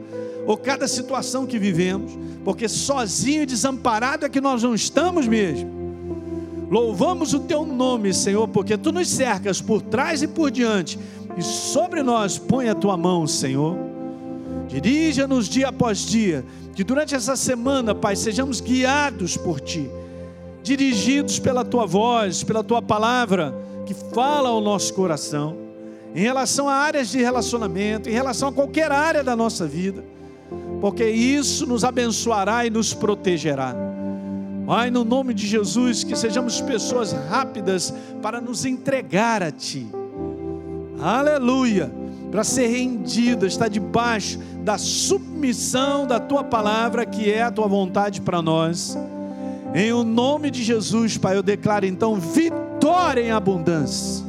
ou 0.47 0.59
cada 0.59 0.87
situação 0.87 1.47
que 1.47 1.59
vivemos, 1.59 2.13
porque 2.45 2.69
sozinho 2.69 3.45
e 3.45 3.47
desamparado 3.47 4.27
é 4.27 4.29
que 4.29 4.43
nós 4.43 4.63
não 4.63 4.75
estamos 4.75 5.27
mesmo. 5.27 5.74
Louvamos 6.71 7.35
o 7.35 7.41
teu 7.41 7.65
nome, 7.65 8.13
Senhor, 8.15 8.49
porque 8.49 8.77
tu 8.77 8.91
nos 8.91 9.09
cercas 9.09 9.61
por 9.61 9.83
trás 9.83 10.23
e 10.23 10.29
por 10.29 10.51
diante, 10.51 10.99
e 11.37 11.43
sobre 11.43 12.03
nós 12.03 12.39
põe 12.39 12.69
a 12.69 12.75
tua 12.75 12.97
mão, 12.97 13.27
Senhor. 13.27 13.77
Dirija-nos 14.69 15.49
dia 15.49 15.69
após 15.69 15.99
dia, 15.99 16.45
que 16.75 16.83
durante 16.83 17.15
essa 17.15 17.37
semana, 17.37 17.95
Pai, 17.95 18.17
sejamos 18.17 18.61
guiados 18.61 19.37
por 19.37 19.61
ti, 19.61 19.89
dirigidos 20.63 21.39
pela 21.39 21.65
tua 21.65 21.87
voz, 21.87 22.43
pela 22.43 22.65
tua 22.65 22.81
palavra, 22.81 23.55
que 23.85 23.95
fala 23.95 24.49
ao 24.49 24.61
nosso 24.61 24.95
coração, 24.95 25.57
em 26.15 26.23
relação 26.23 26.69
a 26.69 26.75
áreas 26.75 27.11
de 27.11 27.19
relacionamento, 27.19 28.09
em 28.09 28.13
relação 28.13 28.49
a 28.49 28.53
qualquer 28.53 28.91
área 28.91 29.23
da 29.23 29.37
nossa 29.37 29.67
vida, 29.67 30.05
porque 30.81 31.09
isso 31.09 31.67
nos 31.67 31.85
abençoará 31.85 32.65
e 32.65 32.71
nos 32.71 32.95
protegerá. 32.95 33.75
Pai, 34.67 34.91
no 34.91 35.05
nome 35.05 35.35
de 35.35 35.47
Jesus, 35.47 36.05
que 36.05 36.17
sejamos 36.17 36.59
pessoas 36.63 37.13
rápidas 37.13 37.93
para 38.23 38.41
nos 38.41 38.65
entregar 38.65 39.43
a 39.43 39.51
Ti. 39.51 39.87
Aleluia! 40.99 41.93
Para 42.31 42.43
ser 42.43 42.69
rendida, 42.69 43.47
estar 43.47 43.69
debaixo 43.69 44.39
da 44.65 44.79
submissão 44.79 46.07
da 46.07 46.19
Tua 46.19 46.43
palavra, 46.43 47.05
que 47.05 47.31
é 47.31 47.43
a 47.43 47.51
Tua 47.51 47.69
vontade 47.69 48.23
para 48.23 48.41
nós. 48.41 48.97
Em 49.75 49.93
o 49.93 50.03
nome 50.03 50.51
de 50.51 50.63
Jesus, 50.63 51.19
Pai, 51.19 51.37
eu 51.37 51.43
declaro 51.43 51.85
então 51.85 52.15
vitória 52.15 53.21
em 53.21 53.31
abundância. 53.31 54.25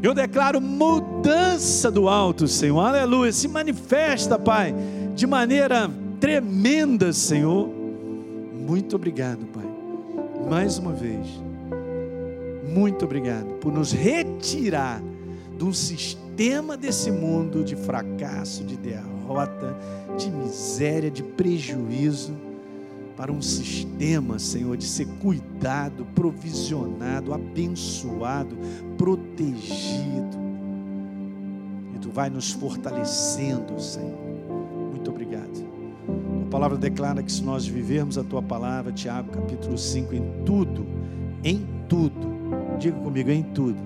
Eu 0.00 0.14
declaro 0.14 0.60
mudança 0.60 1.90
do 1.90 2.08
alto, 2.08 2.46
Senhor. 2.46 2.78
Aleluia. 2.78 3.32
Se 3.32 3.48
manifesta, 3.48 4.38
Pai, 4.38 4.72
de 5.16 5.26
maneira 5.26 5.90
tremenda, 6.20 7.12
Senhor 7.12 7.81
muito 8.62 8.96
obrigado, 8.96 9.44
Pai, 9.46 9.66
mais 10.48 10.78
uma 10.78 10.92
vez. 10.92 11.26
Muito 12.68 13.04
obrigado 13.04 13.54
por 13.60 13.72
nos 13.72 13.92
retirar 13.92 15.02
de 15.56 15.64
um 15.64 15.72
sistema 15.72 16.76
desse 16.76 17.10
mundo 17.10 17.62
de 17.64 17.76
fracasso, 17.76 18.64
de 18.64 18.76
derrota, 18.76 19.76
de 20.16 20.30
miséria, 20.30 21.10
de 21.10 21.22
prejuízo, 21.22 22.34
para 23.16 23.30
um 23.30 23.42
sistema, 23.42 24.38
Senhor, 24.38 24.76
de 24.76 24.86
ser 24.86 25.06
cuidado, 25.20 26.06
provisionado, 26.14 27.34
abençoado, 27.34 28.56
protegido. 28.96 30.40
E 31.94 31.98
Tu 31.98 32.10
vai 32.10 32.30
nos 32.30 32.52
fortalecendo, 32.52 33.78
Senhor. 33.78 34.31
Palavra 36.52 36.76
declara 36.76 37.22
que 37.22 37.32
se 37.32 37.42
nós 37.42 37.66
vivermos 37.66 38.18
a 38.18 38.22
tua 38.22 38.42
palavra, 38.42 38.92
Tiago 38.92 39.30
capítulo 39.30 39.78
5, 39.78 40.14
em 40.14 40.22
tudo, 40.44 40.86
em 41.42 41.66
tudo, 41.88 42.28
diga 42.78 42.98
comigo, 42.98 43.30
em 43.30 43.42
tudo, 43.42 43.78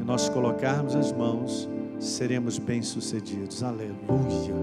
e 0.00 0.02
nós 0.02 0.30
colocarmos 0.30 0.96
as 0.96 1.12
mãos 1.12 1.68
seremos 2.00 2.58
bem-sucedidos. 2.58 3.62
Aleluia. 3.62 4.54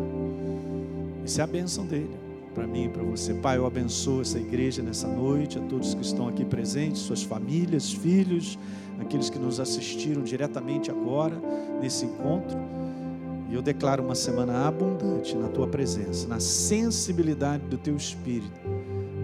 Isso 1.24 1.40
é 1.40 1.44
a 1.44 1.48
bênção 1.48 1.86
dele 1.86 2.10
para 2.56 2.66
mim 2.66 2.86
e 2.86 2.90
para 2.90 3.04
você. 3.04 3.36
Pai, 3.36 3.60
eu 3.60 3.68
abençoo 3.68 4.22
essa 4.22 4.40
igreja 4.40 4.82
nessa 4.82 5.08
noite, 5.08 5.60
a 5.60 5.62
todos 5.62 5.94
que 5.94 6.02
estão 6.02 6.28
aqui 6.28 6.44
presentes, 6.44 7.02
suas 7.02 7.22
famílias, 7.22 7.94
filhos, 7.94 8.58
aqueles 9.00 9.30
que 9.30 9.38
nos 9.38 9.60
assistiram 9.60 10.24
diretamente 10.24 10.90
agora 10.90 11.40
nesse 11.80 12.06
encontro. 12.06 12.58
E 13.50 13.54
eu 13.54 13.62
declaro 13.62 14.04
uma 14.04 14.16
semana 14.16 14.68
abundante 14.68 15.36
na 15.36 15.48
tua 15.48 15.68
presença, 15.68 16.28
na 16.28 16.40
sensibilidade 16.40 17.64
do 17.66 17.78
teu 17.78 17.96
espírito, 17.96 18.60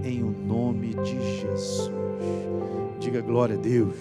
em 0.04 0.22
o 0.22 0.30
nome 0.30 0.94
de 0.96 1.40
Jesus. 1.40 1.92
Diga 3.00 3.20
glória 3.22 3.56
a 3.56 3.60
Deus. 3.60 3.96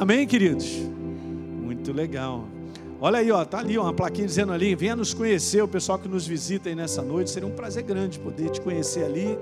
Amém, 0.00 0.26
queridos? 0.26 0.66
Muito 1.62 1.92
legal. 1.92 2.44
Olha 3.00 3.18
aí, 3.18 3.30
ó, 3.30 3.44
tá 3.44 3.58
ali 3.58 3.78
uma 3.78 3.92
plaquinha 3.92 4.26
dizendo 4.26 4.52
ali, 4.52 4.74
venha 4.74 4.96
nos 4.96 5.14
conhecer, 5.14 5.62
o 5.62 5.68
pessoal 5.68 5.98
que 5.98 6.08
nos 6.08 6.26
visita 6.26 6.68
aí 6.68 6.74
nessa 6.74 7.02
noite, 7.02 7.30
seria 7.30 7.48
um 7.48 7.52
prazer 7.52 7.84
grande 7.84 8.18
poder 8.18 8.50
te 8.50 8.60
conhecer 8.60 9.04
ali 9.04 9.38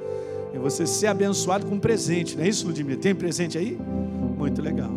e 0.53 0.59
você 0.59 0.86
ser 0.86 1.07
abençoado 1.07 1.66
com 1.66 1.76
um 1.76 1.78
presente, 1.78 2.36
não 2.36 2.44
é 2.44 2.49
isso, 2.49 2.66
Ludmila? 2.66 2.99
Tem 3.01 3.14
presente 3.14 3.57
aí? 3.57 3.78
Muito 4.36 4.61
legal. 4.61 4.90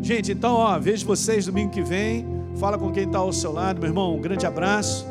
Gente, 0.00 0.32
então, 0.32 0.54
ó, 0.54 0.78
vejo 0.78 1.04
vocês 1.04 1.46
domingo 1.46 1.70
que 1.70 1.82
vem, 1.82 2.24
fala 2.56 2.78
com 2.78 2.90
quem 2.90 3.04
está 3.04 3.18
ao 3.18 3.32
seu 3.32 3.52
lado, 3.52 3.80
meu 3.80 3.88
irmão, 3.88 4.16
um 4.16 4.20
grande 4.20 4.46
abraço. 4.46 5.06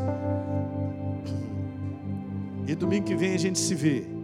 E 2.67 2.75
domingo 2.75 3.05
que 3.05 3.15
vem 3.15 3.33
a 3.33 3.37
gente 3.37 3.59
se 3.59 3.73
vê. 3.73 4.16